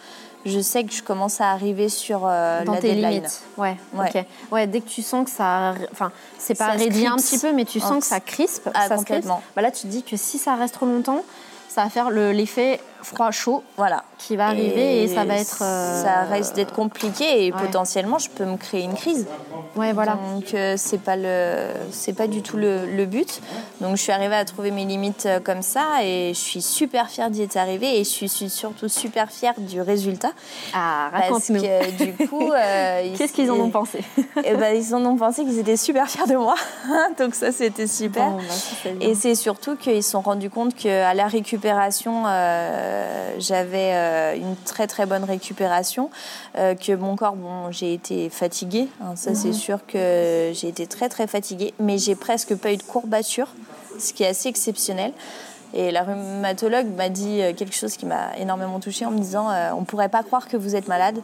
je 0.45 0.59
sais 0.59 0.83
que 0.83 0.93
je 0.93 1.03
commence 1.03 1.41
à 1.41 1.51
arriver 1.51 1.89
sur 1.89 2.21
euh, 2.25 2.63
Dans 2.63 2.75
tes 2.75 2.93
limites. 2.93 3.41
Ouais, 3.57 3.77
ouais. 3.93 4.25
Ouais, 4.51 4.67
dès 4.67 4.81
que 4.81 4.89
tu 4.89 5.01
sens 5.01 5.25
que 5.25 5.31
ça, 5.31 5.73
enfin, 5.91 6.11
c'est 6.37 6.57
pas 6.57 6.67
raidi 6.67 7.07
un 7.07 7.15
petit 7.15 7.39
peu, 7.39 7.53
mais 7.53 7.65
tu 7.65 7.79
sens 7.79 7.99
que 7.99 8.05
ça 8.05 8.19
crispe, 8.19 8.69
ah, 8.73 8.87
ça 8.87 8.95
complètement. 8.95 9.41
Bah 9.55 9.61
là, 9.61 9.71
tu 9.71 9.83
te 9.83 9.87
dis 9.87 10.03
que 10.03 10.17
si 10.17 10.37
ça 10.37 10.55
reste 10.55 10.75
trop 10.75 10.85
longtemps, 10.85 11.23
ça 11.69 11.83
va 11.83 11.89
faire 11.89 12.09
l'effet 12.11 12.79
froid-chaud 13.03 13.63
voilà. 13.77 14.03
qui 14.17 14.35
va 14.35 14.47
arriver 14.47 15.03
et, 15.03 15.07
ça 15.07 15.25
va 15.25 15.35
être. 15.35 15.61
Euh, 15.61 16.03
ça 16.03 16.21
risque 16.23 16.55
d'être 16.55 16.73
compliqué 16.73 17.45
et 17.45 17.51
potentiellement 17.51 18.17
je 18.17 18.29
peux 18.29 18.45
me 18.45 18.57
créer 18.57 18.83
une 18.83 18.95
crise. 18.95 19.27
Ouais, 19.75 19.93
voilà. 19.93 20.17
Donc 20.33 20.53
euh, 20.53 20.75
c'est 20.77 20.99
pas 20.99 21.15
le, 21.15 21.67
c'est 21.91 22.13
pas 22.13 22.27
du 22.27 22.41
tout 22.41 22.57
le, 22.57 22.85
le, 22.85 23.05
but. 23.05 23.41
Donc 23.81 23.97
je 23.97 24.01
suis 24.01 24.11
arrivée 24.11 24.35
à 24.35 24.45
trouver 24.45 24.71
mes 24.71 24.85
limites 24.85 25.25
euh, 25.25 25.39
comme 25.39 25.61
ça 25.61 26.03
et 26.03 26.31
je 26.33 26.39
suis 26.39 26.61
super 26.61 27.09
fière 27.09 27.29
d'y 27.29 27.41
être 27.41 27.57
arrivée 27.57 27.99
et 27.99 28.03
je 28.03 28.09
suis, 28.09 28.49
surtout 28.49 28.87
super 28.87 29.31
fière 29.31 29.53
du 29.57 29.81
résultat. 29.81 30.31
Ah, 30.73 31.09
raconte-nous. 31.11 31.61
Parce 31.61 31.85
que 31.85 32.03
du 32.03 32.27
coup, 32.27 32.51
qu'est-ce 33.17 33.33
qu'ils 33.33 33.51
en 33.51 33.59
ont 33.59 33.69
pensé? 33.69 33.99
Eh 34.45 34.55
ben 34.55 34.75
ils 34.75 34.93
en 34.93 35.05
ont 35.05 35.15
pensé 35.15 35.43
qu'ils 35.43 35.59
étaient 35.59 35.77
super 35.77 36.09
fiers 36.09 36.27
de 36.27 36.35
moi. 36.35 36.55
Donc 37.19 37.35
ça 37.35 37.51
c'était 37.51 37.87
super. 37.87 38.31
Bah, 38.31 38.89
et 38.99 39.15
c'est 39.15 39.35
surtout 39.35 39.75
qu'ils 39.75 40.03
se 40.03 40.11
sont 40.11 40.21
rendus 40.21 40.49
compte 40.49 40.75
qu'à 40.75 41.13
la 41.13 41.27
récupération 41.27 42.23
euh, 42.27 42.92
j'avais 43.39 43.93
euh, 43.93 44.35
une 44.35 44.55
très 44.65 44.87
très 44.87 45.05
bonne 45.05 45.23
récupération, 45.23 46.09
euh, 46.57 46.75
que 46.75 46.93
mon 46.93 47.15
corps, 47.15 47.35
bon, 47.35 47.71
j'ai 47.71 47.93
été 47.93 48.29
fatiguée, 48.29 48.87
hein, 49.01 49.15
ça 49.15 49.35
c'est 49.35 49.49
mhm. 49.49 49.53
sûr 49.53 49.85
que 49.85 50.51
j'ai 50.53 50.67
été 50.67 50.87
très 50.87 51.09
très 51.09 51.27
fatiguée, 51.27 51.73
mais 51.79 51.97
j'ai 51.97 52.15
presque 52.15 52.55
pas 52.55 52.71
eu 52.71 52.77
de 52.77 52.83
courbature, 52.83 53.47
ce 53.99 54.13
qui 54.13 54.23
est 54.23 54.27
assez 54.27 54.49
exceptionnel. 54.49 55.13
Et 55.75 55.89
la 55.89 56.03
rhumatologue 56.03 56.87
m'a 56.95 57.09
dit 57.09 57.41
quelque 57.57 57.73
chose 57.73 57.97
qui 57.97 58.05
m'a 58.05 58.37
énormément 58.37 58.79
touchée 58.79 59.07
en 59.07 59.11
me 59.11 59.17
disant 59.17 59.47
on 59.75 59.79
ne 59.79 59.85
pourrait 59.85 60.09
pas 60.09 60.21
croire 60.21 60.47
que 60.47 60.55
vous 60.55 60.75
êtes 60.75 60.87
malade. 60.87 61.19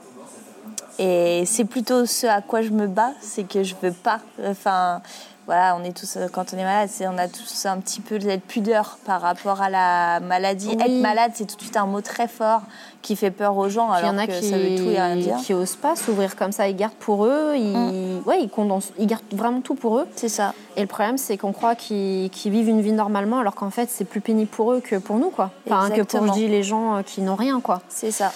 Et 0.97 1.43
c'est 1.45 1.65
plutôt 1.65 2.07
ce 2.07 2.25
à 2.25 2.41
quoi 2.41 2.63
je 2.63 2.71
me 2.71 2.87
bats, 2.87 3.13
c'est 3.21 3.47
que 3.47 3.63
je 3.63 3.75
veux 3.81 3.93
pas. 3.93 4.19
Enfin, 4.43 5.01
voilà, 5.49 5.75
on 5.75 5.83
est 5.83 5.97
tous, 5.97 6.17
euh, 6.17 6.27
quand 6.31 6.53
on 6.53 6.59
est 6.59 6.63
malade, 6.63 6.91
on 7.01 7.17
a 7.17 7.27
tous 7.27 7.65
un 7.65 7.79
petit 7.79 8.01
peu 8.01 8.19
de 8.19 8.35
pudeur 8.35 8.99
par 9.03 9.19
rapport 9.19 9.63
à 9.63 9.71
la 9.71 10.19
maladie. 10.19 10.69
Être 10.73 11.01
malade, 11.01 11.31
c'est 11.33 11.45
tout 11.45 11.55
de 11.55 11.61
suite 11.61 11.75
un 11.75 11.87
mot 11.87 12.01
très 12.01 12.27
fort 12.27 12.61
qui 13.01 13.15
fait 13.15 13.31
peur 13.31 13.57
aux 13.57 13.67
gens. 13.67 13.89
Alors 13.89 14.11
il 14.11 14.15
y 14.15 14.15
en 14.15 14.21
a 14.21 14.27
qui, 14.27 14.47
ça 14.47 14.59
veut 14.59 14.75
tout 14.77 14.91
et 14.91 15.01
rien 15.01 15.15
dire. 15.15 15.37
qui 15.37 15.55
osent 15.55 15.75
pas 15.75 15.95
s'ouvrir 15.95 16.35
comme 16.35 16.51
ça. 16.51 16.69
Ils 16.69 16.75
gardent 16.75 16.93
pour 16.99 17.25
eux, 17.25 17.55
ils, 17.55 17.75
mm. 17.75 18.21
ouais, 18.27 18.43
ils, 18.43 18.49
condensent, 18.49 18.91
ils 18.99 19.07
gardent 19.07 19.23
vraiment 19.31 19.61
tout 19.61 19.73
pour 19.73 19.97
eux. 19.97 20.07
C'est 20.15 20.29
ça. 20.29 20.53
Et 20.77 20.81
le 20.81 20.87
problème, 20.87 21.17
c'est 21.17 21.35
qu'on 21.35 21.51
croit 21.51 21.73
qu'ils 21.73 22.29
vivent 22.45 22.69
une 22.69 22.81
vie 22.81 22.91
normalement, 22.91 23.39
alors 23.39 23.55
qu'en 23.55 23.71
fait, 23.71 23.89
c'est 23.89 24.05
plus 24.05 24.21
pénible 24.21 24.51
pour 24.51 24.71
eux 24.73 24.81
que 24.81 24.97
pour 24.97 25.15
nous, 25.15 25.31
quoi. 25.31 25.49
Enfin, 25.65 25.89
que 25.89 26.03
pour 26.03 26.31
les 26.35 26.61
gens 26.61 26.97
euh, 26.97 27.01
qui 27.01 27.21
n'ont 27.21 27.33
rien, 27.33 27.59
quoi. 27.59 27.81
C'est 27.89 28.11
ça. 28.11 28.31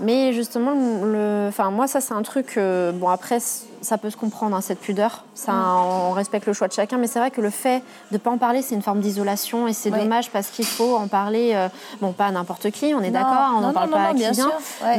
Mais 0.00 0.32
justement, 0.32 0.72
le, 1.04 1.46
enfin, 1.48 1.70
moi, 1.70 1.86
ça, 1.86 2.00
c'est 2.00 2.14
un 2.14 2.22
truc. 2.22 2.54
Euh, 2.56 2.92
bon, 2.92 3.08
après, 3.08 3.38
ça 3.80 3.98
peut 3.98 4.10
se 4.10 4.16
comprendre, 4.16 4.56
hein, 4.56 4.60
cette 4.60 4.80
pudeur. 4.80 5.24
Ça, 5.34 5.52
mm. 5.52 5.76
On 6.08 6.10
respecte 6.12 6.46
le 6.46 6.52
choix 6.52 6.68
de 6.68 6.72
chacun. 6.72 6.98
Mais 6.98 7.06
c'est 7.06 7.18
vrai 7.18 7.30
que 7.30 7.40
le 7.40 7.50
fait 7.50 7.78
de 8.10 8.14
ne 8.14 8.18
pas 8.18 8.30
en 8.30 8.38
parler, 8.38 8.62
c'est 8.62 8.74
une 8.74 8.82
forme 8.82 9.00
d'isolation. 9.00 9.66
Et 9.66 9.72
c'est 9.72 9.90
dommage 9.90 10.30
parce 10.30 10.48
qu'il 10.48 10.66
faut 10.66 10.96
en 10.96 11.08
parler. 11.08 11.52
Euh, 11.54 11.68
bon, 12.00 12.12
pas 12.12 12.26
à 12.26 12.30
n'importe 12.30 12.70
qui, 12.70 12.94
on 12.94 13.02
est 13.02 13.10
d'accord. 13.10 13.54
On 13.56 13.60
n'en 13.60 13.72
parle 13.72 13.90
pas 13.90 14.08
à 14.08 14.14
qui 14.14 14.28
bien. 14.30 14.50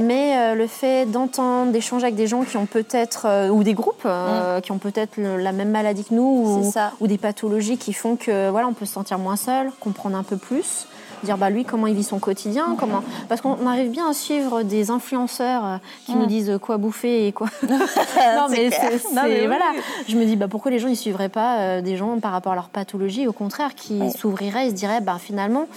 Mais 0.01 0.35
euh, 0.37 0.55
le 0.55 0.67
fait 0.67 1.05
d'entendre, 1.05 1.71
d'échanger 1.71 2.05
avec 2.05 2.15
des 2.15 2.27
gens 2.27 2.43
qui 2.43 2.57
ont 2.57 2.65
peut-être. 2.65 3.49
ou 3.49 3.63
des 3.63 3.73
groupes 3.73 4.05
mm. 4.05 4.61
qui 4.61 4.71
ont 4.71 4.79
peut-être 4.79 5.17
la 5.17 5.51
même 5.51 5.69
maladie 5.69 6.03
que 6.03 6.13
nous. 6.13 6.23
Ou, 6.23 6.73
ou, 6.99 7.07
des 7.07 7.17
pathologies 7.17 7.77
qui 7.77 7.93
font 7.93 8.15
que, 8.15 8.49
voilà, 8.49 8.67
on 8.67 8.73
peut 8.73 8.85
se 8.85 8.93
sentir 8.93 9.17
moins 9.19 9.35
seul, 9.35 9.71
comprendre 9.79 10.17
un 10.17 10.23
peu 10.23 10.37
plus 10.37 10.87
dire 11.23 11.37
bah 11.37 11.49
lui 11.49 11.65
comment 11.65 11.87
il 11.87 11.95
vit 11.95 12.03
son 12.03 12.19
quotidien, 12.19 12.75
comment 12.77 13.03
parce 13.27 13.41
qu'on 13.41 13.65
arrive 13.67 13.91
bien 13.91 14.09
à 14.09 14.13
suivre 14.13 14.63
des 14.63 14.91
influenceurs 14.91 15.65
euh, 15.65 15.77
qui 16.05 16.15
nous 16.15 16.25
disent 16.25 16.57
quoi 16.61 16.77
bouffer 16.77 17.27
et 17.27 17.31
quoi. 17.31 17.47
non 17.69 18.47
mais, 18.49 18.69
c'est, 18.71 19.45
voilà, 19.47 19.71
je 20.07 20.15
me 20.15 20.25
dis 20.25 20.35
bah 20.35 20.47
pourquoi 20.47 20.71
les 20.71 20.79
gens 20.79 20.87
ils 20.87 20.97
suivraient 20.97 21.29
pas 21.29 21.59
euh, 21.59 21.81
des 21.81 21.97
gens 21.97 22.19
par 22.19 22.31
rapport 22.31 22.53
à 22.53 22.55
leur 22.55 22.69
pathologie, 22.69 23.27
au 23.27 23.33
contraire 23.33 23.75
qui 23.75 24.11
s'ouvriraient 24.11 24.67
et 24.67 24.69
se 24.69 24.75
diraient 24.75 25.01
bah 25.01 25.17
finalement 25.19 25.67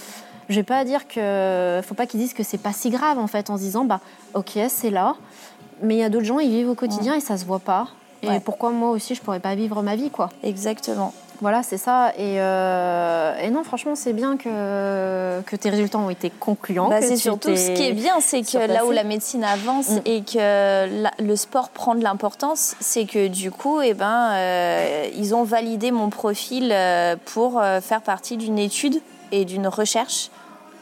je 0.49 0.55
vais 0.55 0.63
pas 0.63 0.83
dire 0.83 1.07
que 1.07 1.81
faut 1.83 1.95
pas 1.95 2.05
qu'ils 2.05 2.19
disent 2.19 2.33
que 2.33 2.43
c'est 2.43 2.57
pas 2.57 2.73
si 2.73 2.89
grave 2.89 3.17
en 3.17 3.27
fait 3.27 3.49
en 3.49 3.57
se 3.57 3.61
disant 3.61 3.85
bah 3.85 3.99
ok 4.33 4.59
c'est 4.67 4.89
là 4.89 5.15
mais 5.81 5.95
il 5.95 5.99
y 5.99 6.03
a 6.03 6.09
d'autres 6.09 6.25
gens 6.25 6.39
ils 6.39 6.49
vivent 6.49 6.69
au 6.69 6.75
quotidien 6.75 7.13
et 7.15 7.19
ça 7.19 7.37
se 7.37 7.45
voit 7.45 7.59
pas. 7.59 7.87
Et 8.21 8.39
pourquoi 8.39 8.71
moi 8.71 8.91
aussi 8.91 9.15
je 9.15 9.21
pourrais 9.21 9.41
pas 9.41 9.53
vivre 9.53 9.81
ma 9.81 9.97
vie 9.97 10.09
quoi? 10.09 10.29
Exactement. 10.43 11.13
Voilà, 11.41 11.63
c'est 11.63 11.77
ça. 11.77 12.13
Euh, 12.19 13.35
et, 13.41 13.49
non, 13.49 13.63
franchement, 13.63 13.95
c'est 13.95 14.13
bien 14.13 14.37
que, 14.37 15.41
que 15.41 15.55
tes 15.55 15.69
résultats 15.69 15.97
ont 15.97 16.09
été 16.09 16.29
concluants. 16.29 16.89
Bah, 16.89 17.01
c'est 17.01 17.17
surtout 17.17 17.55
ce 17.55 17.71
qui 17.71 17.83
est 17.83 17.93
bien, 17.93 18.19
c'est 18.19 18.41
que 18.41 18.57
là 18.57 18.85
où 18.85 18.91
la 18.91 19.03
médecine 19.03 19.43
avance 19.43 19.89
mm. 19.89 20.01
et 20.05 20.21
que 20.23 21.21
le 21.21 21.35
sport 21.35 21.69
prend 21.69 21.95
de 21.95 22.03
l'importance, 22.03 22.75
c'est 22.79 23.05
que 23.05 23.27
du 23.27 23.51
coup, 23.51 23.81
eh 23.81 23.93
ben, 23.93 24.31
euh, 24.31 25.09
ils 25.15 25.35
ont 25.35 25.43
validé 25.43 25.91
mon 25.91 26.09
profil 26.09 26.71
euh, 26.71 27.15
pour 27.25 27.61
faire 27.81 28.01
partie 28.01 28.37
d'une 28.37 28.59
étude 28.59 29.01
et 29.31 29.45
d'une 29.45 29.67
recherche 29.67 30.29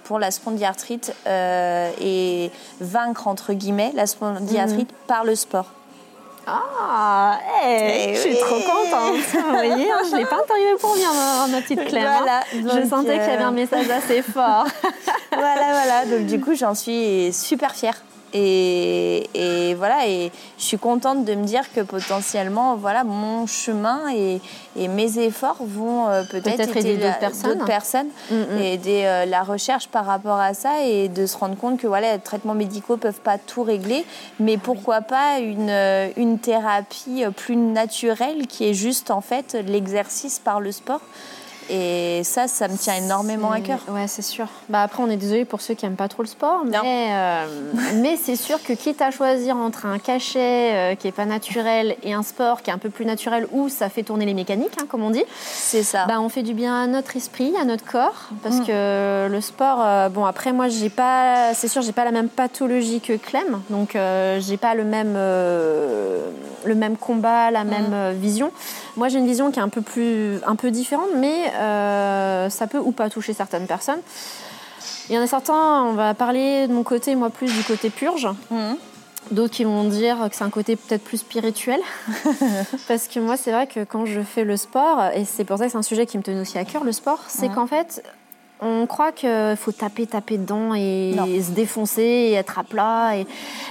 pour 0.04 0.20
la 0.20 0.32
spondyarthrite 0.32 1.14
et 1.28 2.52
vaincre 2.82 3.28
entre 3.28 3.54
guillemets 3.54 3.92
la 3.96 4.08
spondyarthrite 4.08 4.92
par 5.08 5.24
le 5.24 5.36
sport. 5.36 5.68
Ah, 6.48 7.40
hey, 7.64 8.16
je 8.16 8.20
suis 8.20 8.38
trop 8.38 8.56
contente. 8.56 9.18
Vous 9.34 9.52
voyez, 9.52 9.92
hein, 9.92 10.02
je 10.06 10.12
ne 10.14 10.18
l'ai 10.18 10.26
pas 10.26 10.42
interviewée 10.42 10.76
pour 10.80 10.96
bien, 10.96 11.12
ma, 11.48 11.62
petite 11.62 11.86
Claire. 11.86 12.24
Hein. 12.28 12.42
Voilà, 12.54 12.82
je 12.82 12.88
sentais 12.88 13.20
qu'il 13.20 13.28
y 13.28 13.32
avait 13.32 13.44
un 13.44 13.52
message 13.52 13.90
assez 13.90 14.22
fort. 14.34 14.66
voilà, 15.32 15.72
voilà. 15.72 16.06
Donc, 16.06 16.26
du 16.26 16.40
coup, 16.40 16.56
j'en 16.56 16.74
suis 16.74 17.32
super 17.32 17.76
fière. 17.76 18.02
Et, 18.34 19.76
voilà, 19.78 20.08
et 20.08 20.32
je 20.58 20.64
suis 20.64 20.78
contente 20.78 21.26
de 21.26 21.36
me 21.36 21.44
dire 21.44 21.72
que 21.74 21.82
potentiellement, 21.82 22.76
voilà, 22.76 23.04
mon 23.04 23.48
chemin 23.48 24.02
et, 24.14 24.40
mes 24.76 25.20
efforts 25.20 25.58
vont 25.60 26.08
euh, 26.08 26.24
peut-être 26.24 26.78
aider 26.78 26.98
d'autres 26.98 27.66
personnes, 27.66 28.08
mm, 28.30 28.36
mm. 28.36 28.58
et 28.60 28.74
aider 28.74 29.04
euh, 29.06 29.26
la 29.26 29.44
recherche 29.44 29.88
par 29.88 30.06
rapport 30.06 30.40
à 30.40 30.54
ça 30.54 30.86
et 30.86 31.10
de 31.10 31.26
se 31.26 31.38
rendre 31.38 31.58
compte 31.58 31.78
que 31.78 31.88
voilà, 31.88 32.14
les 32.14 32.22
traitements 32.22 32.54
médicaux 32.54 32.98
peuvent 32.98 33.20
pas 33.20 33.38
tout 33.38 33.64
régler, 33.64 34.06
mais 34.40 34.58
pourquoi 34.58 35.02
pas 35.02 35.40
une, 35.40 35.70
euh, 35.70 36.10
une 36.16 36.40
thérapie 36.40 37.24
plus 37.36 37.56
naturelle 37.58 38.48
qui 38.48 38.70
est 38.70 38.74
juste 38.74 39.12
en 39.12 39.22
fait 39.22 39.58
l'exercice 39.68 40.40
par 40.40 40.62
le 40.62 40.72
sport. 40.72 41.02
Et 41.74 42.24
ça, 42.26 42.50
ça 42.50 42.68
me 42.68 42.76
tient 42.76 42.96
énormément 42.96 43.50
à 43.50 43.62
cœur. 43.62 43.80
Ouais, 43.88 44.06
c'est 44.06 44.22
sûr. 44.22 44.46
Bah 44.68 44.82
après, 44.82 45.02
on 45.02 45.10
est 45.10 45.16
désolé 45.16 45.46
pour 45.46 45.62
ceux 45.62 45.74
qui 45.74 45.86
n'aiment 45.86 45.96
pas 45.96 46.10
trop 46.10 46.22
le 46.22 46.28
sport, 46.28 46.66
mais, 46.66 47.12
euh, 47.14 47.46
mais 47.96 48.18
c'est 48.18 48.36
sûr 48.36 48.62
que 48.62 48.74
quitte 48.74 49.02
à 49.02 49.10
choisir 49.10 49.56
entre 49.56 49.86
un 49.86 49.98
cachet 49.98 50.74
euh, 50.74 50.96
qui 50.96 51.08
est 51.08 51.14
pas 51.14 51.24
naturel 51.24 51.96
et 52.04 52.12
un 52.12 52.24
sport 52.24 52.62
qui 52.62 52.72
est 52.72 52.74
un 52.74 52.78
peu 52.78 52.90
plus 52.90 53.06
naturel 53.06 53.48
où 53.54 53.70
ça 53.70 53.88
fait 53.88 54.04
tourner 54.04 54.26
les 54.26 54.34
mécaniques, 54.34 54.74
hein, 54.82 54.86
comme 54.90 55.02
on 55.02 55.12
dit, 55.12 55.24
c'est 55.46 55.84
ça. 55.84 56.08
Bah, 56.08 56.20
on 56.20 56.28
fait 56.28 56.44
du 56.44 56.54
bien 56.54 56.76
à 56.76 56.88
notre 56.88 57.16
esprit, 57.16 57.54
à 57.56 57.64
notre 57.64 57.86
corps, 57.86 58.28
parce 58.44 58.58
mm. 58.58 58.66
que 58.66 59.28
le 59.32 59.42
sport, 59.42 59.80
euh, 59.82 60.10
bon 60.10 60.26
après 60.26 60.52
moi 60.52 60.68
j'ai 60.68 60.90
pas, 60.90 61.54
c'est 61.54 61.70
sûr, 61.70 61.82
j'ai 61.84 61.94
pas 61.94 62.04
la 62.04 62.12
même 62.12 62.28
pathologie 62.28 63.00
que 63.00 63.14
Clem, 63.14 63.62
donc 63.70 63.96
j'ai 64.40 64.58
pas 64.58 64.76
le 64.76 64.84
même 64.84 65.14
le 66.64 66.76
même 66.76 66.98
combat, 66.98 67.50
la 67.50 67.64
mm. 67.64 67.70
même 67.70 68.12
vision. 68.20 68.52
Moi 68.98 69.08
j'ai 69.08 69.20
une 69.20 69.28
vision 69.28 69.52
qui 69.52 69.60
est 69.60 69.64
un 69.64 69.70
peu 69.70 69.82
plus, 69.82 70.40
un 70.46 70.56
peu 70.56 70.72
différente, 70.72 71.10
mais 71.16 71.52
euh, 71.54 72.50
ça 72.50 72.68
peut 72.68 72.80
ou 72.80 72.92
pas 72.92 73.10
toucher 73.10 73.34
certaines 73.34 73.68
personnes. 73.68 74.02
Il 75.10 75.16
y 75.16 75.18
en 75.18 75.22
a 75.22 75.28
certains, 75.28 75.84
on 75.84 75.94
va 75.94 76.14
parler 76.14 76.68
de 76.68 76.74
mon 76.74 76.84
côté, 76.84 77.16
moi 77.16 77.30
plus 77.30 77.54
du 77.54 77.64
côté 77.64 77.90
purge. 77.90 78.28
Mhm. 78.50 78.78
D'autres 79.30 79.54
qui 79.54 79.64
vont 79.64 79.84
dire 79.84 80.18
que 80.30 80.36
c'est 80.36 80.44
un 80.44 80.50
côté 80.50 80.76
peut-être 80.76 81.04
plus 81.04 81.18
spirituel. 81.18 81.80
Parce 82.88 83.08
que 83.08 83.20
moi, 83.20 83.38
c'est 83.38 83.52
vrai 83.52 83.68
que 83.68 83.84
quand 83.84 84.06
je 84.06 84.22
fais 84.22 84.44
le 84.44 84.58
sport, 84.58 85.06
et 85.14 85.26
c'est 85.26 85.46
pour 85.46 85.58
ça 85.58 85.66
que 85.66 85.72
c'est 85.72 85.78
un 85.78 85.84
sujet 85.84 86.06
qui 86.08 86.18
me 86.18 86.24
tenait 86.24 86.42
aussi 86.42 86.58
à 86.58 86.66
cœur, 86.66 86.84
le 86.84 86.92
sport, 86.92 87.20
c'est 87.28 87.50
qu'en 87.50 87.68
fait, 87.68 88.04
on 88.62 88.86
croit 88.86 89.12
qu'il 89.12 89.56
faut 89.58 89.72
taper, 89.72 90.06
taper 90.06 90.38
dedans 90.38 90.74
et, 90.76 91.14
se 91.42 91.52
défoncer 91.52 92.02
et 92.02 92.34
être 92.34 92.60
à 92.60 92.64
plat 92.64 93.18
et, 93.18 93.26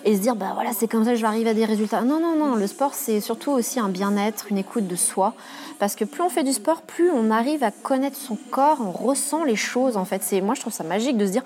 et 0.04 0.16
se 0.16 0.20
dire, 0.20 0.34
bah 0.34 0.50
voilà, 0.54 0.70
c'est 0.72 0.88
comme 0.88 1.04
ça 1.04 1.10
que 1.10 1.16
je 1.16 1.22
vais 1.22 1.28
arriver 1.28 1.50
à 1.50 1.54
des 1.54 1.64
résultats. 1.64 2.02
Non, 2.02 2.20
non, 2.20 2.36
non, 2.36 2.56
le 2.56 2.66
sport, 2.66 2.94
c'est 2.94 3.20
surtout 3.20 3.52
aussi 3.52 3.78
un 3.78 3.88
bien-être, 3.88 4.46
une 4.50 4.58
écoute 4.58 4.88
de 4.88 4.96
soi. 4.96 5.34
Parce 5.78 5.94
que 5.94 6.04
plus 6.04 6.22
on 6.22 6.28
fait 6.28 6.42
du 6.42 6.52
sport, 6.52 6.82
plus 6.82 7.10
on 7.10 7.30
arrive 7.30 7.64
à 7.64 7.70
connaître 7.70 8.16
son 8.16 8.36
corps, 8.50 8.78
on 8.80 8.90
ressent 8.90 9.44
les 9.44 9.56
choses 9.56 9.96
en 9.96 10.04
fait. 10.04 10.20
Moi, 10.42 10.54
je 10.54 10.60
trouve 10.60 10.72
ça 10.72 10.84
magique 10.84 11.16
de 11.16 11.24
se 11.24 11.30
dire, 11.30 11.44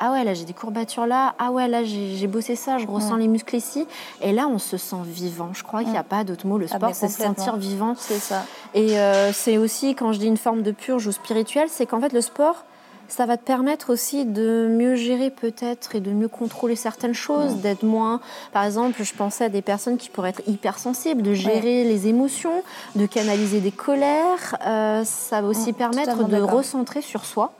ah 0.00 0.12
ouais, 0.12 0.24
là 0.24 0.34
j'ai 0.34 0.44
des 0.44 0.52
courbatures 0.52 1.06
là, 1.06 1.34
ah 1.38 1.50
ouais, 1.50 1.68
là 1.68 1.84
j'ai 1.84 2.26
bossé 2.26 2.56
ça, 2.56 2.78
je 2.78 2.86
ressens 2.86 3.16
les 3.16 3.28
muscles 3.28 3.56
ici. 3.56 3.86
Et 4.20 4.32
là, 4.32 4.48
on 4.48 4.58
se 4.58 4.76
sent 4.76 4.96
vivant. 5.04 5.50
Je 5.52 5.62
crois 5.62 5.82
qu'il 5.82 5.92
n'y 5.92 5.98
a 5.98 6.04
pas 6.04 6.24
d'autre 6.24 6.46
mot. 6.46 6.58
Le 6.58 6.66
ah, 6.70 6.76
sport, 6.76 6.94
c'est 6.94 7.08
se 7.08 7.22
sentir 7.22 7.56
vivant. 7.56 7.94
C'est 7.96 8.18
ça. 8.18 8.44
Et 8.74 8.98
euh, 8.98 9.32
c'est 9.32 9.58
aussi, 9.58 9.94
quand 9.94 10.12
je 10.12 10.18
dis 10.18 10.26
une 10.26 10.36
forme 10.36 10.62
de 10.62 10.72
purge 10.72 11.06
ou 11.06 11.12
spirituelle, 11.12 11.68
c'est 11.70 11.86
qu'en 11.86 12.00
fait, 12.00 12.12
le 12.12 12.20
sport, 12.20 12.64
ça 13.08 13.26
va 13.26 13.36
te 13.36 13.44
permettre 13.44 13.90
aussi 13.90 14.24
de 14.24 14.68
mieux 14.70 14.94
gérer 14.94 15.30
peut-être 15.30 15.94
et 15.94 16.00
de 16.00 16.10
mieux 16.10 16.28
contrôler 16.28 16.76
certaines 16.76 17.14
choses, 17.14 17.56
d'être 17.56 17.82
moins... 17.82 18.20
Par 18.52 18.64
exemple, 18.64 19.02
je 19.02 19.14
pensais 19.14 19.44
à 19.44 19.48
des 19.48 19.62
personnes 19.62 19.96
qui 19.96 20.10
pourraient 20.10 20.30
être 20.30 20.42
hypersensibles, 20.46 21.22
de 21.22 21.32
gérer 21.32 21.84
les 21.84 22.06
émotions, 22.06 22.62
de 22.96 23.06
canaliser 23.06 23.60
des 23.60 23.72
colères. 23.72 24.56
Euh, 24.66 25.04
ça 25.04 25.40
va 25.40 25.48
aussi 25.48 25.72
permettre 25.72 26.24
de 26.24 26.36
recentrer 26.36 27.00
sur 27.02 27.24
soi, 27.24 27.52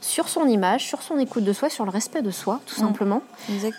sur 0.00 0.28
son 0.28 0.46
image, 0.46 0.86
sur 0.86 1.02
son 1.02 1.18
écoute 1.18 1.44
de 1.44 1.52
soi, 1.52 1.68
sur 1.68 1.84
le 1.84 1.90
respect 1.90 2.22
de 2.22 2.30
soi, 2.30 2.60
tout 2.66 2.74
simplement. 2.74 3.22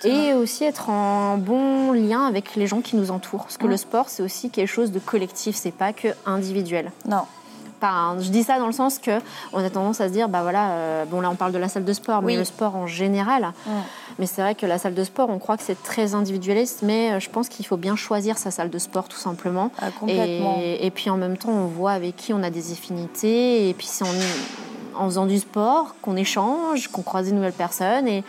Et 0.03 0.33
aussi 0.33 0.63
être 0.63 0.89
en 0.89 1.37
bon 1.37 1.91
lien 1.91 2.25
avec 2.25 2.55
les 2.55 2.67
gens 2.67 2.81
qui 2.81 2.95
nous 2.95 3.11
entourent. 3.11 3.43
Parce 3.43 3.57
que 3.57 3.67
le 3.67 3.77
sport, 3.77 4.09
c'est 4.09 4.23
aussi 4.23 4.49
quelque 4.49 4.67
chose 4.67 4.91
de 4.91 4.99
collectif, 4.99 5.55
c'est 5.55 5.71
pas 5.71 5.91
que 5.91 6.09
individuel. 6.25 6.91
Non 7.07 7.23
je 7.81 8.29
dis 8.29 8.43
ça 8.43 8.59
dans 8.59 8.67
le 8.67 8.73
sens 8.73 8.99
que 8.99 9.19
on 9.53 9.63
a 9.63 9.69
tendance 9.69 10.01
à 10.01 10.07
se 10.07 10.13
dire, 10.13 10.29
bah 10.29 10.41
voilà, 10.41 10.71
euh, 10.71 11.05
bon 11.05 11.21
là 11.21 11.29
on 11.29 11.35
parle 11.35 11.51
de 11.51 11.57
la 11.57 11.69
salle 11.69 11.85
de 11.85 11.93
sport, 11.93 12.21
mais 12.21 12.35
le 12.35 12.43
sport 12.43 12.75
en 12.75 12.87
général. 12.87 13.53
Mais 14.19 14.27
c'est 14.27 14.41
vrai 14.41 14.55
que 14.55 14.65
la 14.65 14.77
salle 14.77 14.93
de 14.93 15.03
sport, 15.03 15.29
on 15.29 15.39
croit 15.39 15.57
que 15.57 15.63
c'est 15.63 15.81
très 15.81 16.13
individualiste, 16.13 16.81
mais 16.83 17.11
euh, 17.11 17.19
je 17.19 17.29
pense 17.29 17.49
qu'il 17.49 17.65
faut 17.65 17.77
bien 17.77 17.95
choisir 17.95 18.37
sa 18.37 18.49
salle 18.51 18.69
de 18.69 18.79
sport 18.79 19.07
tout 19.07 19.17
simplement. 19.17 19.71
Ah, 19.79 19.91
complètement. 19.91 20.57
Et, 20.61 20.89
puis 20.91 21.09
en 21.09 21.17
même 21.17 21.37
temps, 21.37 21.49
on 21.49 21.65
voit 21.65 21.91
avec 21.91 22.15
qui 22.15 22.33
on 22.33 22.41
a 22.43 22.49
des 22.49 22.71
affinités, 22.71 23.69
et 23.69 23.73
puis 23.73 23.87
c'est 23.87 24.05
en, 24.05 25.05
faisant 25.05 25.25
du 25.25 25.39
sport 25.39 25.95
qu'on 26.01 26.15
échange, 26.15 26.87
qu'on 26.87 27.01
croise 27.01 27.25
des 27.25 27.33
nouvelles 27.33 27.51
personnes, 27.51 28.07
et, 28.07 28.23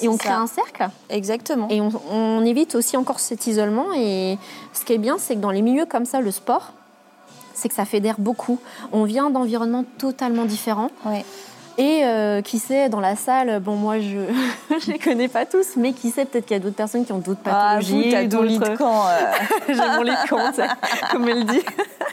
et 0.00 0.08
on 0.08 0.16
crée 0.16 0.30
un 0.30 0.48
cercle. 0.48 0.88
Exactement. 1.08 1.68
Et 1.70 1.80
on, 1.80 1.90
on 2.10 2.44
évite 2.44 2.74
aussi 2.74 2.96
encore 2.96 3.20
cet 3.20 3.46
isolement. 3.46 3.92
Et 3.94 4.38
ce 4.72 4.84
qui 4.84 4.94
est 4.94 4.98
bien, 4.98 5.16
c'est 5.18 5.36
que 5.36 5.40
dans 5.40 5.52
les 5.52 5.62
milieux 5.62 5.86
comme 5.86 6.04
ça, 6.04 6.20
le 6.20 6.32
sport, 6.32 6.72
c'est 7.58 7.68
que 7.68 7.74
ça 7.74 7.84
fédère 7.84 8.16
beaucoup. 8.18 8.58
On 8.92 9.04
vient 9.04 9.30
d'environnements 9.30 9.84
totalement 9.98 10.44
différents. 10.44 10.90
Et 11.78 12.04
euh, 12.04 12.42
qui 12.42 12.58
sait, 12.58 12.88
dans 12.88 12.98
la 12.98 13.14
salle, 13.14 13.60
bon, 13.60 13.76
moi, 13.76 14.00
je 14.00 14.16
ne 14.88 14.92
les 14.92 14.98
connais 14.98 15.28
pas 15.28 15.46
tous, 15.46 15.76
mais 15.76 15.92
qui 15.92 16.10
sait, 16.10 16.24
peut-être 16.24 16.44
qu'il 16.44 16.56
y 16.56 16.60
a 16.60 16.62
d'autres 16.62 16.74
personnes 16.74 17.06
qui 17.06 17.12
ont 17.12 17.18
d'autres 17.18 17.40
ah, 17.44 17.76
pathologies. 17.78 18.16
Ah, 18.16 18.26
ton 18.26 18.42
lit 18.42 18.58
de 18.58 18.76
camp. 18.76 19.06
Euh. 19.06 19.32
J'ai 19.68 19.74
mon 19.74 20.02
lit 20.02 20.10
de 20.10 20.28
camp, 20.28 20.52
comme 21.12 21.28
elle 21.28 21.44
dit. 21.44 21.62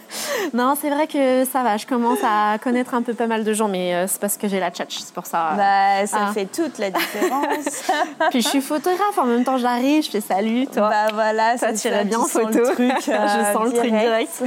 non, 0.53 0.75
c'est 0.79 0.91
vrai 0.91 1.07
que 1.07 1.45
ça 1.45 1.63
va. 1.63 1.77
Je 1.77 1.87
commence 1.87 2.19
à 2.23 2.59
connaître 2.59 2.93
un 2.93 3.01
peu 3.01 3.15
pas 3.15 3.25
mal 3.25 3.43
de 3.43 3.53
gens, 3.53 3.67
mais 3.67 3.95
euh, 3.95 4.05
c'est 4.07 4.21
parce 4.21 4.37
que 4.37 4.47
j'ai 4.47 4.59
la 4.59 4.69
tchatch, 4.69 4.99
c'est 4.99 5.13
pour 5.15 5.25
ça. 5.25 5.53
Bah, 5.57 6.05
ça 6.05 6.27
ah. 6.29 6.31
fait 6.31 6.45
toute 6.45 6.77
la 6.77 6.91
différence. 6.91 7.89
Puis 8.29 8.41
je 8.43 8.47
suis 8.47 8.61
photographe, 8.61 9.17
en 9.17 9.25
même 9.25 9.43
temps, 9.43 9.57
j'arrive, 9.57 10.03
je 10.03 10.11
fais 10.11 10.21
salut, 10.21 10.67
toi. 10.67 10.89
Bah 10.89 11.07
voilà, 11.11 11.57
ça 11.57 11.73
tirait 11.73 12.05
bien 12.05 12.19
en 12.19 12.25
photo. 12.25 12.59
Le 12.59 12.63
truc, 12.65 12.93
je 12.99 13.53
sens 13.53 13.65
le 13.65 13.71
truc 13.71 13.91
direct. 13.91 14.43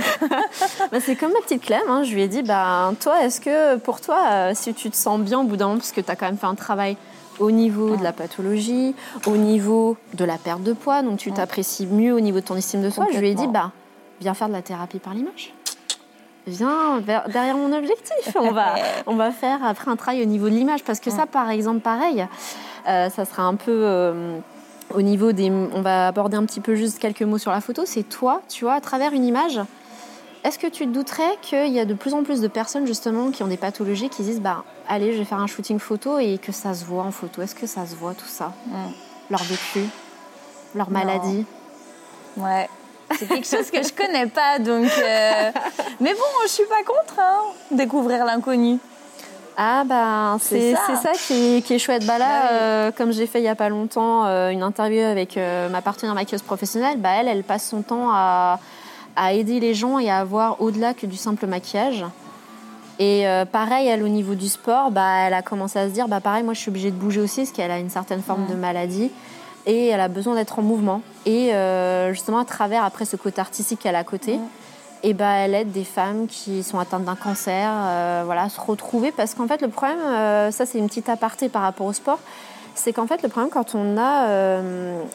bah, 0.93 0.99
c'est 1.05 1.17
comme 1.17 1.33
ma 1.33 1.41
petite 1.41 1.65
Clem, 1.65 1.81
hein. 1.89 2.05
je 2.05 2.15
lui 2.15 2.23
ai 2.23 2.29
dit, 2.29 2.45
bah, 2.45 2.93
toi, 3.01 3.25
est-ce 3.25 3.41
que 3.41 3.77
pour 3.79 4.01
toi, 4.01 4.55
si 4.55 4.75
tu 4.75 4.91
te 4.91 4.97
sens 4.97 5.08
bien 5.17 5.41
au 5.41 5.45
bout 5.45 5.57
d'un 5.57 5.69
moment, 5.69 5.79
parce 5.79 5.93
que 5.93 6.03
tu 6.03 6.11
as 6.11 6.17
quand 6.17 6.27
même 6.27 6.37
fait 6.37 6.47
un 6.47 6.55
travail 6.55 6.97
au 7.39 7.51
niveau 7.51 7.97
de 7.97 8.03
la 8.03 8.13
pathologie, 8.13 8.95
au 9.27 9.37
niveau 9.37 9.97
de 10.15 10.25
la 10.25 10.37
perte 10.37 10.63
de 10.63 10.73
poids, 10.73 11.03
donc 11.03 11.19
tu 11.19 11.33
t'apprécies 11.33 11.87
mieux 11.87 12.13
au 12.13 12.21
niveau 12.21 12.41
de 12.41 12.45
ton 12.45 12.57
estime 12.57 12.83
de 12.83 12.91
soi. 12.91 13.07
Je 13.13 13.19
lui 13.19 13.29
ai 13.29 13.35
dit, 13.35 13.47
bah, 13.47 13.73
viens 14.21 14.35
faire 14.35 14.49
de 14.49 14.53
la 14.53 14.63
thérapie 14.63 14.99
par 14.99 15.15
l'image. 15.15 15.55
Viens 16.47 17.01
derrière 17.01 17.57
mon 17.57 17.73
objectif. 17.73 18.37
On 18.41 18.51
va, 18.51 18.75
on 19.07 19.17
va 19.17 19.31
faire 19.31 19.63
après 19.65 19.91
un 19.91 19.97
travail 19.97 20.23
au 20.23 20.27
niveau 20.27 20.49
de 20.49 20.55
l'image, 20.55 20.83
parce 20.83 21.01
que 21.01 21.11
ça, 21.11 21.27
par 21.27 21.51
exemple, 21.51 21.81
pareil, 21.81 22.27
euh, 22.89 23.09
ça 23.09 23.25
sera 23.25 23.45
un 23.45 23.55
peu. 23.55 23.73
Euh, 23.85 24.39
au 24.95 25.03
niveau 25.03 25.33
des. 25.33 25.51
On 25.51 25.83
va 25.83 26.09
aborder 26.09 26.37
un 26.37 26.45
petit 26.45 26.61
peu 26.61 26.75
juste 26.75 26.99
quelques 26.99 27.23
mots 27.23 27.39
sur 27.39 27.51
la 27.51 27.61
photo. 27.61 27.83
C'est 27.85 28.09
toi, 28.09 28.41
tu 28.49 28.65
vois, 28.65 28.75
à 28.75 28.81
travers 28.81 29.13
une 29.13 29.25
image, 29.25 29.61
est-ce 30.45 30.59
que 30.59 30.67
tu 30.67 30.87
te 30.87 30.91
douterais 30.91 31.37
qu'il 31.43 31.73
y 31.73 31.81
a 31.81 31.85
de 31.85 31.95
plus 31.95 32.15
en 32.15 32.23
plus 32.23 32.41
de 32.41 32.49
personnes 32.49 32.87
justement 32.87 33.31
qui 33.31 33.43
ont 33.43 33.49
des 33.49 33.57
pathologies 33.57 34.09
qui 34.09 34.23
disent 34.23 34.41
bah 34.41 34.65
allez 34.89 35.13
je 35.13 35.19
vais 35.19 35.25
faire 35.25 35.39
un 35.39 35.47
shooting 35.47 35.79
photo 35.79 36.19
et 36.19 36.39
que 36.39 36.53
ça 36.53 36.75
se 36.75 36.85
voit 36.85 37.03
en 37.03 37.11
photo 37.11 37.43
Est-ce 37.43 37.55
que 37.55 37.67
ça 37.67 37.87
se 37.87 37.95
voit 37.95 38.15
tout 38.15 38.27
ça? 38.27 38.53
Mm. 38.67 38.73
Leur 39.31 39.43
vécu, 39.43 39.85
leur 40.75 40.91
maladie? 40.91 41.45
Ouais. 42.37 42.69
C'est 43.17 43.27
quelque 43.27 43.47
chose 43.47 43.71
que 43.71 43.83
je 43.83 43.93
connais 43.93 44.27
pas 44.27 44.59
donc. 44.59 44.87
Euh, 44.87 45.51
mais 46.01 46.13
bon, 46.13 46.21
je 46.45 46.49
suis 46.49 46.67
pas 46.67 46.83
contre 46.83 47.19
hein, 47.19 47.41
découvrir 47.71 48.25
l'inconnu. 48.25 48.79
Ah 49.57 49.83
bah 49.85 50.37
c'est 50.41 50.75
ça. 50.75 51.13
qui, 51.27 51.63
est, 51.69 51.79
chouette. 51.79 52.07
Bah 52.07 52.19
là, 52.19 52.27
bah 52.27 52.49
euh, 52.53 52.91
comme 52.93 53.13
j'ai 53.13 53.27
fait 53.27 53.41
il 53.41 53.45
y 53.45 53.49
a 53.49 53.57
pas 53.57 53.69
longtemps 53.69 54.25
euh, 54.25 54.51
une 54.51 54.63
interview 54.63 55.01
avec 55.01 55.39
ma 55.71 55.83
partenaire 55.83 56.15
maquilleuse 56.15 56.43
professionnelle, 56.43 56.99
bah 56.99 57.11
elle, 57.19 57.29
elle 57.29 57.45
passe 57.45 57.69
son 57.69 57.83
temps 57.83 58.11
à 58.11 58.61
à 59.19 59.33
aider 59.33 59.59
les 59.59 59.75
gens 59.75 59.99
et 59.99 60.09
à 60.09 60.19
avoir 60.19 60.61
au-delà 60.63 60.95
que 60.95 61.05
du 61.05 61.17
simple 61.17 61.47
maquillage. 61.47 62.05
Et 62.99 63.29
euh, 63.29 63.45
pareil, 63.45 63.87
elle, 63.87 64.03
au 64.03 64.09
niveau 64.09 64.35
du 64.35 64.49
sport, 64.49 64.91
bah, 64.91 65.27
elle 65.27 65.35
a 65.35 65.43
commencé 65.43 65.79
à 65.79 65.87
se 65.89 65.93
dire, 65.93 66.09
bah, 66.09 66.21
pareil, 66.21 66.43
moi 66.43 66.55
je 66.55 66.61
suis 66.61 66.71
obligée 66.71 66.91
de 66.91 66.97
bouger 66.97 67.21
aussi, 67.21 67.43
parce 67.43 67.53
qu'elle 67.53 67.71
a 67.71 67.79
une 67.79 67.91
certaine 67.91 68.23
forme 68.23 68.47
de 68.47 68.55
maladie. 68.55 69.11
Et 69.67 69.89
elle 69.89 70.01
a 70.01 70.09
besoin 70.09 70.35
d'être 70.35 70.59
en 70.59 70.63
mouvement. 70.63 71.03
Et 71.27 71.55
euh, 71.55 72.13
justement, 72.13 72.39
à 72.39 72.45
travers, 72.45 72.85
après 72.85 73.05
ce 73.05 73.17
côté 73.17 73.41
artistique 73.41 73.81
qu'elle 73.81 73.95
a 73.95 74.01
à 74.01 74.05
côté, 74.05 74.41
et 75.05 75.15
bah, 75.15 75.33
elle 75.35 75.55
aide 75.55 75.71
des 75.71 75.85
femmes 75.85 76.27
qui 76.27 76.65
sont 76.65 76.81
atteintes 76.81 77.05
d'un 77.05 77.15
cancer, 77.15 77.71
euh, 77.73 78.23
voilà, 78.25 78.45
à 78.45 78.49
se 78.49 78.61
retrouver. 78.61 79.13
Parce 79.13 79.35
qu'en 79.35 79.47
fait, 79.47 79.63
le 79.63 79.69
problème, 79.69 79.99
ça 80.51 80.67
c'est 80.67 80.79
une 80.79 80.89
petite 80.89 81.09
aparté 81.09 81.49
par 81.49 81.63
rapport 81.63 81.87
au 81.87 81.93
sport, 81.93 82.19
c'est 82.75 82.93
qu'en 82.93 83.07
fait, 83.07 83.23
le 83.23 83.29
problème, 83.29 83.51
quand 83.51 83.75
on 83.77 83.97
a 83.97 84.61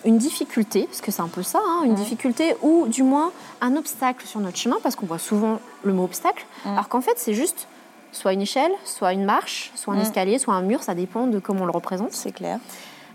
une 0.06 0.18
difficulté, 0.18 0.84
parce 0.84 1.02
que 1.02 1.12
c'est 1.12 1.22
un 1.22 1.28
peu 1.28 1.44
ça, 1.44 1.60
hein, 1.66 1.82
une 1.84 1.96
difficulté 1.96 2.56
ou 2.62 2.88
du 2.88 3.04
moins 3.04 3.32
un 3.60 3.76
obstacle 3.76 4.26
sur 4.26 4.40
notre 4.40 4.58
chemin, 4.58 4.78
parce 4.84 4.96
qu'on 4.96 5.06
voit 5.06 5.20
souvent 5.20 5.60
le 5.84 5.92
mot 5.94 6.04
obstacle, 6.06 6.46
alors 6.66 6.88
qu'en 6.88 7.02
fait, 7.02 7.16
c'est 7.18 7.34
juste 7.34 7.68
soit 8.14 8.32
une 8.34 8.42
échelle, 8.42 8.72
soit 8.86 9.12
une 9.14 9.26
marche, 9.26 9.72
soit 9.76 9.94
un 9.94 9.98
Mm. 9.98 10.02
escalier, 10.02 10.40
soit 10.40 10.54
un 10.54 10.62
mur, 10.62 10.82
ça 10.84 10.96
dépend 10.96 11.28
de 11.28 11.40
comment 11.40 11.64
on 11.64 11.66
le 11.66 11.72
représente. 11.72 12.14
C'est 12.14 12.32
clair. 12.32 12.60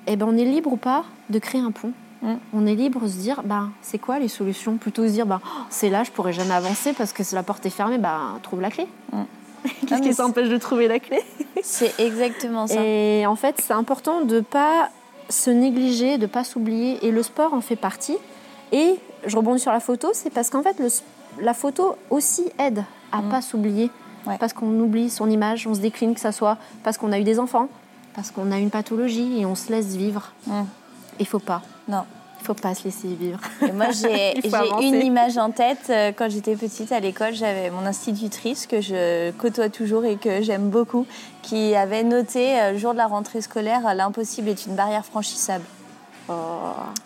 Eh 0.07 0.17
ben, 0.17 0.27
on 0.29 0.37
est 0.37 0.45
libre 0.45 0.73
ou 0.73 0.77
pas 0.77 1.05
de 1.31 1.39
créer 1.39 1.61
un 1.61 1.71
pont. 1.71 1.93
Mm. 2.23 2.35
On 2.53 2.67
est 2.67 2.75
libre 2.75 3.01
de 3.03 3.09
se 3.09 3.17
dire, 3.17 3.43
bah, 3.45 3.69
c'est 3.81 3.99
quoi 3.99 4.19
les 4.19 4.29
solutions? 4.29 4.77
Plutôt 4.77 5.07
se 5.07 5.13
dire, 5.13 5.25
bah, 5.27 5.41
oh, 5.45 5.49
c'est 5.71 5.89
là, 5.89 6.05
je 6.05 6.11
pourrais 6.11 6.33
jamais 6.35 6.55
avancer 6.55 6.93
parce 6.93 7.13
que 7.13 7.23
si 7.23 7.35
la 7.35 7.43
porte 7.43 7.65
est 7.65 7.71
fermée, 7.71 7.99
bah, 7.99 8.21
trouve 8.43 8.61
la 8.61 8.71
clé. 8.71 8.87
Mm. 9.13 9.23
Qu'est-ce 9.65 9.95
Ah, 9.95 9.99
mais 10.01 10.09
qui 10.09 10.15
s'empêche 10.15 10.49
de 10.49 10.57
trouver 10.59 10.87
la 10.89 10.99
clé? 11.01 11.21
C'est 11.63 11.99
exactement 11.99 12.67
ça. 12.67 12.81
Et 12.85 13.27
en 13.27 13.35
fait, 13.37 13.57
c'est 13.61 13.73
important 13.73 14.23
de 14.23 14.41
pas 14.41 14.91
se 15.29 15.51
négliger, 15.51 16.17
de 16.19 16.27
pas 16.27 16.45
s'oublier. 16.45 17.05
Et 17.07 17.11
le 17.11 17.23
sport 17.23 17.55
en 17.55 17.61
fait 17.61 17.77
partie. 17.77 18.17
Et 18.73 18.95
je 19.27 19.37
rebondis 19.37 19.61
sur 19.61 19.73
la 19.73 19.81
photo, 19.81 20.11
c'est 20.13 20.31
parce 20.31 20.51
qu'en 20.51 20.63
fait, 20.63 20.79
le 20.79 20.89
la 21.41 21.55
photo 21.55 21.97
aussi 22.11 22.45
aide 22.59 22.85
à 23.13 23.21
Mm. 23.21 23.29
pas 23.29 23.43
s'oublier. 23.43 23.91
Ouais. 24.29 24.37
Parce 24.39 24.53
qu'on 24.53 24.79
oublie 24.81 25.11
son 25.11 25.29
image, 25.31 25.67
on 25.67 25.75
se 25.75 25.81
décline, 25.81 26.15
que 26.15 26.21
ça 26.21 26.33
soit 26.33 26.59
parce 26.85 26.99
qu'on 26.99 27.13
a 27.13 27.19
eu 27.19 27.25
des 27.25 27.39
enfants, 27.41 27.69
parce 28.15 28.31
qu'on 28.31 28.53
a 28.53 28.59
une 28.59 28.71
pathologie 28.71 29.41
et 29.41 29.47
on 29.47 29.55
se 29.55 29.71
laisse 29.73 29.97
vivre. 29.97 30.33
Mm. 30.47 30.63
Il 31.21 31.27
faut 31.27 31.39
pas. 31.39 31.63
Non. 31.89 32.05
Il 32.41 32.47
faut 32.47 32.55
pas 32.55 32.73
se 32.75 32.85
laisser 32.85 33.09
vivre. 33.09 33.41
Et 33.67 33.73
moi, 33.73 33.87
j'ai 33.91 34.39
une 34.81 35.03
image 35.03 35.37
en 35.39 35.51
tête. 35.51 35.87
Euh, 35.91 36.13
Quand 36.17 36.31
j'étais 36.31 36.55
petite 36.55 36.93
à 36.93 37.01
l'école, 37.01 37.35
j'avais 37.35 37.69
mon 37.71 37.85
institutrice 37.85 38.67
que 38.69 38.81
je 38.81 39.33
côtoie 39.33 39.71
toujours 39.71 40.05
et 40.05 40.15
que 40.17 40.41
j'aime 40.43 40.69
beaucoup, 40.71 41.05
qui 41.43 41.75
avait 41.75 42.05
noté 42.05 42.61
euh, 42.61 42.73
le 42.73 42.79
jour 42.79 42.93
de 42.93 42.99
la 42.99 43.09
rentrée 43.09 43.41
scolaire 43.41 43.85
euh, 43.89 43.95
L'impossible 43.95 44.49
est 44.51 44.67
une 44.67 44.77
barrière 44.77 45.05
franchissable. 45.05 45.65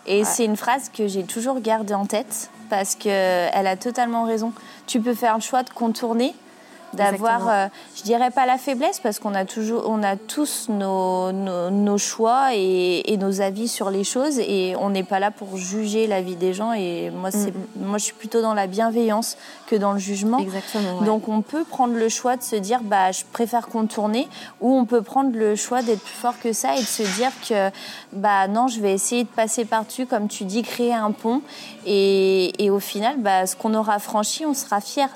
Et 0.05 0.19
Ouais. 0.19 0.23
c'est 0.25 0.45
une 0.45 0.57
phrase 0.57 0.89
que 0.89 1.07
j'ai 1.07 1.23
toujours 1.23 1.61
gardée 1.61 1.93
en 1.93 2.05
tête 2.05 2.49
parce 2.69 2.95
qu'elle 2.95 3.67
a 3.67 3.75
totalement 3.77 4.25
raison. 4.25 4.51
Tu 4.85 4.99
peux 4.99 5.13
faire 5.15 5.35
le 5.35 5.41
choix 5.41 5.63
de 5.63 5.69
contourner, 5.69 6.35
d'avoir, 6.93 7.49
euh, 7.49 7.67
je 7.95 8.03
dirais 8.03 8.31
pas 8.31 8.45
la 8.45 8.57
faiblesse 8.57 8.99
parce 8.99 9.19
qu'on 9.19 9.35
a 9.35 9.45
toujours, 9.45 9.83
on 9.87 10.03
a 10.03 10.15
tous 10.15 10.69
nos, 10.69 11.31
nos, 11.31 11.69
nos 11.69 11.97
choix 11.97 12.49
et, 12.53 13.11
et 13.11 13.17
nos 13.17 13.41
avis 13.41 13.67
sur 13.67 13.89
les 13.89 14.03
choses 14.03 14.39
et 14.39 14.75
on 14.79 14.89
n'est 14.89 15.03
pas 15.03 15.19
là 15.19 15.31
pour 15.31 15.57
juger 15.57 16.07
la 16.07 16.21
vie 16.21 16.35
des 16.35 16.53
gens. 16.53 16.73
Et 16.73 17.09
moi, 17.11 17.31
c'est, 17.31 17.53
moi, 17.75 17.97
je 17.97 18.05
suis 18.05 18.13
plutôt 18.13 18.41
dans 18.41 18.53
la 18.53 18.67
bienveillance 18.67 19.37
que 19.67 19.75
dans 19.75 19.93
le 19.93 19.99
jugement. 19.99 20.39
Exactement. 20.39 20.99
ouais. 20.99 21.05
Donc 21.05 21.27
on 21.27 21.41
peut 21.41 21.63
prendre 21.63 21.95
le 21.95 22.09
choix 22.09 22.37
de 22.37 22.43
se 22.43 22.55
dire 22.55 22.81
bah 22.83 23.11
je 23.11 23.23
préfère 23.31 23.67
contourner 23.67 24.27
ou 24.61 24.73
on 24.77 24.85
peut 24.85 25.01
prendre 25.01 25.35
le 25.37 25.55
choix 25.55 25.81
d'être 25.81 26.01
plus 26.01 26.15
fort 26.15 26.39
que 26.39 26.53
ça 26.53 26.75
et 26.75 26.79
de 26.79 26.85
se 26.85 27.03
dire 27.15 27.31
que 27.47 27.69
bah 28.11 28.47
non 28.47 28.67
je 28.67 28.79
vais 28.79 28.93
essayer 28.93 29.23
de 29.23 29.29
passer 29.29 29.65
par-dessus 29.65 30.05
comme 30.05 30.27
tu 30.27 30.45
dis 30.45 30.63
créer 30.63 30.93
un 30.93 31.11
pont 31.11 31.41
et, 31.85 32.63
et 32.63 32.69
au 32.69 32.79
final 32.79 33.15
bah 33.19 33.45
ce 33.47 33.55
qu'on 33.55 33.73
aura 33.73 33.99
franchi 33.99 34.45
on 34.45 34.53
sera 34.53 34.81
fier 34.81 35.09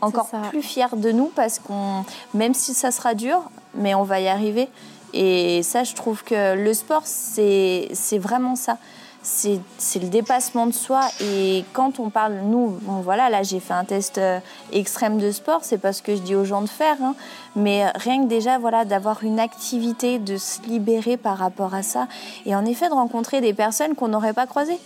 encore 0.00 0.28
plus 0.50 0.62
fier 0.62 0.96
de 0.96 1.12
nous 1.12 1.30
parce 1.34 1.58
qu'on 1.58 2.04
même 2.34 2.54
si 2.54 2.74
ça 2.74 2.90
sera 2.90 3.14
dur 3.14 3.42
mais 3.74 3.94
on 3.94 4.02
va 4.02 4.20
y 4.20 4.28
arriver. 4.28 4.68
Et 5.12 5.62
ça 5.62 5.84
je 5.84 5.94
trouve 5.94 6.24
que 6.24 6.54
le 6.54 6.74
sport 6.74 7.02
c'est 7.04 8.18
vraiment 8.18 8.56
ça. 8.56 8.78
C'est 9.22 9.60
le 10.00 10.08
dépassement 10.08 10.66
de 10.66 10.72
soi. 10.72 11.02
Et 11.20 11.64
quand 11.74 12.00
on 12.00 12.08
parle, 12.08 12.36
nous, 12.44 12.78
bon, 12.82 13.00
voilà, 13.00 13.28
là 13.28 13.42
j'ai 13.42 13.60
fait 13.60 13.74
un 13.74 13.84
test 13.84 14.16
euh, 14.16 14.40
extrême 14.72 15.18
de 15.18 15.30
sport, 15.30 15.60
c'est 15.62 15.78
pas 15.78 15.92
ce 15.92 16.00
que 16.00 16.16
je 16.16 16.22
dis 16.22 16.34
aux 16.34 16.46
gens 16.46 16.62
de 16.62 16.68
faire, 16.68 16.96
hein, 17.02 17.14
mais 17.54 17.90
rien 17.96 18.22
que 18.22 18.28
déjà, 18.28 18.58
voilà, 18.58 18.86
d'avoir 18.86 19.22
une 19.22 19.38
activité, 19.38 20.18
de 20.18 20.38
se 20.38 20.62
libérer 20.62 21.18
par 21.18 21.36
rapport 21.36 21.74
à 21.74 21.82
ça, 21.82 22.08
et 22.46 22.54
en 22.54 22.64
effet 22.64 22.88
de 22.88 22.94
rencontrer 22.94 23.42
des 23.42 23.52
personnes 23.52 23.94
qu'on 23.94 24.08
n'aurait 24.08 24.32
pas 24.32 24.46
croisées. 24.46 24.78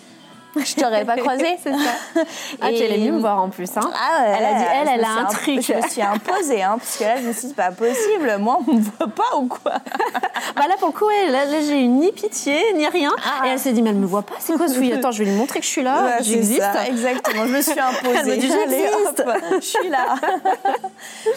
Je 0.65 0.75
t'aurais 0.77 1.05
pas 1.05 1.17
croisé. 1.17 1.57
c'est 1.63 1.73
ça. 1.73 2.23
Ah, 2.61 2.69
tu 2.69 2.75
Et- 2.75 2.85
es 2.93 2.97
venue 2.99 3.13
me 3.13 3.19
voir 3.21 3.43
en 3.43 3.49
plus. 3.49 3.69
Hein. 3.77 3.91
Ah 3.95 4.23
ouais, 4.23 4.37
Elle 4.39 4.45
a 4.45 4.55
dit, 4.55 4.65
elle, 4.73 4.89
elle 4.95 5.01
me 5.01 5.05
a 5.05 5.21
un 5.21 5.25
truc. 5.25 5.61
Je 5.61 5.73
me 5.75 5.89
suis 5.89 6.03
imposée, 6.03 6.63
hein, 6.63 6.77
parce 6.79 6.97
que 6.97 7.05
là, 7.05 7.17
je 7.17 7.23
me 7.27 7.33
suis 7.33 7.43
dit, 7.49 7.49
c'est 7.49 7.57
pas 7.57 7.73
possible. 7.73 8.37
Moi, 8.39 8.59
on 8.69 8.73
me 8.75 8.81
voit 8.81 9.09
pas 9.09 9.37
ou 9.37 9.47
quoi? 9.47 9.73
Bah 10.57 10.63
là, 10.69 10.75
pour 10.79 10.89
le 10.89 10.93
coup, 10.95 11.07
ouais, 11.07 11.31
là, 11.31 11.47
là, 11.47 11.61
j'ai 11.67 11.81
eu 11.81 11.87
ni 11.89 12.13
pitié, 12.13 12.61
ni 12.75 12.87
rien. 12.87 13.11
Ah. 13.25 13.47
Et 13.47 13.51
elle 13.51 13.59
s'est 13.59 13.73
dit, 13.73 13.83
mais 13.83 13.91
elle 13.91 13.97
me 13.97 14.07
voit 14.07 14.23
pas, 14.23 14.35
c'est 14.39 14.57
quoi 14.57 14.69
ce 14.69 14.75
fouille 14.75 14.93
Attends, 14.93 15.11
je 15.11 15.25
vais 15.25 15.31
lui 15.31 15.37
montrer 15.37 15.59
que 15.59 15.65
je 15.65 15.71
suis 15.71 15.83
là, 15.83 16.05
Ouais, 16.05 16.11
j'existe. 16.23 16.63
exactement. 16.87 17.47
Je 17.47 17.53
me 17.53 17.61
suis 17.63 17.81
imposée. 17.81 18.19
Elle 18.21 18.27
m'a 18.27 18.37
dit, 18.37 18.49
j'existe. 18.49 19.25
je 19.61 19.61
suis 19.67 19.89
là. 19.89 20.15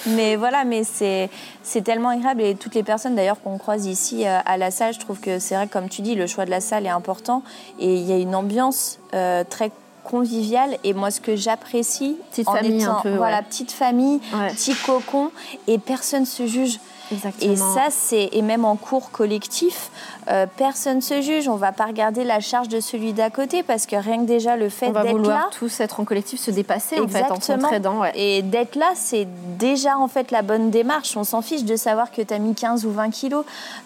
mais 0.07 0.35
voilà, 0.35 0.63
mais 0.65 0.83
c'est 0.83 1.29
c'est 1.67 1.81
tellement 1.81 2.09
agréable 2.09 2.41
et 2.41 2.55
toutes 2.55 2.75
les 2.75 2.83
personnes 2.83 3.15
d'ailleurs 3.15 3.41
qu'on 3.41 3.57
croise 3.57 3.85
ici 3.87 4.25
euh, 4.25 4.39
à 4.45 4.55
la 4.57 4.71
salle, 4.71 4.93
je 4.93 4.99
trouve 4.99 5.19
que 5.19 5.37
c'est 5.37 5.53
vrai, 5.55 5.67
comme 5.67 5.89
tu 5.89 6.01
dis, 6.01 6.15
le 6.15 6.25
choix 6.25 6.45
de 6.45 6.49
la 6.49 6.61
salle 6.61 6.85
est 6.85 6.89
important 6.89 7.43
et 7.77 7.93
il 7.95 8.03
y 8.03 8.13
a 8.13 8.17
une 8.17 8.35
ambiance 8.35 8.99
euh, 9.13 9.43
très 9.43 9.71
conviviale 10.05 10.77
et 10.85 10.93
moi 10.93 11.11
ce 11.11 11.19
que 11.19 11.35
j'apprécie 11.35 12.15
en 12.45 12.53
famille 12.55 12.81
étant 12.81 12.99
un 12.99 13.01
peu, 13.01 13.15
voilà 13.17 13.41
petite 13.41 13.73
famille 13.73 14.21
Ouais. 14.33 14.47
petit 14.53 14.73
cocon 14.85 15.31
et 15.67 15.77
personne 15.77 16.25
se 16.25 16.47
juge 16.47 16.79
Exactement. 17.11 17.53
et 17.53 17.55
ça, 17.55 17.85
c'est 17.89 18.29
et 18.31 18.41
même 18.41 18.65
en 18.65 18.75
cours 18.75 19.11
collectif, 19.11 19.89
euh, 20.29 20.45
personne 20.57 21.01
se 21.01 21.21
juge. 21.21 21.47
On 21.47 21.55
va 21.55 21.71
pas 21.71 21.85
regarder 21.85 22.23
la 22.23 22.39
charge 22.39 22.67
de 22.67 22.79
celui 22.79 23.13
d'à 23.13 23.29
côté 23.29 23.63
parce 23.63 23.85
que 23.85 23.95
rien 23.95 24.17
que 24.19 24.25
déjà 24.25 24.55
le 24.57 24.69
fait 24.69 24.87
on 24.87 24.91
va 24.91 25.03
d'être 25.03 25.11
vouloir 25.13 25.37
là, 25.37 25.47
tous 25.51 25.79
être 25.79 25.99
en 25.99 26.05
collectif, 26.05 26.39
se 26.39 26.51
dépasser 26.51 26.99
en 26.99 27.07
fait, 27.07 27.23
en 27.31 27.39
s'entraidant. 27.39 27.99
Ouais. 27.99 28.11
et 28.15 28.41
d'être 28.41 28.75
là, 28.75 28.91
c'est 28.95 29.27
déjà 29.57 29.97
en 29.97 30.07
fait 30.07 30.31
la 30.31 30.41
bonne 30.41 30.69
démarche. 30.69 31.15
On 31.17 31.23
s'en 31.23 31.41
fiche 31.41 31.63
de 31.63 31.75
savoir 31.75 32.11
que 32.11 32.21
tu 32.21 32.33
as 32.33 32.39
mis 32.39 32.53
15 32.55 32.85
ou 32.85 32.91
20 32.91 33.09
kilos, 33.11 33.45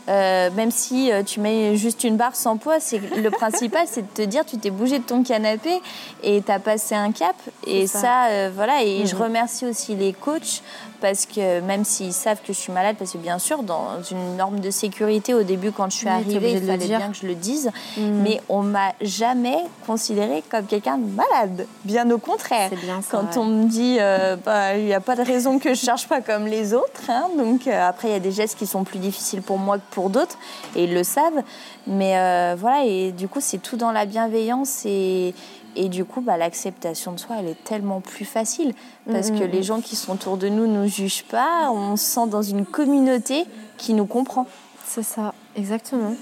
Euh, 0.10 0.50
même 0.56 0.72
si 0.72 1.12
euh, 1.12 1.24
tu 1.24 1.40
mets 1.40 1.76
juste 1.78 2.04
une 2.04 2.18
barre 2.18 2.36
sans 2.36 2.58
poids. 2.58 2.80
C'est 2.80 2.98
le 3.00 3.30
principal, 3.42 3.84
c'est 3.86 4.02
de 4.02 4.08
te 4.14 4.22
dire 4.24 4.46
tu 4.46 4.58
t'es 4.58 4.72
bougé 4.72 5.00
de 5.00 5.04
ton 5.04 5.24
canapé 5.24 5.80
et 6.24 6.42
tu 6.42 6.52
as 6.52 6.60
passé 6.60 6.96
un 6.96 7.12
cap. 7.12 7.36
Et 7.68 7.88
ça, 7.88 8.00
ça. 8.02 8.26
euh, 8.30 8.52
voilà. 8.54 8.84
Et 8.84 9.06
je 9.06 9.16
Mhm. 9.16 9.22
remercie 9.22 9.66
aussi 9.66 9.96
les 9.96 10.12
coachs 10.14 10.64
parce 11.02 11.26
que 11.26 11.60
même 11.62 11.84
s'ils 11.84 12.14
savent 12.14 12.40
que 12.40 12.54
je 12.54 12.58
suis 12.58 12.72
malade, 12.72 12.96
parce 12.98 13.12
que 13.12 13.18
bien 13.18 13.40
sûr, 13.40 13.64
dans 13.64 14.02
une 14.10 14.38
norme 14.38 14.60
de 14.60 14.70
sécurité 14.70 15.34
au 15.34 15.44
début, 15.44 15.72
quand 15.72 15.90
je 15.90 15.98
suis 15.98 16.08
Oui, 16.08 16.14
arrivée, 16.14 16.54
il 16.54 16.66
fallait 16.66 16.86
bien 16.88 17.10
que 17.10 17.18
je 17.18 17.26
le 17.28 17.36
dise. 17.36 17.72
Mhm. 17.98 18.22
Mais 18.24 18.42
on 18.48 18.62
m'a 18.62 18.94
jamais 19.02 19.58
considérée 19.86 20.44
comme 20.50 20.66
quelqu'un 20.66 20.98
de 20.98 21.08
malade. 21.10 21.66
Bien 21.84 22.10
au 22.12 22.18
contraire. 22.20 22.70
C'est 22.70 22.80
bien 22.80 23.02
ça. 23.02 23.08
Quand 23.12 23.24
ouais. 23.24 23.38
on 23.38 23.46
me 23.46 23.66
dit, 23.66 23.98
euh, 24.00 24.36
bah, 24.38 24.78
il 24.78 24.86
n'y 24.86 24.94
a 24.94 25.02
pas 25.02 25.16
de 25.16 25.24
raison 25.24 25.60
que 25.60 25.74
je 25.74 25.80
cherche 25.80 26.08
pas 26.08 26.22
comme 26.22 26.46
les 26.46 26.74
autres. 26.74 27.10
hein. 27.10 27.30
donc 27.38 27.68
euh, 27.68 27.88
après, 27.90 28.10
il 28.10 28.12
y 28.12 28.16
a 28.16 28.20
des 28.20 28.32
gestes 28.32 28.58
qui 28.58 28.68
sont 28.68 28.84
plus 28.84 29.00
difficiles 29.00 29.42
pour 29.42 29.58
moi 29.58 29.78
que 29.78 29.84
pour 29.92 30.10
d'autres, 30.10 30.38
et 30.76 30.84
ils 30.84 30.94
le 30.94 31.04
savent. 31.04 31.42
Mais 31.88 32.18
euh, 32.18 32.56
voilà, 32.58 32.86
et 32.86 33.12
du 33.12 33.28
coup, 33.28 33.40
c'est 33.42 33.58
tout 33.58 33.76
dans 33.76 33.92
la 33.92 34.06
bienveillance 34.06 34.84
et, 34.86 35.34
et 35.76 35.90
du 35.90 36.06
coup, 36.06 36.22
bah, 36.22 36.38
l'acceptation 36.38 37.12
de 37.14 37.20
soi, 37.20 37.38
elle 37.40 37.48
est 37.48 37.64
tellement 37.64 38.02
plus 38.02 38.26
facile 38.26 38.74
parce 39.12 39.30
Mhm, 39.32 39.40
que 39.40 39.44
mhm. 39.46 39.52
les 39.52 39.64
gens 39.64 39.82
qui 39.82 39.96
sont 39.96 40.14
autour 40.14 40.38
de 40.38 40.48
nous 40.50 40.68
nous 40.68 40.88
jugent 40.88 41.24
pas. 41.26 41.70
On 41.72 41.96
se 41.96 42.04
sent 42.04 42.28
dans 42.28 42.42
une 42.42 42.66
communauté 42.66 43.46
qui 43.78 43.94
nous 43.94 44.06
comprend. 44.06 44.48
C'est 44.86 45.04
ça, 45.04 45.34
exactement. 45.56 46.14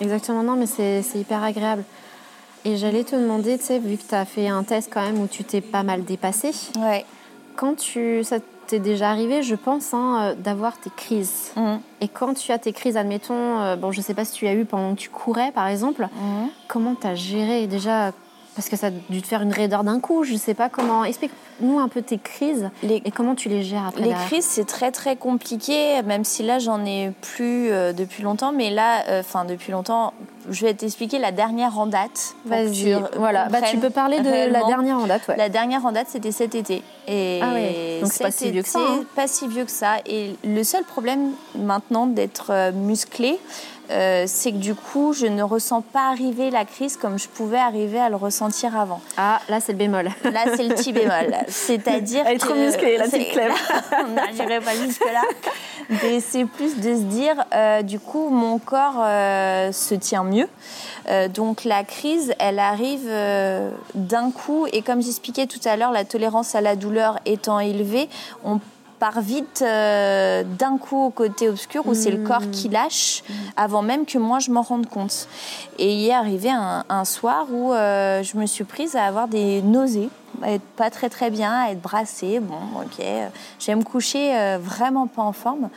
Exactement, 0.00 0.42
non, 0.42 0.56
mais 0.56 0.66
c'est 0.66 1.02
hyper 1.14 1.42
agréable. 1.42 1.84
Et 2.64 2.76
j'allais 2.76 3.04
te 3.04 3.14
demander, 3.16 3.56
tu 3.58 3.64
sais, 3.64 3.78
vu 3.78 3.96
que 3.96 4.02
tu 4.08 4.14
as 4.14 4.24
fait 4.24 4.48
un 4.48 4.62
test 4.64 4.90
quand 4.92 5.02
même 5.02 5.20
où 5.20 5.26
tu 5.26 5.44
t'es 5.44 5.60
pas 5.60 5.82
mal 5.84 6.04
dépassé, 6.04 6.50
Ouais. 6.78 7.04
quand 7.56 7.76
tu, 7.76 8.22
ça 8.24 8.36
t'est 8.66 8.80
déjà 8.80 9.10
arrivé, 9.10 9.42
je 9.42 9.54
pense, 9.54 9.94
hein, 9.94 10.18
euh, 10.20 10.34
d'avoir 10.34 10.78
tes 10.78 10.90
crises. 10.90 11.52
Et 12.00 12.08
quand 12.08 12.34
tu 12.34 12.52
as 12.52 12.58
tes 12.58 12.72
crises, 12.72 12.96
admettons, 12.96 13.58
euh, 13.60 13.76
bon, 13.76 13.92
je 13.92 14.00
sais 14.02 14.12
pas 14.12 14.24
si 14.24 14.32
tu 14.34 14.46
as 14.46 14.52
eu 14.54 14.64
pendant 14.66 14.94
que 14.94 15.00
tu 15.00 15.08
courais, 15.08 15.52
par 15.52 15.68
exemple, 15.68 16.06
comment 16.66 16.94
tu 16.94 17.06
as 17.06 17.14
géré 17.14 17.66
déjà 17.66 18.12
Parce 18.58 18.68
que 18.68 18.74
ça 18.74 18.88
a 18.88 18.90
dû 18.90 19.22
te 19.22 19.28
faire 19.28 19.42
une 19.42 19.52
raideur 19.52 19.84
d'un 19.84 20.00
coup, 20.00 20.24
je 20.24 20.34
sais 20.34 20.52
pas 20.52 20.68
comment. 20.68 21.04
Explique-nous 21.04 21.78
un 21.78 21.86
peu 21.86 22.02
tes 22.02 22.18
crises 22.18 22.70
Les 22.82 23.00
et 23.04 23.12
comment 23.12 23.36
tu 23.36 23.48
les 23.48 23.62
gères 23.62 23.86
après. 23.86 24.00
Les 24.00 24.08
derrière. 24.08 24.26
crises, 24.26 24.44
c'est 24.44 24.66
très 24.66 24.90
très 24.90 25.14
compliqué, 25.14 26.02
même 26.02 26.24
si 26.24 26.42
là 26.42 26.58
j'en 26.58 26.84
ai 26.84 27.12
plus 27.20 27.70
euh, 27.70 27.92
depuis 27.92 28.24
longtemps. 28.24 28.50
Mais 28.50 28.70
là, 28.70 29.04
euh, 29.10 29.20
enfin 29.20 29.44
depuis 29.44 29.70
longtemps, 29.70 30.12
je 30.50 30.66
vais 30.66 30.74
t'expliquer 30.74 31.20
la 31.20 31.30
dernière 31.30 31.78
en 31.78 31.86
date. 31.86 32.34
Vas-y, 32.46 32.72
tu 32.72 32.94
voilà. 33.16 33.46
Bah, 33.46 33.62
tu 33.62 33.76
peux 33.76 33.90
parler 33.90 34.18
de 34.22 34.50
la 34.50 34.64
dernière 34.64 34.96
en 34.98 35.06
date, 35.06 35.28
ouais. 35.28 35.36
La 35.36 35.48
dernière 35.48 35.86
en 35.86 35.92
date, 35.92 36.08
c'était 36.08 36.32
cet 36.32 36.56
été. 36.56 36.82
Et 37.06 37.38
Ah 37.40 37.52
ouais, 37.52 38.00
donc 38.02 38.10
c'est 38.12 38.24
pas 38.24 38.32
si 38.32 38.50
vieux 38.50 38.62
que 38.62 38.68
ça, 38.68 38.80
hein. 38.80 39.04
Pas 39.14 39.28
si 39.28 39.46
vieux 39.46 39.66
que 39.66 39.70
ça. 39.70 39.98
Et 40.04 40.34
le 40.42 40.64
seul 40.64 40.82
problème 40.82 41.30
maintenant 41.54 42.08
d'être 42.08 42.50
euh, 42.50 42.72
musclé, 42.72 43.38
euh, 43.90 44.24
c'est 44.26 44.52
que 44.52 44.56
du 44.58 44.74
coup, 44.74 45.12
je 45.12 45.26
ne 45.26 45.42
ressens 45.42 45.80
pas 45.82 46.08
arriver 46.10 46.50
la 46.50 46.64
crise 46.64 46.96
comme 46.96 47.18
je 47.18 47.28
pouvais 47.28 47.58
arriver 47.58 47.98
à 47.98 48.08
le 48.08 48.16
ressentir 48.16 48.76
avant. 48.76 49.00
Ah, 49.16 49.40
là, 49.48 49.60
c'est 49.60 49.72
le 49.72 49.78
bémol. 49.78 50.10
Là, 50.24 50.40
c'est 50.56 50.64
le 50.64 50.74
petit 50.74 50.92
bémol. 50.92 51.34
C'est-à-dire 51.48 52.24
Elle 52.26 52.36
est 52.36 52.38
trop 52.38 52.54
musclée, 52.54 52.98
la 52.98 53.04
c'est- 53.06 53.18
petite 53.18 53.32
Clem. 53.32 53.52
non, 54.14 54.22
j'irai 54.34 54.60
pas 54.60 54.74
jusque-là. 54.74 55.22
Mais 56.02 56.20
c'est 56.20 56.44
plus 56.44 56.76
de 56.76 56.94
se 56.96 57.00
dire, 57.02 57.44
euh, 57.54 57.82
du 57.82 57.98
coup, 57.98 58.28
mon 58.28 58.58
corps 58.58 59.00
euh, 59.02 59.72
se 59.72 59.94
tient 59.94 60.24
mieux. 60.24 60.48
Donc 61.34 61.64
la 61.64 61.84
crise, 61.84 62.34
elle 62.38 62.58
arrive 62.58 63.08
d'un 63.94 64.30
coup. 64.30 64.66
Et 64.74 64.82
comme 64.82 65.00
j'expliquais 65.00 65.46
tout 65.46 65.60
à 65.64 65.76
l'heure, 65.76 65.90
la 65.90 66.04
tolérance 66.04 66.54
à 66.54 66.60
la 66.60 66.76
douleur 66.76 67.18
étant 67.24 67.60
élevée, 67.60 68.10
on 68.44 68.60
part 68.98 69.20
vite 69.20 69.62
euh, 69.62 70.42
d'un 70.58 70.78
coup 70.78 71.06
au 71.06 71.10
côté 71.10 71.48
obscur 71.48 71.86
où 71.86 71.94
c'est 71.94 72.10
le 72.10 72.24
corps 72.26 72.50
qui 72.50 72.68
lâche 72.68 73.22
avant 73.56 73.82
même 73.82 74.06
que 74.06 74.18
moi 74.18 74.38
je 74.38 74.50
m'en 74.50 74.62
rende 74.62 74.86
compte. 74.86 75.28
Et 75.78 75.94
il 75.94 76.08
est 76.08 76.12
arrivé 76.12 76.50
un, 76.50 76.84
un 76.88 77.04
soir 77.04 77.46
où 77.50 77.72
euh, 77.72 78.22
je 78.22 78.36
me 78.36 78.46
suis 78.46 78.64
prise 78.64 78.96
à 78.96 79.04
avoir 79.04 79.28
des 79.28 79.62
nausées 79.62 80.10
être 80.46 80.62
pas 80.76 80.90
très 80.90 81.08
très 81.08 81.30
bien, 81.30 81.66
être 81.66 81.80
brassée. 81.80 82.40
Bon, 82.40 82.82
ok. 82.82 83.04
Je 83.58 83.66
vais 83.66 83.74
me 83.74 83.82
coucher 83.82 84.34
euh, 84.36 84.58
vraiment 84.60 85.06
pas 85.06 85.22
en 85.22 85.32
forme. 85.32 85.70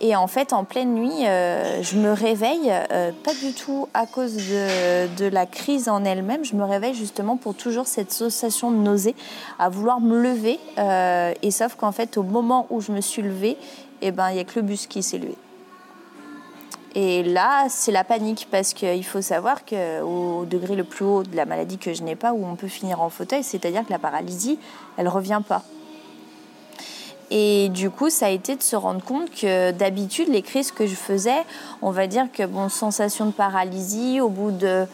Et 0.00 0.14
en 0.14 0.26
fait, 0.26 0.52
en 0.52 0.64
pleine 0.64 0.94
nuit, 0.94 1.26
euh, 1.26 1.82
je 1.82 1.96
me 1.96 2.12
réveille, 2.12 2.72
euh, 2.92 3.10
pas 3.24 3.34
du 3.34 3.52
tout 3.52 3.88
à 3.94 4.06
cause 4.06 4.36
de, 4.36 5.28
la 5.28 5.46
crise 5.46 5.88
en 5.88 6.04
elle-même, 6.04 6.44
je 6.44 6.54
me 6.54 6.64
réveille 6.64 6.94
justement 6.94 7.36
pour 7.36 7.54
toujours 7.54 7.86
cette 7.86 8.12
sensation 8.12 8.70
de 8.70 8.76
nausée, 8.76 9.14
à 9.58 9.68
vouloir 9.68 10.00
me 10.00 10.20
lever. 10.20 10.58
et 11.42 11.50
sauf 11.50 11.74
qu'en 11.74 11.92
fait, 11.92 12.16
au 12.16 12.22
moment 12.22 12.66
où 12.70 12.80
je 12.80 12.92
me 12.92 13.00
suis 13.00 13.22
levée, 13.22 13.56
eh 14.00 14.12
ben, 14.12 14.30
il 14.30 14.34
n'y 14.34 14.40
a 14.40 14.44
que 14.44 14.58
le 14.60 14.62
bus 14.62 14.86
qui 14.86 15.02
s'est 15.02 15.18
levé. 15.18 15.36
Et 17.00 17.22
là, 17.22 17.66
c'est 17.68 17.92
la 17.92 18.02
panique 18.02 18.48
parce 18.50 18.74
qu'il 18.74 19.04
faut 19.04 19.22
savoir 19.22 19.64
qu'au 19.64 20.44
degré 20.46 20.74
le 20.74 20.82
plus 20.82 21.04
haut 21.04 21.22
de 21.22 21.36
la 21.36 21.44
maladie 21.44 21.78
que 21.78 21.94
je 21.94 22.02
n'ai 22.02 22.16
pas, 22.16 22.32
où 22.32 22.44
on 22.44 22.56
peut 22.56 22.66
finir 22.66 23.00
en 23.00 23.08
fauteuil, 23.08 23.44
c'est-à-dire 23.44 23.86
que 23.86 23.92
la 23.92 24.00
paralysie, 24.00 24.58
elle 24.96 25.04
ne 25.04 25.08
revient 25.08 25.40
pas. 25.46 25.62
Et 27.30 27.68
du 27.68 27.88
coup, 27.90 28.10
ça 28.10 28.26
a 28.26 28.30
été 28.30 28.56
de 28.56 28.64
se 28.64 28.74
rendre 28.74 29.00
compte 29.04 29.30
que 29.30 29.70
d'habitude, 29.70 30.26
les 30.28 30.42
crises 30.42 30.72
que 30.72 30.88
je 30.88 30.96
faisais, 30.96 31.44
on 31.82 31.92
va 31.92 32.08
dire 32.08 32.26
que, 32.32 32.44
bon, 32.44 32.68
sensation 32.68 33.26
de 33.26 33.30
paralysie, 33.30 34.20
au 34.20 34.28
bout 34.28 34.50
de 34.50 34.84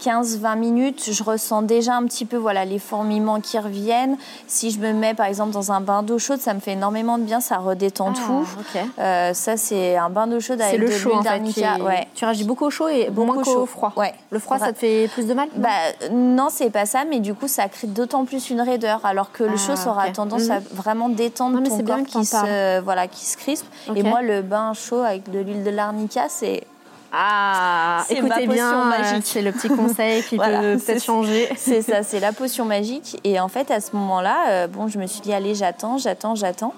15-20 0.00 0.58
minutes, 0.58 1.10
je 1.12 1.22
ressens 1.22 1.62
déjà 1.62 1.94
un 1.96 2.04
petit 2.04 2.24
peu 2.24 2.36
voilà, 2.36 2.64
les 2.64 2.78
fourmillements 2.78 3.40
qui 3.40 3.58
reviennent. 3.58 4.16
Si 4.46 4.70
je 4.70 4.78
me 4.80 4.92
mets 4.92 5.14
par 5.14 5.26
exemple 5.26 5.50
dans 5.52 5.72
un 5.72 5.80
bain 5.80 6.02
d'eau 6.02 6.18
chaude, 6.18 6.40
ça 6.40 6.54
me 6.54 6.60
fait 6.60 6.72
énormément 6.72 7.18
de 7.18 7.24
bien, 7.24 7.40
ça 7.40 7.58
redétend 7.58 8.12
tout. 8.12 8.46
ok. 8.58 8.82
Euh, 8.98 9.34
ça, 9.34 9.56
c'est 9.56 9.96
un 9.96 10.10
bain 10.10 10.26
d'eau 10.26 10.40
chaude 10.40 10.60
avec 10.60 10.78
le 10.78 10.86
de 10.88 10.92
chaud 10.92 11.10
l'huile 11.10 11.18
en 11.18 11.22
fait. 11.22 11.42
qui 11.52 11.60
Ouais. 11.82 12.06
Tu 12.14 12.24
réagis 12.24 12.44
beaucoup 12.44 12.64
au 12.66 12.70
chaud 12.70 12.88
et 12.88 13.10
Beaucoup 13.10 13.34
moins 13.34 13.44
chaud. 13.44 13.60
qu'au 13.60 13.66
froid. 13.66 13.92
Ouais. 13.96 14.14
Le 14.30 14.38
froid, 14.38 14.58
ça 14.58 14.72
te 14.72 14.78
fait 14.78 15.08
plus 15.12 15.26
de 15.26 15.34
mal 15.34 15.48
non? 15.54 15.62
Bah, 15.62 16.08
non, 16.10 16.48
c'est 16.50 16.70
pas 16.70 16.86
ça, 16.86 17.04
mais 17.08 17.20
du 17.20 17.34
coup, 17.34 17.48
ça 17.48 17.68
crée 17.68 17.86
d'autant 17.86 18.24
plus 18.24 18.50
une 18.50 18.60
raideur, 18.60 19.04
alors 19.04 19.30
que 19.32 19.44
le 19.44 19.52
Ah, 19.54 19.58
chaud, 19.58 19.76
ça 19.76 19.90
aura 19.90 20.08
tendance 20.10 20.44
Mhm. 20.44 20.50
à 20.52 20.58
vraiment 20.72 21.08
détendre 21.08 21.56
Non, 21.56 21.62
mais 21.62 21.68
ton 21.68 21.76
bien 21.78 21.96
corps 21.96 22.06
qui 22.06 22.24
se, 22.24 22.80
voilà, 22.80 23.06
qui 23.08 23.24
se 23.24 23.36
crispe. 23.36 23.66
Et 23.94 24.02
moi, 24.02 24.22
le 24.22 24.42
bain 24.42 24.72
chaud 24.74 25.00
avec 25.02 25.30
de 25.30 25.40
l'huile 25.40 25.64
de 25.64 25.70
l'arnica, 25.70 26.26
c'est 26.28 26.64
Ah, 27.12 28.04
C'est 28.06 28.14
écoutez 28.14 28.46
ma 28.46 28.54
bien, 28.54 28.70
potion 28.70 28.80
euh, 28.80 28.84
magique. 28.84 29.26
c'est 29.26 29.42
le 29.42 29.52
petit 29.52 29.68
conseil 29.68 30.22
qui 30.22 30.36
Voilà, 30.36 30.60
peut 30.60 30.78
peut-être 30.78 31.02
changer. 31.02 31.48
c'est 31.56 31.82
ça, 31.82 32.02
c'est 32.02 32.20
la 32.20 32.32
potion 32.32 32.64
magique. 32.64 33.18
Et 33.24 33.40
en 33.40 33.48
fait, 33.48 33.70
à 33.70 33.80
ce 33.80 33.96
moment-là, 33.96 34.48
euh, 34.48 34.66
bon, 34.68 34.86
je 34.88 34.98
me 34.98 35.06
suis 35.06 35.20
dit, 35.20 35.32
allez, 35.32 35.54
j'attends, 35.54 35.98
j'attends, 35.98 36.34
j'attends. 36.34 36.72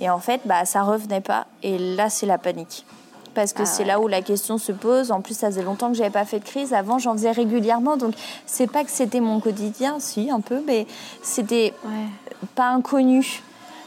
Et 0.00 0.10
en 0.10 0.18
fait, 0.18 0.42
bah, 0.44 0.64
ça 0.64 0.82
revenait 0.82 1.20
pas. 1.20 1.46
Et 1.62 1.78
là, 1.78 2.10
c'est 2.10 2.26
la 2.26 2.38
panique. 2.38 2.84
Parce 3.34 3.54
que 3.54 3.62
Ah 3.62 3.66
c'est 3.66 3.82
ouais. 3.84 3.88
là 3.88 3.98
où 4.00 4.08
la 4.08 4.20
question 4.20 4.58
se 4.58 4.72
pose. 4.72 5.10
En 5.10 5.22
plus, 5.22 5.34
ça 5.34 5.46
faisait 5.46 5.62
longtemps 5.62 5.88
que 5.88 5.94
j'avais 5.96 6.10
pas 6.10 6.26
fait 6.26 6.38
de 6.38 6.44
crise. 6.44 6.74
Avant, 6.74 6.98
j'en 6.98 7.12
faisais 7.14 7.30
régulièrement. 7.30 7.96
Donc, 7.96 8.14
c'est 8.44 8.70
pas 8.70 8.84
que 8.84 8.90
c'était 8.90 9.20
mon 9.20 9.40
quotidien, 9.40 9.96
si, 10.00 10.30
un 10.30 10.40
peu, 10.40 10.62
mais 10.66 10.86
c'était 11.22 11.72
pas 12.54 12.68
inconnu. 12.68 13.42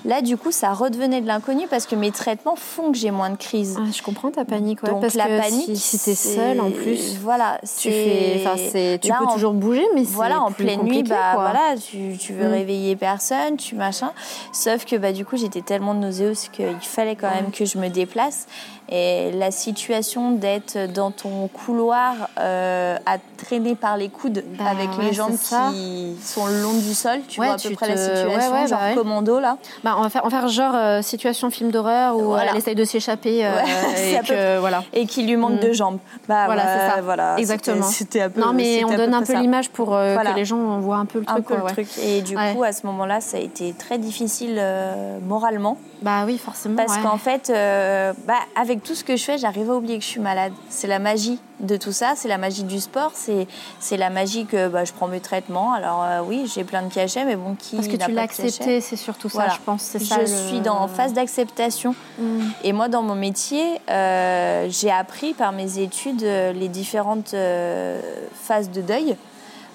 Là, 0.06 0.22
du 0.22 0.38
coup, 0.38 0.52
ça 0.52 0.72
redevenait 0.72 1.20
de 1.20 1.26
l'inconnu 1.26 1.66
parce 1.68 1.88
que 1.88 1.96
mes 1.96 2.12
traitements 2.12 2.56
font 2.56 2.92
que 2.92 2.98
j'ai 2.98 3.10
moins 3.10 3.32
de 3.32 3.36
crises. 3.38 3.76
Ah, 3.80 3.86
je 3.92 4.04
comprends 4.04 4.30
ta 4.30 4.46
panique, 4.46 4.84
ouais, 4.84 4.90
Donc 4.90 5.02
parce 5.02 5.16
la 5.16 5.26
que 5.26 5.42
panique, 5.42 5.66
si, 5.66 5.78
si 5.78 5.98
t'es 5.98 6.14
c'est- 6.14 6.36
seule 6.36 6.62
en 6.62 6.70
plus, 6.70 7.18
voilà, 7.18 7.60
tu 7.64 7.68
c'est- 7.68 7.92
fais, 7.92 8.42
enfin, 8.46 8.56
c'est, 8.72 9.00
tu 9.02 9.08
Là, 9.10 9.16
peux 9.20 9.26
en- 9.26 9.34
toujours 9.34 9.54
bouger, 9.54 9.84
mais 9.96 10.04
voilà, 10.04 10.42
en 10.42 10.52
plus 10.52 10.64
pleine 10.66 10.84
nuit, 10.84 11.02
bah 11.02 11.32
quoi. 11.34 11.44
voilà, 11.46 11.76
tu, 11.76 12.16
tu 12.20 12.34
veux 12.34 12.48
Mm. 12.48 12.52
réveiller 12.54 12.96
personne, 12.96 13.58
tu 13.58 13.74
machin. 13.76 14.12
Sauf 14.54 14.86
que 14.86 14.96
bah 14.96 15.12
du 15.12 15.26
coup, 15.26 15.38
j'étais 15.38 15.62
tellement 15.62 15.96
nauséeuse 15.96 16.50
qu'il 16.50 16.68
fallait 16.82 17.16
quand 17.16 17.32
même 17.32 17.50
que 17.52 17.66
je 17.66 17.78
me 17.80 17.90
déplace. 17.90 18.46
Et 18.90 19.32
la 19.32 19.50
situation 19.52 20.32
d'être 20.32 20.92
dans 20.94 21.10
ton 21.12 21.48
couloir 21.48 22.14
euh, 22.40 22.98
à 23.08 23.18
traîner 23.38 23.74
par 23.76 23.98
les 23.98 24.10
coudes 24.10 24.44
Bah 24.60 24.66
avec 24.70 24.90
ouais, 24.98 25.06
les 25.06 25.14
jambes 25.14 25.36
qui 25.38 26.16
sont 26.24 26.46
le 26.46 26.62
long 26.62 26.74
du 26.74 26.94
sol, 26.94 27.20
tu 27.28 27.40
Ouais, 27.40 27.48
vois 27.48 27.56
à 27.56 27.58
tu 27.58 27.70
peu 27.70 27.76
près 27.76 27.88
te- 27.88 27.92
la 27.94 27.98
situation, 27.98 28.28
ouais, 28.54 28.62
ouais, 28.62 28.68
genre 28.68 28.80
bah 28.80 28.94
commando 28.96 29.40
là. 29.40 29.58
Bah, 29.84 29.96
on 29.98 30.02
va 30.04 30.10
faire, 30.10 30.22
on 30.24 30.30
va 30.30 30.40
faire 30.40 30.48
genre 30.50 30.76
euh, 30.76 31.02
situation 31.02 31.50
film 31.50 31.72
d'horreur 31.72 32.16
où 32.16 32.26
Voilà. 32.26 32.52
elle 32.52 32.58
essaye 32.58 32.76
de 32.76 32.84
s'échapper 32.86 33.44
euh, 33.46 33.52
et 33.98 34.20
peu 34.28 34.58
voilà. 34.60 34.84
Et 34.94 35.06
qui 35.08 35.24
lui 35.26 35.36
manque 35.36 35.54
Mm. 35.54 35.60
de 35.68 35.74
jambes. 35.74 35.98
Bah 36.28 36.46
Voilà, 36.46 36.62
c'est 36.64 36.96
ça. 36.96 37.02
Voilà, 37.02 37.36
Exactement. 37.40 37.82
c'était- 37.84 37.96
C'était 38.06 38.22
un 38.22 38.30
peu. 38.30 38.42
Non, 38.42 38.54
mais 38.54 38.84
on 38.86 38.96
donne 38.96 39.14
un 39.16 39.24
peu 39.24 39.34
l'image 39.34 39.70
pour 39.70 39.96
euh, 39.96 40.14
Voilà. 40.14 40.32
que 40.32 40.36
les 40.36 40.46
gens 40.46 40.80
voient 40.80 40.98
un 40.98 41.06
peu 41.06 41.20
le 41.20 41.26
truc. 41.26 41.46
peu 41.48 41.56
le 41.56 41.64
truc. 41.64 41.88
Et 42.04 42.22
du 42.22 42.36
coup, 42.36 42.64
à 42.64 42.72
ce 42.72 42.86
moment-là, 42.86 43.20
ça 43.20 43.38
a 43.38 43.40
été 43.40 43.74
très 43.74 43.98
difficile 43.98 44.58
euh, 44.60 45.18
moralement. 45.26 45.78
Bah 46.02 46.24
oui, 46.28 46.38
forcément. 46.38 46.76
Parce 46.76 46.98
qu'en 47.00 47.18
fait, 47.18 47.50
euh, 47.50 48.14
bah, 48.28 48.34
avec 48.76 48.84
tout 48.84 48.94
ce 48.96 49.06
que 49.06 49.16
je 49.16 49.24
fais, 49.24 49.38
j'arrive 49.38 49.72
à 49.72 49.76
oublier 49.76 49.98
que 49.98 50.04
je 50.04 50.10
suis 50.10 50.20
malade. 50.20 50.52
C'est 50.70 50.88
la 50.88 51.00
magie 51.00 51.40
de 51.62 51.78
tout 51.78 51.94
ça, 51.94 52.14
c'est 52.18 52.28
la 52.28 52.38
magie 52.38 52.64
du 52.64 52.82
sport, 52.82 53.14
c'est 53.16 53.98
la 53.98 54.10
magie 54.10 54.46
que 54.46 54.68
bah, 54.68 54.84
je 54.84 54.92
prends 54.92 55.08
mes 55.08 55.22
traitements. 55.22 55.72
Alors 55.72 56.04
euh, 56.04 56.22
oui, 56.26 56.52
j'ai 56.54 56.66
plein 56.66 56.82
de 56.82 56.94
cachets, 56.94 57.24
mais 57.24 57.38
bon, 57.38 57.56
qui 57.58 57.78
Parce 57.78 57.88
que 57.88 57.96
tu 57.96 58.12
l'as 58.12 58.24
accepté, 58.24 58.82
c'est 58.82 58.98
surtout 58.98 59.30
ça, 59.30 59.38
Voilà. 59.38 59.54
je 59.54 59.60
pense. 59.66 59.82
C'est 59.82 60.00
Je 60.00 60.06
ça, 60.06 60.18
le- 60.20 60.26
suis 60.28 60.60
dans 60.60 60.76
en 60.78 60.90
phase 60.90 61.14
d'acceptation. 61.14 61.96
Mm. 62.20 62.40
Et 62.66 62.74
moi, 62.74 62.90
dans 62.90 63.02
mon 63.02 63.16
métier, 63.16 63.80
euh, 63.90 64.68
j'ai 64.70 64.92
appris 64.92 65.34
par 65.34 65.54
mes 65.54 65.80
études 65.80 66.24
euh, 66.24 66.52
les 66.52 66.68
différentes 66.68 67.34
euh, 67.34 68.02
phases 68.34 68.70
de 68.72 68.82
deuil. 68.82 69.16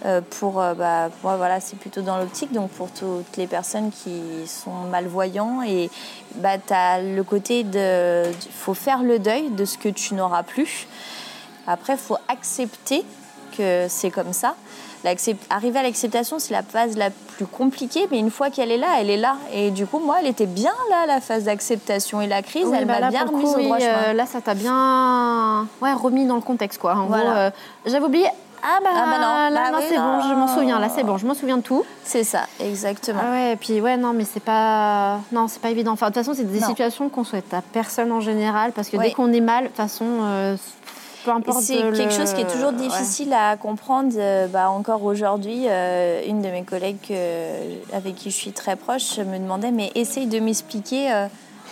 Euh, 0.06 0.20
pour, 0.38 0.60
euh, 0.60 0.74
bah, 0.74 1.08
moi, 1.22 1.36
voilà, 1.36 1.60
c'est 1.60 1.76
plutôt 1.78 2.00
dans 2.00 2.16
l'optique, 2.18 2.52
donc 2.52 2.70
pour 2.70 2.90
toutes 2.90 3.36
les 3.36 3.46
personnes 3.46 3.90
qui 3.90 4.46
sont 4.46 4.84
malvoyants. 4.90 5.62
Et 5.62 5.90
bah, 6.36 6.58
tu 6.58 6.72
as 6.72 7.00
le 7.02 7.22
côté 7.22 7.64
de. 7.64 8.24
Il 8.30 8.52
faut 8.52 8.74
faire 8.74 9.02
le 9.02 9.18
deuil 9.18 9.50
de 9.50 9.64
ce 9.64 9.76
que 9.78 9.88
tu 9.88 10.14
n'auras 10.14 10.42
plus. 10.42 10.86
Après, 11.66 11.92
il 11.94 11.98
faut 11.98 12.16
accepter 12.28 13.04
que 13.56 13.86
c'est 13.88 14.10
comme 14.10 14.32
ça. 14.32 14.54
Arriver 15.48 15.78
à 15.78 15.82
l'acceptation, 15.82 16.38
c'est 16.38 16.52
la 16.52 16.62
phase 16.62 16.96
la 16.98 17.08
plus 17.10 17.46
compliquée, 17.46 18.06
mais 18.10 18.18
une 18.18 18.30
fois 18.30 18.50
qu'elle 18.50 18.70
est 18.70 18.76
là, 18.76 18.98
elle 19.00 19.08
est 19.08 19.16
là. 19.16 19.36
Et 19.50 19.70
du 19.70 19.86
coup, 19.86 19.98
moi, 19.98 20.16
elle 20.20 20.26
était 20.26 20.44
bien 20.46 20.74
là, 20.90 21.06
la 21.06 21.22
phase 21.22 21.44
d'acceptation. 21.44 22.20
Et 22.20 22.26
la 22.26 22.42
crise, 22.42 22.66
Oui, 22.66 22.76
elle 22.78 22.84
bah 22.86 23.00
m'a 23.00 23.08
bien 23.08 23.24
remise 23.24 23.48
au 23.54 23.60
droit 23.62 23.78
chemin. 23.78 23.90
euh, 24.08 24.12
là, 24.12 24.26
ça 24.26 24.42
t'a 24.42 24.52
bien 24.54 25.66
ouais, 25.80 25.92
remis 25.94 26.26
dans 26.26 26.34
le 26.34 26.42
contexte, 26.42 26.78
quoi. 26.78 26.94
En 26.96 27.06
Voilà. 27.06 27.38
euh, 27.46 27.50
j'avais 27.86 28.04
oublié. 28.04 28.26
Ah 28.62 28.78
bah, 28.82 28.90
Ah 28.94 29.06
bah 29.06 29.18
non, 29.18 29.54
là, 29.54 29.70
bah 29.70 29.78
oui, 29.78 29.84
c'est 29.88 29.96
bon, 29.96 30.20
je 30.28 30.34
m'en 30.34 30.46
souviens. 30.48 30.78
Là, 30.78 30.88
c'est 30.94 31.02
bon, 31.04 31.16
je 31.18 31.26
m'en 31.26 31.34
souviens 31.34 31.56
de 31.56 31.62
tout. 31.62 31.84
C'est 32.04 32.24
ça, 32.24 32.40
exactement. 32.60 33.20
Ah 33.24 33.30
ouais, 33.30 33.52
et 33.52 33.56
puis 33.56 33.80
ouais, 33.80 33.96
non, 33.96 34.12
mais 34.12 34.24
c'est 34.24 34.42
pas, 34.42 35.18
non, 35.32 35.48
c'est 35.48 35.60
pas 35.60 35.70
évident. 35.70 35.92
Enfin, 35.92 36.10
de 36.10 36.14
toute 36.14 36.22
façon, 36.24 36.36
c'est 36.36 36.44
des 36.50 36.60
Non. 36.60 36.66
situations 36.68 37.08
qu'on 37.08 37.24
souhaite 37.24 37.52
à 37.54 37.62
personne 37.62 38.12
en 38.12 38.20
général, 38.20 38.72
parce 38.72 38.88
que 38.90 38.96
dès 38.96 39.12
qu'on 39.12 39.32
est 39.32 39.40
mal, 39.40 39.64
de 39.64 39.68
toute 39.68 39.76
façon, 39.76 40.04
euh, 40.22 40.56
peu 41.24 41.30
importe. 41.30 41.60
C'est 41.62 41.82
le- 41.82 41.92
quelque 41.92 42.12
chose 42.12 42.32
qui 42.34 42.40
est 42.42 42.50
toujours 42.50 42.70
ouais. 42.72 42.76
difficile 42.88 43.32
à 43.32 43.56
comprendre. 43.56 44.12
euh, 44.16 44.46
bah, 44.46 44.70
encore 44.70 45.04
aujourd'hui, 45.04 45.64
euh, 45.68 46.22
une 46.26 46.40
de 46.42 46.48
mes 46.48 46.62
collègues 46.64 46.98
euh, 47.10 47.74
avec 47.92 48.14
qui 48.14 48.30
je 48.30 48.36
suis 48.36 48.52
très 48.52 48.76
proche 48.76 49.18
me 49.18 49.38
demandait 49.38 49.70
mais 49.70 49.90
essaye 49.94 50.26
de 50.26 50.38
m'expliquer 50.38 51.26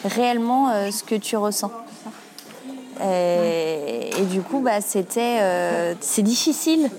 réellement 0.04 0.70
ce 0.90 1.02
que 1.02 1.14
tu 1.16 1.36
ressens. 1.36 1.70
Et, 3.04 4.10
et 4.18 4.24
du 4.24 4.42
coup, 4.42 4.60
bah, 4.60 4.80
c'était, 4.80 5.38
euh, 5.40 5.94
c'est 6.00 6.22
difficile 6.22 6.90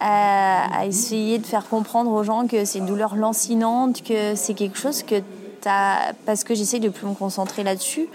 à, 0.00 0.80
à 0.80 0.86
essayer 0.86 1.38
de 1.38 1.46
faire 1.46 1.68
comprendre 1.68 2.10
aux 2.10 2.22
gens 2.22 2.46
que 2.46 2.64
c'est 2.64 2.78
une 2.78 2.86
douleur 2.86 3.16
lancinante, 3.16 4.02
que 4.02 4.34
c'est 4.34 4.54
quelque 4.54 4.78
chose 4.78 5.02
que 5.02 5.16
tu 5.16 5.68
as. 5.68 6.12
Parce 6.24 6.44
que 6.44 6.54
j'essaye 6.54 6.80
de 6.80 6.88
plus 6.88 7.06
me 7.06 7.14
concentrer 7.14 7.62
là-dessus. 7.62 8.08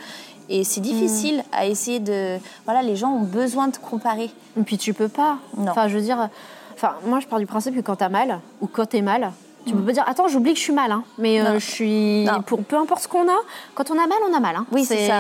Et 0.50 0.66
c'est 0.66 0.82
difficile 0.82 1.44
à 1.54 1.66
essayer 1.66 2.00
de. 2.00 2.38
Voilà, 2.66 2.82
les 2.82 2.98
gens 2.98 3.12
ont 3.12 3.22
besoin 3.22 3.70
de 3.70 3.78
comparer. 3.78 4.30
Et 4.60 4.64
puis 4.64 4.78
tu 4.78 4.94
peux 4.94 5.08
pas. 5.08 5.38
Non. 5.58 5.72
Enfin, 5.72 5.88
je 5.88 5.96
veux 5.96 6.04
dire, 6.04 6.30
enfin, 6.74 6.96
moi, 7.06 7.22
je 7.22 7.28
pars 7.28 7.40
du 7.40 7.46
principe 7.46 7.76
que 7.76 7.82
quand 7.82 7.96
t'as 7.96 8.10
mal 8.10 8.42
ou 8.60 8.68
quand 8.68 8.86
t'es 8.86 9.02
mal. 9.02 9.32
Tu 9.66 9.74
peux 9.74 9.82
pas 9.84 9.92
dire 9.92 10.04
attends 10.08 10.28
j'oublie 10.28 10.54
que 10.54 10.58
je 10.60 10.64
suis 10.64 10.74
mal 10.74 10.92
hein. 10.92 11.04
mais 11.20 11.40
euh, 11.40 11.60
je 11.60 11.66
suis 11.66 12.26
Non. 12.26 12.42
pour 12.42 12.64
peu 12.64 12.78
importe 12.78 13.02
ce 13.04 13.08
qu'on 13.08 13.28
a 13.28 13.38
quand 13.76 13.92
on 13.92 13.94
a 13.94 14.08
mal 14.08 14.18
on 14.30 14.34
a 14.34 14.40
mal 14.40 14.56
hein. 14.56 14.66
Oui, 14.72 14.84
c'est 14.86 15.08
ça. 15.08 15.20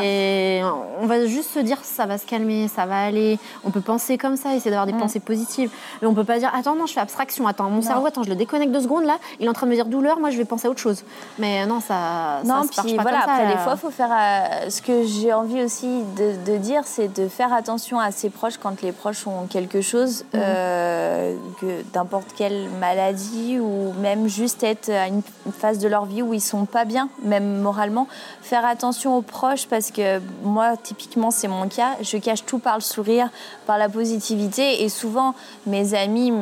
on 1.01 1.05
va 1.05 1.25
juste 1.27 1.51
se 1.51 1.59
dire 1.59 1.77
ça 1.83 2.05
va 2.07 2.17
se 2.17 2.25
calmer 2.25 2.67
ça 2.67 2.85
va 2.85 2.99
aller 3.03 3.37
on 3.63 3.69
peut 3.71 3.81
penser 3.81 4.17
comme 4.17 4.35
ça 4.37 4.55
essayer 4.55 4.71
d'avoir 4.71 4.87
des 4.87 4.93
pensées 4.93 5.19
positives 5.19 5.69
mais 6.01 6.07
on 6.07 6.13
peut 6.15 6.23
pas 6.23 6.39
dire 6.39 6.51
attends 6.55 6.75
non 6.75 6.85
je 6.87 6.93
fais 6.93 6.99
abstraction 6.99 7.45
attends 7.47 7.69
mon 7.69 7.81
cerveau 7.81 8.07
attends 8.07 8.23
je 8.23 8.29
le 8.29 8.35
déconnecte 8.35 8.71
deux 8.71 8.81
secondes 8.81 9.05
là 9.05 9.17
il 9.39 9.45
est 9.45 9.49
en 9.49 9.53
train 9.53 9.67
de 9.67 9.71
me 9.71 9.75
dire 9.75 9.85
douleur 9.85 10.19
moi 10.19 10.31
je 10.31 10.37
vais 10.37 10.45
penser 10.45 10.67
à 10.67 10.71
autre 10.71 10.79
chose 10.81 11.03
mais 11.37 11.65
non 11.67 11.79
ça 11.79 12.41
Non, 12.43 12.63
ça 12.63 12.81
se 12.81 12.87
puis 12.87 12.95
pas 12.95 13.03
voilà, 13.03 13.19
comme 13.19 13.27
ça, 13.27 13.33
après, 13.35 13.47
des 13.53 13.57
fois, 13.59 13.73
il 13.75 13.79
faut 13.79 13.91
faire. 13.91 14.09
euh, 14.11 14.69
ce 14.69 14.81
que 14.81 15.03
j'ai 15.05 15.33
envie 15.33 15.63
aussi 15.63 16.01
de, 16.17 16.51
de 16.51 16.57
dire, 16.57 16.81
c'est 16.85 17.07
de 17.13 17.27
faire 17.27 17.53
attention 17.53 17.99
à 17.99 18.11
ses 18.11 18.29
proches 18.29 18.57
quand 18.57 18.81
les 18.81 18.91
proches 18.91 19.27
ont 19.27 19.45
quelque 19.47 19.81
chose, 19.81 20.25
euh, 20.35 21.35
que 21.59 21.83
n'importe 21.95 22.27
quelle 22.35 22.69
maladie 22.79 23.59
ou 23.59 23.93
même 24.01 24.27
juste 24.31 24.63
être 24.63 24.89
à 24.89 25.07
une 25.07 25.21
phase 25.59 25.77
de 25.77 25.87
leur 25.87 26.05
vie 26.05 26.21
où 26.21 26.33
ils 26.33 26.41
sont 26.41 26.65
pas 26.65 26.85
bien, 26.85 27.09
même 27.23 27.59
moralement. 27.61 28.07
Faire 28.41 28.65
attention 28.65 29.17
aux 29.17 29.21
proches 29.21 29.67
parce 29.67 29.91
que 29.91 30.19
moi, 30.43 30.77
typiquement, 30.77 31.29
c'est 31.31 31.47
mon 31.47 31.67
cas. 31.67 31.97
Je 32.01 32.17
cache 32.17 32.45
tout 32.45 32.59
par 32.59 32.75
le 32.75 32.81
sourire, 32.81 33.29
par 33.67 33.77
la 33.77 33.89
positivité 33.89 34.83
et 34.83 34.89
souvent 34.89 35.35
mes 35.67 35.93
amis 35.93 36.33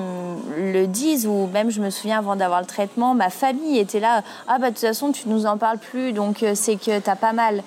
le 0.58 0.86
disent 0.86 1.28
ou 1.28 1.48
même 1.54 1.70
je 1.70 1.82
me 1.82 1.90
souviens 1.90 2.20
avant 2.20 2.36
d'avoir 2.36 2.62
le 2.62 2.68
traitement, 2.68 3.14
ma 3.14 3.30
famille 3.30 3.78
était 3.78 4.00
là. 4.00 4.24
Ah 4.48 4.60
bah 4.60 4.70
de 4.70 4.76
toute 4.76 4.86
façon, 4.86 5.12
tu 5.12 5.28
nous 5.28 5.46
en 5.46 5.58
parles 5.58 5.80
plus, 5.80 6.14
donc 6.14 6.44
euh, 6.44 6.54
c'est 6.56 6.76
que 6.76 7.00
t'as 7.00 7.16
pas 7.16 7.34
mal. 7.34 7.64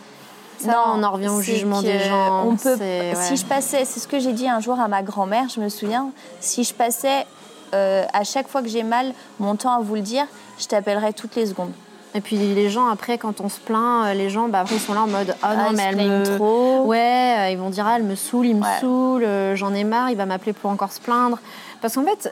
Ça, 0.58 0.84
on 0.94 1.02
en 1.02 1.10
revient 1.10 1.28
au 1.28 1.40
jugement 1.40 1.82
des 1.82 1.98
gens, 1.98 2.46
On 2.46 2.56
peut, 2.56 2.78
Si 3.20 3.36
je 3.36 3.44
passais, 3.44 3.84
c'est 3.84 3.98
ce 3.98 4.06
que 4.06 4.20
j'ai 4.20 4.32
dit 4.32 4.48
un 4.48 4.60
jour 4.60 4.78
à 4.78 4.86
ma 4.86 5.02
grand-mère, 5.02 5.48
je 5.48 5.60
me 5.60 5.68
souviens, 5.68 6.10
si 6.40 6.62
je 6.62 6.72
passais 6.72 7.26
euh, 7.74 8.04
à 8.12 8.24
chaque 8.24 8.48
fois 8.48 8.62
que 8.62 8.68
j'ai 8.68 8.82
mal 8.82 9.12
mon 9.40 9.56
temps 9.56 9.72
à 9.72 9.80
vous 9.80 9.94
le 9.94 10.00
dire, 10.00 10.26
je 10.58 10.66
t'appellerai 10.66 11.12
toutes 11.12 11.34
les 11.36 11.46
secondes. 11.46 11.72
Et 12.14 12.20
puis 12.20 12.36
les 12.36 12.68
gens 12.68 12.88
après 12.88 13.16
quand 13.16 13.40
on 13.40 13.48
se 13.48 13.58
plaint, 13.58 14.04
euh, 14.06 14.12
les 14.14 14.28
gens 14.28 14.48
bah, 14.48 14.60
après 14.60 14.74
ils 14.74 14.80
sont 14.80 14.92
là 14.92 15.02
en 15.02 15.06
mode 15.06 15.34
ah 15.42 15.56
non 15.56 15.62
Ah, 15.68 15.72
mais 15.72 15.82
elle 15.84 15.96
me 15.96 16.36
trop. 16.36 16.82
ouais 16.84 17.36
euh, 17.38 17.50
ils 17.50 17.56
vont 17.58 17.70
dire 17.70 17.86
ah, 17.86 17.94
elle 17.96 18.02
me 18.04 18.14
saoule, 18.16 18.46
il 18.46 18.56
me 18.56 18.62
Ouais. 18.62 18.80
saoule, 18.80 19.24
euh, 19.24 19.56
j'en 19.56 19.72
ai 19.72 19.82
marre, 19.84 20.10
il 20.10 20.16
va 20.18 20.26
m'appeler 20.26 20.52
pour 20.52 20.70
encore 20.70 20.92
se 20.92 21.00
plaindre 21.00 21.38
parce 21.80 21.94
qu'en 21.94 22.04
fait 22.04 22.30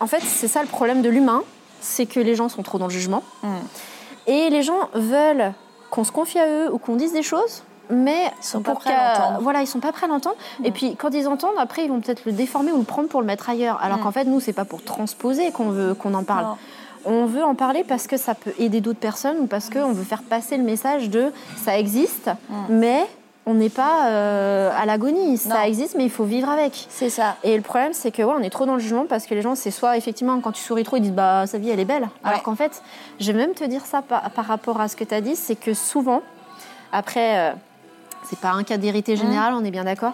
en 0.00 0.06
fait 0.06 0.20
c'est 0.22 0.48
ça 0.48 0.60
le 0.60 0.68
problème 0.68 1.00
de 1.00 1.08
l'humain, 1.08 1.42
c'est 1.80 2.04
que 2.04 2.20
les 2.20 2.34
gens 2.34 2.50
sont 2.50 2.62
trop 2.62 2.78
dans 2.78 2.88
le 2.88 2.92
jugement 2.92 3.22
Mm. 3.42 3.48
et 4.26 4.50
les 4.50 4.62
gens 4.62 4.90
veulent 4.92 5.52
qu'on 5.90 6.04
se 6.04 6.12
confie 6.12 6.38
à 6.38 6.46
eux 6.48 6.68
ou 6.70 6.76
qu'on 6.76 6.96
dise 6.96 7.14
des 7.14 7.22
choses. 7.22 7.62
Mais 7.90 8.30
sont 8.40 8.62
pas 8.62 8.74
prêts 8.74 8.94
à. 8.94 9.38
Voilà, 9.40 9.62
ils 9.62 9.66
sont 9.66 9.80
pas 9.80 9.92
prêts 9.92 10.06
à 10.06 10.08
l'entendre. 10.08 10.36
Et 10.64 10.70
puis 10.70 10.96
quand 10.96 11.10
ils 11.10 11.28
entendent, 11.28 11.56
après 11.58 11.84
ils 11.84 11.88
vont 11.88 12.00
peut-être 12.00 12.24
le 12.24 12.32
déformer 12.32 12.72
ou 12.72 12.78
le 12.78 12.84
prendre 12.84 13.08
pour 13.08 13.20
le 13.20 13.26
mettre 13.26 13.48
ailleurs. 13.48 13.78
Alors 13.82 14.00
qu'en 14.00 14.12
fait, 14.12 14.24
nous, 14.24 14.40
c'est 14.40 14.52
pas 14.52 14.64
pour 14.64 14.82
transposer 14.82 15.50
qu'on 15.52 15.70
veut 15.70 15.94
qu'on 15.94 16.14
en 16.14 16.24
parle. 16.24 16.44
Non. 16.44 16.56
On 17.08 17.26
veut 17.26 17.44
en 17.44 17.54
parler 17.54 17.84
parce 17.84 18.08
que 18.08 18.16
ça 18.16 18.34
peut 18.34 18.52
aider 18.58 18.80
d'autres 18.80 18.98
personnes 18.98 19.36
ou 19.38 19.46
parce 19.46 19.70
qu'on 19.70 19.92
veut 19.92 20.04
faire 20.04 20.22
passer 20.22 20.56
le 20.56 20.64
message 20.64 21.08
de 21.08 21.32
ça 21.56 21.78
existe, 21.78 22.30
mais 22.68 23.06
on 23.48 23.54
n'est 23.54 23.70
pas 23.70 24.08
euh, 24.08 24.70
à 24.76 24.86
l'agonie. 24.86 25.38
Ça 25.38 25.68
existe, 25.68 25.94
mais 25.96 26.02
il 26.02 26.10
faut 26.10 26.24
vivre 26.24 26.48
avec. 26.48 26.86
C'est 26.90 27.10
ça. 27.10 27.36
Et 27.44 27.54
le 27.56 27.62
problème, 27.62 27.92
c'est 27.92 28.10
que 28.10 28.22
ouais, 28.22 28.34
on 28.36 28.42
est 28.42 28.50
trop 28.50 28.66
dans 28.66 28.74
le 28.74 28.80
jugement 28.80 29.06
parce 29.08 29.26
que 29.26 29.34
les 29.34 29.42
gens, 29.42 29.54
c'est 29.54 29.70
soit 29.70 29.96
effectivement 29.96 30.40
quand 30.40 30.50
tu 30.50 30.60
souris 30.60 30.82
trop, 30.82 30.96
ils 30.96 31.02
disent 31.02 31.12
bah 31.12 31.46
sa 31.46 31.58
vie 31.58 31.70
elle 31.70 31.78
est 31.78 31.84
belle. 31.84 32.08
Alors 32.24 32.42
qu'en 32.42 32.56
fait, 32.56 32.82
je 33.20 33.30
vais 33.30 33.38
même 33.38 33.54
te 33.54 33.62
dire 33.62 33.86
ça 33.86 34.02
par, 34.02 34.28
par 34.30 34.46
rapport 34.46 34.80
à 34.80 34.88
ce 34.88 34.96
que 34.96 35.04
tu 35.04 35.14
as 35.14 35.20
dit, 35.20 35.36
c'est 35.36 35.54
que 35.54 35.74
souvent, 35.74 36.22
après, 36.92 37.38
euh, 37.38 37.52
c'est 38.28 38.38
pas 38.38 38.50
un 38.52 38.62
cas 38.64 38.76
d'hérité 38.76 39.14
Mmh. 39.14 39.18
général, 39.18 39.54
on 39.54 39.64
est 39.64 39.70
bien 39.70 39.84
d'accord, 39.84 40.12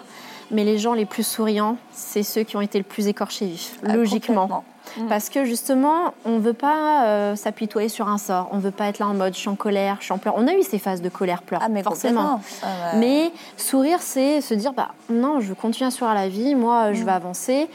mais 0.51 0.63
les 0.63 0.77
gens 0.77 0.93
les 0.93 1.05
plus 1.05 1.25
souriants, 1.25 1.77
c'est 1.91 2.23
ceux 2.23 2.43
qui 2.43 2.55
ont 2.57 2.61
été 2.61 2.77
le 2.77 2.83
plus 2.83 3.07
écorchés 3.07 3.45
vifs, 3.45 3.77
Ah, 3.87 3.95
logiquement. 3.95 4.63
Mm. 4.97 5.07
Parce 5.07 5.29
que 5.29 5.45
justement, 5.45 6.13
on 6.25 6.39
veut 6.39 6.53
pas 6.53 7.05
euh, 7.05 7.35
s'apitoyer 7.37 7.87
sur 7.89 8.09
un 8.09 8.17
sort, 8.17 8.49
on 8.51 8.57
veut 8.59 8.69
pas 8.71 8.85
être 8.87 8.99
là 8.99 9.07
en 9.07 9.13
mode 9.13 9.33
je 9.33 9.39
suis 9.39 9.49
en 9.49 9.55
colère, 9.55 9.95
je 9.99 10.05
suis 10.05 10.13
en 10.13 10.17
pleurs. 10.17 10.35
On 10.37 10.45
a 10.47 10.53
eu 10.53 10.61
ces 10.61 10.77
phases 10.77 11.01
de 11.01 11.07
colère, 11.09 11.41
pleurs, 11.41 11.61
Ah, 11.63 11.69
mais 11.69 11.81
forcément. 11.83 12.41
Ah, 12.61 12.67
Mais 12.97 13.31
sourire, 13.57 13.99
c'est 14.01 14.41
se 14.41 14.53
dire 14.53 14.73
bah 14.73 14.89
non, 15.09 15.39
je 15.39 15.47
veux 15.47 15.55
continuer 15.55 15.87
à 15.87 15.91
sourire 15.91 16.13
la 16.13 16.27
vie, 16.27 16.53
moi 16.53 16.91
Mm. 16.91 16.93
je 16.95 17.03
vais 17.05 17.11
avancer 17.11 17.67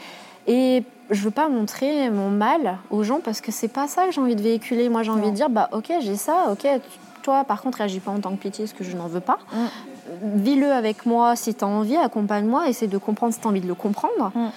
et 0.47 0.83
je 1.09 1.21
veux 1.23 1.31
pas 1.31 1.49
montrer 1.49 2.11
mon 2.11 2.29
mal 2.29 2.77
aux 2.91 3.01
gens 3.03 3.19
parce 3.19 3.41
que 3.41 3.51
c'est 3.51 3.67
pas 3.67 3.87
ça 3.87 4.05
que 4.05 4.11
j'ai 4.11 4.21
envie 4.21 4.35
de 4.35 4.43
véhiculer. 4.43 4.87
Moi 4.87 5.01
j'ai 5.01 5.11
envie 5.11 5.31
de 5.31 5.35
dire 5.35 5.49
bah 5.49 5.67
ok 5.71 5.91
j'ai 6.01 6.15
ça, 6.15 6.45
ok 6.51 6.67
toi 7.23 7.43
par 7.43 7.61
contre 7.63 7.79
réagis 7.79 7.99
pas 7.99 8.11
en 8.11 8.19
tant 8.19 8.29
que 8.31 8.37
pitié 8.37 8.65
parce 8.65 8.77
que 8.77 8.83
je 8.83 8.95
n'en 8.95 9.07
veux 9.07 9.19
pas. 9.19 9.39
Mm. 9.51 9.57
Vis-le 10.21 10.71
avec 10.71 11.05
moi 11.05 11.35
si 11.35 11.53
tu 11.53 11.63
as 11.63 11.67
envie, 11.67 11.97
accompagne-moi, 11.97 12.67
essaie 12.69 12.87
de 12.87 12.97
comprendre 12.97 13.33
si 13.33 13.39
tu 13.39 13.47
as 13.47 13.49
envie 13.49 13.61
de 13.61 13.67
le 13.67 13.75
comprendre. 13.75 14.31
Mm. 14.35 14.47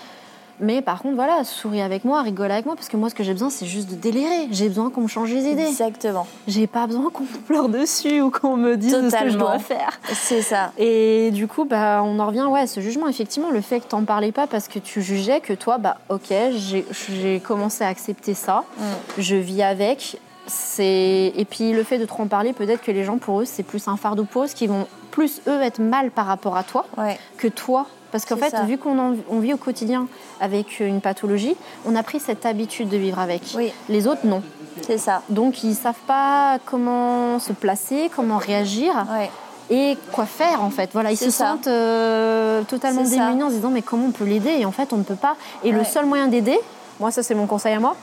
Mais 0.60 0.80
par 0.80 1.02
contre, 1.02 1.16
voilà, 1.16 1.42
souris 1.42 1.80
avec 1.80 2.04
moi, 2.04 2.22
rigole 2.22 2.52
avec 2.52 2.66
moi, 2.66 2.76
parce 2.76 2.88
que 2.88 2.96
moi, 2.96 3.10
ce 3.10 3.16
que 3.16 3.24
j'ai 3.24 3.32
besoin, 3.32 3.50
c'est 3.50 3.66
juste 3.66 3.90
de 3.90 3.96
délirer. 3.96 4.46
J'ai 4.52 4.68
besoin 4.68 4.90
qu'on 4.90 5.00
me 5.00 5.08
change 5.08 5.32
les 5.32 5.44
idées. 5.46 5.62
Exactement. 5.62 6.24
J'ai 6.46 6.68
pas 6.68 6.86
besoin 6.86 7.10
qu'on 7.10 7.24
me 7.24 7.38
pleure 7.46 7.68
dessus 7.68 8.20
ou 8.20 8.30
qu'on 8.30 8.56
me 8.56 8.76
dise 8.76 8.92
ce 8.92 9.24
que 9.24 9.30
je 9.30 9.38
dois 9.38 9.58
faire. 9.58 9.98
C'est 10.12 10.42
ça. 10.42 10.70
Et 10.78 11.30
du 11.32 11.48
coup, 11.48 11.64
bah, 11.64 12.02
on 12.04 12.16
en 12.20 12.26
revient 12.28 12.44
ouais, 12.44 12.60
à 12.60 12.66
ce 12.68 12.80
jugement. 12.80 13.08
Effectivement, 13.08 13.50
le 13.50 13.60
fait 13.60 13.80
que 13.80 13.86
t'en 13.86 14.04
parlais 14.04 14.30
pas 14.30 14.46
parce 14.46 14.68
que 14.68 14.78
tu 14.78 15.02
jugeais 15.02 15.40
que 15.40 15.54
toi, 15.54 15.78
bah, 15.78 15.96
ok, 16.10 16.32
j'ai 16.54 16.86
j'ai 17.10 17.40
commencé 17.40 17.82
à 17.82 17.88
accepter 17.88 18.34
ça, 18.34 18.62
Mm. 18.78 18.82
je 19.20 19.36
vis 19.36 19.62
avec. 19.62 20.18
C'est 20.46 21.32
et 21.36 21.44
puis 21.48 21.72
le 21.72 21.84
fait 21.84 21.98
de 21.98 22.04
trop 22.04 22.22
en 22.24 22.26
parler, 22.26 22.52
peut-être 22.52 22.82
que 22.82 22.90
les 22.90 23.04
gens 23.04 23.18
pour 23.18 23.40
eux 23.40 23.44
c'est 23.44 23.62
plus 23.62 23.86
un 23.88 23.96
fardeau 23.96 24.24
pour 24.24 24.44
eux, 24.44 24.48
qui 24.48 24.66
vont 24.66 24.86
plus 25.10 25.40
eux 25.46 25.60
être 25.62 25.78
mal 25.80 26.10
par 26.10 26.26
rapport 26.26 26.56
à 26.56 26.62
toi 26.64 26.84
Ouais. 26.96 27.18
que 27.36 27.48
toi. 27.48 27.86
Parce 28.10 28.26
qu'en 28.26 28.36
fait, 28.36 28.50
ça. 28.50 28.64
vu 28.64 28.76
qu'on 28.76 29.16
on 29.30 29.38
vit 29.40 29.54
au 29.54 29.56
quotidien 29.56 30.06
avec 30.38 30.80
une 30.80 31.00
pathologie, 31.00 31.56
on 31.86 31.96
a 31.96 32.02
pris 32.02 32.20
cette 32.20 32.44
habitude 32.44 32.90
de 32.90 32.98
vivre 32.98 33.18
avec. 33.18 33.40
Oui. 33.56 33.72
Les 33.88 34.06
autres, 34.06 34.26
non. 34.26 34.42
C'est 34.86 34.98
ça. 34.98 35.22
Donc, 35.30 35.64
ils 35.64 35.74
savent 35.74 35.94
pas 36.06 36.58
comment 36.66 37.38
se 37.38 37.54
placer, 37.54 38.10
comment 38.14 38.36
réagir 38.36 38.92
Ouais. 39.10 39.30
et 39.70 39.96
quoi 40.12 40.26
faire 40.26 40.62
en 40.62 40.68
fait. 40.68 40.90
Voilà, 40.92 41.10
ils 41.10 41.16
se 41.16 41.30
ça. 41.30 41.46
sentent 41.52 41.68
euh, 41.68 42.62
totalement 42.64 43.04
ça. 43.06 43.10
démunis 43.10 43.44
en 43.44 43.48
se 43.48 43.54
disant 43.54 43.70
mais 43.70 43.80
comment 43.80 44.06
on 44.08 44.10
peut 44.12 44.24
l'aider? 44.24 44.56
Et 44.58 44.66
en 44.66 44.72
fait, 44.72 44.92
on 44.92 44.98
ne 44.98 45.04
peut 45.04 45.14
pas. 45.16 45.36
Et 45.64 45.72
le 45.72 45.82
seul 45.82 46.04
moyen 46.04 46.26
d'aider, 46.28 46.58
moi 47.00 47.10
ça 47.10 47.22
c'est 47.22 47.34
mon 47.34 47.46
conseil 47.46 47.72
à 47.74 47.80
moi, 47.80 47.96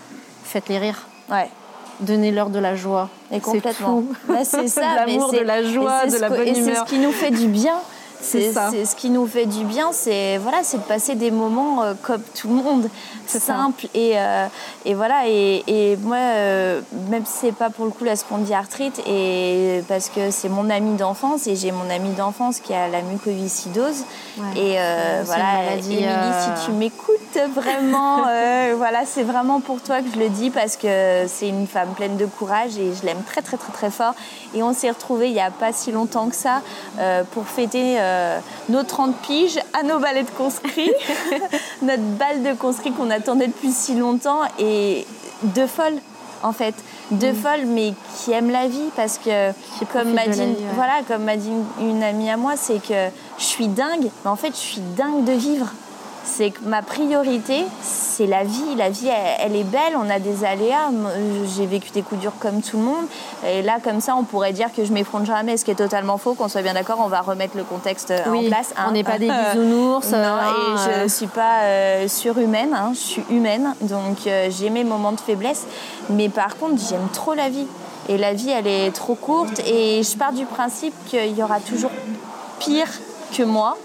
faites-les 0.44 0.80
rire. 0.80 1.06
Ouais. 1.30 1.50
Donnez-leur 2.00 2.50
de 2.50 2.60
la 2.60 2.76
joie. 2.76 3.10
Et 3.32 3.36
C'est 3.36 3.40
complètement. 3.42 4.02
tout. 4.02 4.16
Bah, 4.28 4.44
c'est 4.44 4.68
ça. 4.70 4.96
l'amour, 4.96 5.30
c'est- 5.32 5.40
de 5.40 5.44
la 5.44 5.64
joie, 5.64 6.02
c'est 6.08 6.16
de 6.16 6.22
la 6.22 6.30
bonne 6.30 6.48
Et 6.48 6.54
c'est 6.56 6.62
humeur. 6.62 6.86
ce 6.88 6.94
qui 6.94 7.00
nous 7.00 7.12
fait 7.12 7.32
du 7.32 7.48
bien. 7.48 7.76
C'est 8.22 8.52
ça. 8.52 8.70
c'est 8.72 8.86
ce 8.86 8.96
qui 8.96 9.10
nous 9.10 9.26
fait 9.26 9.46
du 9.46 9.64
bien, 9.64 9.90
c'est 9.92 10.38
voilà, 10.38 10.60
c'est 10.64 10.78
de 10.78 10.84
passer 10.84 11.16
des 11.16 11.32
moments 11.32 11.84
euh, 11.84 11.94
comme 12.02 12.22
tout 12.36 12.50
le 12.50 12.56
monde, 12.56 12.90
ça. 13.26 13.40
simple 13.40 13.88
et, 13.94 14.14
euh, 14.16 14.48
et 14.86 14.94
voilà. 14.94 15.28
Et, 15.28 15.64
et 15.68 15.98
moi, 15.98 16.18
euh, 16.18 16.82
même 17.10 17.26
si 17.26 17.34
c'est 17.40 17.52
pas 17.52 17.70
pour 17.70 17.86
le 17.86 17.92
coup 17.92 18.04
la 18.04 18.16
spondyarthrite, 18.16 19.02
et 19.08 19.84
parce 19.88 20.10
que 20.10 20.32
c'est 20.32 20.50
mon 20.50 20.70
ami 20.70 20.96
d'enfance 20.96 21.48
et 21.48 21.56
j'ai 21.56 21.72
mon 21.72 21.90
ami 21.90 22.10
d'enfance 22.10 22.60
qui 22.60 22.74
a 22.74 22.88
la 22.88 23.02
mucoviscidose. 23.02 24.04
Ouais. 24.38 24.62
Et 24.62 24.78
voilà, 25.24 25.76
Émilie, 25.78 26.04
si 26.04 26.66
tu 26.66 26.72
m'écoutes 26.72 27.40
vraiment, 27.54 28.24
voilà, 28.78 29.06
c'est 29.06 29.24
vraiment 29.24 29.62
pour 29.62 29.82
toi 29.82 30.02
que 30.02 30.08
je 30.14 30.20
le 30.20 30.30
dis 30.30 30.50
parce 30.50 30.76
que 30.76 31.26
c'est 31.28 31.48
une 31.48 31.68
femme 31.68 31.90
pleine 31.96 32.18
de 32.18 32.26
courage 32.26 32.78
et 32.78 32.94
je 32.94 33.06
l'aime 33.06 33.24
très 33.26 33.42
très 33.42 33.58
très 33.58 33.72
très 33.72 33.92
fort. 33.92 34.14
Et 34.54 34.64
on 34.64 34.74
s'est 34.74 34.90
retrouvés 34.90 35.28
il 35.28 35.34
n'y 35.34 35.40
a 35.40 35.52
pas 35.52 35.72
si 35.72 35.92
longtemps 35.92 36.30
que 36.30 36.36
ça 36.36 36.62
pour 37.32 37.48
fêter 37.48 37.98
euh, 38.10 38.40
nos 38.70 38.84
30 38.84 39.16
piges 39.18 39.60
à 39.74 39.84
nos 39.84 40.00
balais 40.00 40.24
de 40.24 40.30
conscrits, 40.32 40.92
notre 41.82 42.04
balle 42.04 42.44
de 42.44 42.54
conscrits 42.54 42.92
qu'on 42.92 43.10
attendait 43.10 43.48
depuis 43.48 43.72
si 43.72 43.96
longtemps 43.96 44.42
et 44.60 45.06
deux 45.44 45.68
folles 45.68 46.00
en 46.44 46.54
fait, 46.54 46.76
deux 47.12 47.34
folles 47.34 47.66
mais 47.66 47.94
qui 48.18 48.32
aiment 48.32 48.52
la 48.52 48.68
vie 48.68 48.90
parce 48.96 49.18
que 49.18 49.52
comme 49.92 50.14
m'a 50.14 50.28
de 50.28 50.32
dit, 50.32 50.40
ouais. 50.40 50.56
voilà, 50.76 51.02
comme 51.08 51.24
m'a 51.24 51.36
dit 51.36 51.50
une, 51.80 51.90
une 51.90 52.04
amie 52.04 52.30
à 52.30 52.38
moi, 52.38 52.54
c'est 52.56 52.82
que 52.82 53.10
je 53.38 53.44
suis 53.44 53.68
dingue, 53.68 54.10
mais 54.24 54.32
en 54.32 54.36
fait, 54.36 54.52
je 54.52 54.60
suis 54.60 54.82
dingue 54.96 55.26
de 55.26 55.34
vivre. 55.34 55.68
C'est 56.24 56.52
que 56.52 56.60
ma 56.64 56.82
priorité, 56.82 57.66
c'est 57.82 58.28
la 58.28 58.44
vie. 58.44 58.76
La 58.78 58.90
vie, 58.90 59.08
elle, 59.08 59.52
elle 59.52 59.56
est 59.56 59.64
belle, 59.64 59.94
on 59.98 60.10
a 60.10 60.20
des 60.20 60.44
aléas. 60.46 60.90
J'ai 61.56 61.66
vécu 61.66 61.90
des 61.92 62.02
coups 62.02 62.22
durs 62.22 62.34
comme 62.40 62.62
tout 62.62 62.78
le 62.78 62.84
monde. 62.84 63.06
Et 63.48 63.62
là, 63.62 63.78
comme 63.84 64.00
ça, 64.00 64.16
on 64.16 64.24
pourrait 64.24 64.54
dire 64.54 64.68
que 64.76 64.86
je 64.86 64.94
m'effondre 64.94 65.26
jamais, 65.26 65.58
ce 65.58 65.66
qui 65.66 65.72
est 65.72 65.76
totalement 65.76 66.18
faux. 66.18 66.36
Qu'on 66.36 66.48
soit 66.48 66.62
bien 66.62 66.74
d'accord, 66.74 67.00
on 67.04 67.08
va 67.08 67.22
remettre 67.22 67.58
le 67.58 67.64
contexte 67.64 68.12
euh, 68.12 68.20
Oui, 68.28 68.46
en 68.46 68.50
place. 68.50 68.74
hein. 68.78 68.86
on 68.90 68.92
n'est 68.92 69.04
pas 69.04 69.18
des 69.18 69.30
bisounours. 69.54 70.12
Non, 70.12 70.18
euh, 70.18 70.40
et 70.42 70.78
je 70.78 70.90
euh, 71.00 71.04
ne 71.04 71.08
suis 71.08 71.28
pas 71.28 71.62
euh, 71.64 72.08
surhumaine, 72.08 72.74
hein, 72.74 72.92
je 72.94 73.00
suis 73.00 73.24
humaine, 73.30 73.74
donc 73.82 74.28
euh, 74.28 74.50
j'ai 74.52 74.70
mes 74.70 74.84
moments 74.84 75.14
de 75.14 75.20
faiblesse. 75.20 75.66
Mais 76.10 76.30
par 76.30 76.58
contre, 76.58 76.76
j'aime 76.90 77.08
trop 77.14 77.34
la 77.34 77.50
vie. 77.50 77.68
Et 78.08 78.18
la 78.18 78.34
vie, 78.34 78.50
elle 78.50 78.68
est 78.68 78.92
trop 78.92 79.16
courte. 79.16 79.60
Et 79.68 80.02
je 80.04 80.18
pars 80.18 80.34
du 80.34 80.46
principe 80.46 80.94
qu'il 81.08 81.38
y 81.38 81.44
aura 81.44 81.60
toujours 81.60 81.92
pire 82.60 82.88
que 83.36 83.44
moi. 83.44 83.78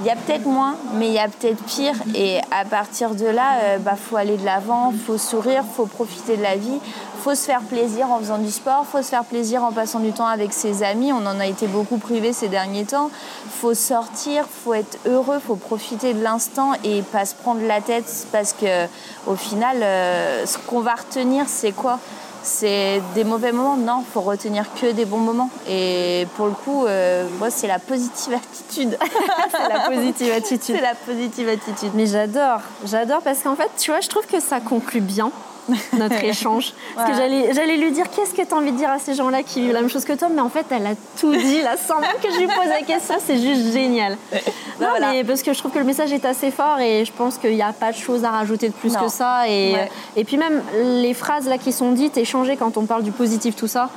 Il 0.00 0.06
y 0.06 0.10
a 0.10 0.16
peut-être 0.16 0.44
moins, 0.44 0.76
mais 0.94 1.08
il 1.08 1.14
y 1.14 1.18
a 1.18 1.28
peut-être 1.28 1.62
pire. 1.64 1.94
Et 2.14 2.38
à 2.50 2.66
partir 2.66 3.14
de 3.14 3.24
là, 3.24 3.76
il 3.76 3.82
bah, 3.82 3.96
faut 3.96 4.16
aller 4.16 4.36
de 4.36 4.44
l'avant, 4.44 4.92
faut 5.06 5.16
sourire, 5.16 5.64
faut 5.74 5.86
profiter 5.86 6.36
de 6.36 6.42
la 6.42 6.56
vie, 6.56 6.78
faut 7.22 7.34
se 7.34 7.46
faire 7.46 7.62
plaisir 7.62 8.10
en 8.10 8.18
faisant 8.18 8.36
du 8.36 8.50
sport, 8.50 8.84
faut 8.86 9.02
se 9.02 9.08
faire 9.08 9.24
plaisir 9.24 9.64
en 9.64 9.72
passant 9.72 10.00
du 10.00 10.12
temps 10.12 10.26
avec 10.26 10.52
ses 10.52 10.82
amis. 10.82 11.12
On 11.12 11.24
en 11.24 11.40
a 11.40 11.46
été 11.46 11.66
beaucoup 11.66 11.96
privés 11.96 12.34
ces 12.34 12.48
derniers 12.48 12.84
temps. 12.84 13.10
faut 13.50 13.72
sortir, 13.72 14.44
faut 14.44 14.74
être 14.74 14.98
heureux, 15.06 15.38
faut 15.38 15.56
profiter 15.56 16.12
de 16.12 16.22
l'instant 16.22 16.72
et 16.84 17.00
pas 17.00 17.24
se 17.24 17.34
prendre 17.34 17.62
la 17.66 17.80
tête 17.80 18.26
parce 18.32 18.52
que 18.52 18.86
au 19.26 19.34
final, 19.34 19.78
euh, 19.82 20.44
ce 20.44 20.58
qu'on 20.58 20.80
va 20.80 20.94
retenir, 20.94 21.46
c'est 21.48 21.72
quoi? 21.72 21.98
C'est 22.46 23.02
des 23.14 23.24
mauvais 23.24 23.52
moments 23.52 23.76
Non, 23.76 24.04
faut 24.12 24.20
retenir 24.20 24.64
que 24.80 24.92
des 24.92 25.04
bons 25.04 25.18
moments. 25.18 25.50
Et 25.68 26.26
pour 26.36 26.46
le 26.46 26.52
coup, 26.52 26.86
euh, 26.86 27.26
moi, 27.38 27.50
c'est 27.50 27.66
la 27.66 27.78
positive 27.78 28.34
attitude. 28.34 28.96
c'est 29.50 29.68
la 29.68 29.80
positive 29.80 30.32
attitude. 30.32 30.76
c'est 30.76 30.80
la 30.80 30.94
positive 30.94 31.48
attitude. 31.48 31.90
Mais 31.94 32.06
j'adore, 32.06 32.60
j'adore 32.84 33.22
parce 33.22 33.42
qu'en 33.42 33.56
fait, 33.56 33.70
tu 33.76 33.90
vois, 33.90 34.00
je 34.00 34.08
trouve 34.08 34.26
que 34.26 34.40
ça 34.40 34.60
conclut 34.60 35.00
bien 35.00 35.30
notre 35.98 36.22
échange. 36.24 36.72
Parce 36.94 37.08
que 37.10 37.14
Voilà. 37.14 37.28
j'allais, 37.28 37.54
j'allais 37.54 37.76
lui 37.76 37.90
dire 37.92 38.06
qu'est-ce 38.10 38.32
que 38.34 38.42
tu 38.42 38.54
as 38.54 38.56
envie 38.56 38.72
de 38.72 38.76
dire 38.76 38.90
à 38.90 38.98
ces 38.98 39.14
gens-là 39.14 39.42
qui 39.42 39.60
vivent 39.62 39.72
la 39.72 39.80
même 39.80 39.90
chose 39.90 40.04
que 40.04 40.12
toi, 40.12 40.28
mais 40.32 40.40
en 40.40 40.48
fait, 40.48 40.66
elle 40.70 40.86
a 40.86 40.94
tout 41.20 41.34
dit 41.34 41.62
là, 41.62 41.76
sans 41.76 42.00
même 42.00 42.16
que 42.22 42.30
je 42.32 42.38
lui 42.38 42.46
pose 42.46 42.68
la 42.68 42.82
question, 42.82 43.16
c'est 43.24 43.38
juste 43.38 43.72
génial. 43.72 44.16
Non, 44.78 44.88
voilà. 44.90 45.12
mais 45.12 45.24
parce 45.24 45.42
que 45.42 45.54
je 45.54 45.58
trouve 45.58 45.72
que 45.72 45.78
le 45.78 45.86
message 45.86 46.12
est 46.12 46.26
assez 46.26 46.50
fort 46.50 46.78
et 46.80 47.06
je 47.06 47.10
pense 47.12 47.38
qu'il 47.38 47.54
n'y 47.54 47.62
a 47.62 47.72
pas 47.72 47.92
de 47.92 47.96
choses 47.96 48.24
à 48.24 48.30
rajouter 48.30 48.68
de 48.68 48.74
plus 48.74 48.92
Non. 48.92 49.04
que 49.04 49.08
ça. 49.08 49.48
Et, 49.48 49.72
Ouais. 49.72 49.90
et 50.16 50.24
puis 50.24 50.36
même 50.36 50.62
les 51.02 51.14
phrases 51.14 51.48
là 51.48 51.56
qui 51.56 51.72
sont 51.72 51.92
dites, 51.92 52.18
échangées 52.18 52.56
quand 52.58 52.76
on 52.76 52.84
parle 52.84 53.02
du 53.02 53.10
positif, 53.10 53.56
tout 53.56 53.68
ça, 53.68 53.88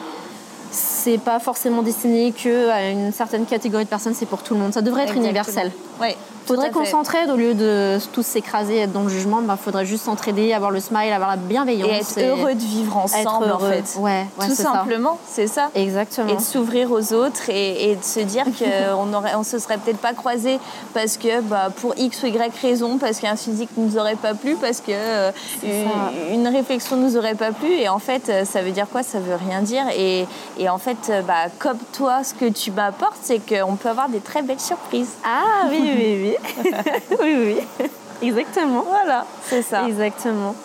c'est 0.72 1.17
pas 1.17 1.39
forcément 1.39 1.82
destiné 1.82 2.32
que 2.32 2.70
à 2.70 2.89
une 2.91 3.11
certaine 3.11 3.45
catégorie 3.45 3.84
de 3.86 3.89
personnes, 3.89 4.13
c'est 4.13 4.26
pour 4.28 4.41
tout 4.41 4.53
le 4.53 4.61
monde. 4.61 4.74
Ça 4.74 4.82
devrait 4.82 5.01
être 5.03 5.17
Exactement. 5.17 5.26
universel. 5.26 5.72
Ouais. 5.99 6.15
Faudrait 6.50 6.72
qu'on 6.72 6.86
s'entraide 6.86 7.30
au 7.30 7.36
lieu 7.36 7.54
de 7.54 7.97
tous 8.12 8.26
s'écraser, 8.26 8.78
être 8.80 8.91
dans 8.91 9.04
le 9.04 9.10
jugement. 9.10 9.41
Bah, 9.41 9.58
faudrait 9.62 9.86
juste 9.86 10.06
s'entraider, 10.06 10.52
avoir 10.54 10.72
le 10.72 10.80
smile, 10.80 11.14
avoir 11.14 11.30
la 11.30 11.36
bienveillance. 11.38 12.18
Et 12.18 12.22
être 12.22 12.30
heureux 12.30 12.56
de 12.56 12.60
vivre 12.60 12.97
ensemble, 12.97 13.45
être 13.45 13.56
en 13.56 13.60
fait. 13.60 13.97
Ouais, 14.00 14.26
ouais, 14.39 14.47
tout 14.47 14.56
simplement, 14.56 15.18
c'est 15.28 15.47
ça. 15.47 15.70
Exactement. 15.76 16.30
Et 16.30 16.36
de 16.36 16.41
s'ouvrir 16.41 16.91
aux 16.91 17.14
autres 17.14 17.50
et, 17.50 17.91
et 17.91 17.95
de 17.95 18.04
se 18.04 18.20
dire 18.20 18.45
qu'on 18.45 19.14
aurait, 19.14 19.36
on 19.36 19.43
se 19.43 19.60
serait 19.60 19.78
peut-être 19.78 20.00
pas 20.00 20.14
croisés 20.14 20.60
parce 20.93 21.18
que 21.18 21.41
bah, 21.41 21.70
pour 21.76 21.93
X 21.97 22.24
ou 22.24 22.28
Y 22.28 22.52
raison, 22.62 22.97
parce 22.97 23.20
qu'un 23.20 23.36
physique 23.36 23.70
nous 23.78 23.97
aurait 23.97 24.16
pas 24.16 24.34
plu, 24.34 24.56
parce 24.56 24.82
que 24.82 24.91
euh, 24.91 25.32
une, 25.64 26.34
une 26.34 26.47
réflexion 26.47 26.95
nous 26.97 27.18
aurait 27.18 27.36
pas 27.36 27.52
plu. 27.52 27.72
Et 27.72 27.89
en 27.89 28.00
fait, 28.00 28.30
euh, 28.30 28.45
ça 28.45 28.62
veut 28.62 28.72
dire 28.72 28.88
quoi? 28.89 29.04
Ça 29.04 29.20
veut 29.20 29.36
rien 29.36 29.62
dire. 29.62 29.84
Et, 29.95 30.26
et 30.58 30.70
en 30.70 30.78
fait, 30.78 30.97
euh, 31.10 31.22
bah, 31.22 31.45
comme 31.60 31.78
toi, 31.93 32.24
ce 32.24 32.34
que 32.34 32.50
tu 32.50 32.72
m'apportes, 32.72 33.20
c'est 33.22 33.39
qu'on 33.39 33.76
peut 33.76 33.89
avoir 33.89 34.10
des 34.10 34.20
très 34.20 34.41
belles 34.41 34.60
surprises. 34.60 35.12
Ah 35.24 35.68
oui, 35.70 35.80
oui, 35.82 36.20
oui. 36.22 36.36
oui, 37.22 37.36
oui. 37.80 37.88
Exactement. 38.22 38.84
Voilà, 38.88 39.26
c'est 39.44 39.62
ça. 39.62 39.88
Exactement. 39.88 40.56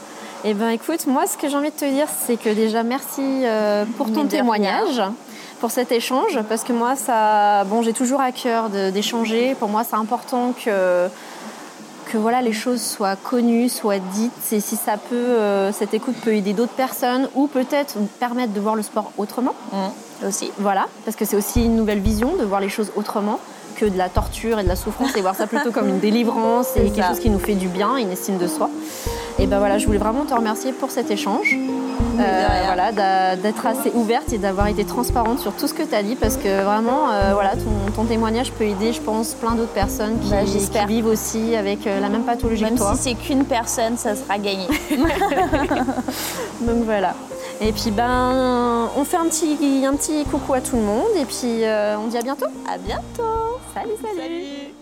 Eh 0.45 0.53
ben 0.53 0.68
écoute, 0.68 1.07
moi 1.07 1.27
ce 1.27 1.39
que 1.39 1.49
j'ai 1.49 1.57
envie 1.57 1.70
de 1.70 1.77
te 1.77 1.85
dire, 1.87 2.07
c'est 2.27 2.37
que 2.37 2.51
déjà 2.51 2.83
merci 2.83 3.22
euh, 3.22 3.85
pour 3.97 4.12
ton 4.12 4.27
témoignage, 4.27 5.01
pour 5.61 5.70
cet 5.70 5.91
échange, 5.91 6.39
parce 6.49 6.64
que 6.64 6.72
moi 6.75 6.97
ça, 6.97 7.64
bon, 7.64 7.83
j'ai 7.83 7.95
toujours 7.95 8.20
à 8.20 8.31
cœur 8.31 8.68
d'échanger. 8.68 9.55
Pour 9.55 9.68
moi, 9.68 9.85
c'est 9.89 9.97
important 9.97 10.53
que 10.53 11.09
que 12.12 12.18
voilà 12.18 12.43
les 12.43 12.53
choses 12.53 12.83
soient 12.83 13.16
connues, 13.16 13.70
soient 13.70 13.99
dites, 13.99 14.53
et 14.53 14.61
si 14.61 14.77
ça 14.77 14.99
peut, 14.99 15.16
euh, 15.16 15.72
cette 15.72 15.95
écoute 15.95 16.14
peut 16.22 16.35
aider 16.35 16.53
d'autres 16.53 16.75
personnes 16.75 17.29
ou 17.35 17.47
peut-être 17.47 17.97
permettre 18.20 18.53
de 18.53 18.61
voir 18.61 18.77
le 18.77 18.83
sport 18.83 19.12
autrement. 19.16 19.55
Mmh, 19.72 20.29
aussi. 20.29 20.51
Voilà, 20.59 20.87
parce 21.07 21.16
que 21.16 21.25
c'est 21.25 21.37
aussi 21.37 21.64
une 21.64 21.75
nouvelle 21.75 22.01
vision 22.01 22.37
de 22.37 22.45
voir 22.45 22.61
les 22.61 22.68
choses 22.68 22.93
autrement 22.97 23.41
que 23.75 23.85
de 23.87 23.99
la 23.99 24.09
torture 24.09 24.59
et 24.59 24.62
de 24.62 24.68
la 24.68 24.77
souffrance 24.77 25.16
et 25.16 25.20
voir 25.20 25.35
ça 25.35 25.47
plutôt 25.47 25.70
comme 25.72 25.89
une 25.89 26.01
délivrance 26.01 26.77
et 26.77 26.85
quelque 26.85 26.97
ça. 27.03 27.09
chose 27.09 27.20
qui 27.20 27.31
nous 27.31 27.39
fait 27.39 27.55
du 27.55 27.68
bien, 27.68 27.97
une 27.97 28.11
estime 28.11 28.39
de 28.39 28.47
soi. 28.47 28.70
Et 29.39 29.47
ben 29.47 29.59
voilà, 29.59 29.78
je 29.78 29.87
voulais 29.87 29.99
vraiment 29.99 30.24
te 30.24 30.35
remercier 30.35 30.72
pour 30.72 30.91
cet 30.91 31.11
échange. 31.11 31.57
Euh, 32.20 32.47
voilà, 32.66 33.37
d'être 33.37 33.66
assez 33.66 33.91
ouverte 33.95 34.32
et 34.32 34.39
d'avoir 34.39 34.68
été 34.68 34.85
transparente 34.85 35.41
sur 35.41 35.53
tout 35.53 35.66
ce 35.66 35.74
que 35.74 35.82
tu 35.82 35.95
as 35.95 36.03
dit 36.03 36.14
parce 36.14 36.37
que 36.37 36.62
vraiment, 36.62 37.11
euh, 37.11 37.32
voilà, 37.35 37.55
ton, 37.57 37.93
ton 37.95 38.05
témoignage 38.05 38.53
peut 38.53 38.64
aider, 38.64 38.93
je 38.93 39.01
pense, 39.01 39.35
plein 39.35 39.57
d'autres 39.57 39.72
personnes 39.72 40.20
qui, 40.20 40.30
Bah, 40.30 40.45
qui 40.45 40.87
vivent 40.87 41.07
aussi 41.07 41.57
avec 41.57 41.87
euh, 41.87 41.99
la 42.01 42.09
même 42.09 42.22
pathologie 42.22 42.62
Même 42.62 42.74
que 42.74 42.78
toi. 42.78 42.95
si 42.95 43.03
c'est 43.03 43.14
qu'une 43.14 43.45
personne, 43.45 43.97
ça 43.97 44.14
sera 44.14 44.39
gagné. 44.39 44.66
Donc 46.61 46.85
voilà. 46.85 47.14
Et 47.61 47.72
puis 47.72 47.91
ben, 47.91 48.89
on 48.97 49.05
fait 49.05 49.16
un 49.16 49.26
petit, 49.26 49.85
un 49.85 49.95
petit 49.95 50.24
coucou 50.24 50.55
à 50.55 50.61
tout 50.61 50.76
le 50.76 50.82
monde 50.82 51.11
et 51.16 51.24
puis 51.24 51.62
on 51.99 52.07
dit 52.07 52.18
à 52.18 52.22
bientôt. 52.22 52.47
à 52.72 52.78
bientôt. 52.78 53.59
salut. 53.74 53.91
salut. 54.01 54.20
Salut. 54.20 54.74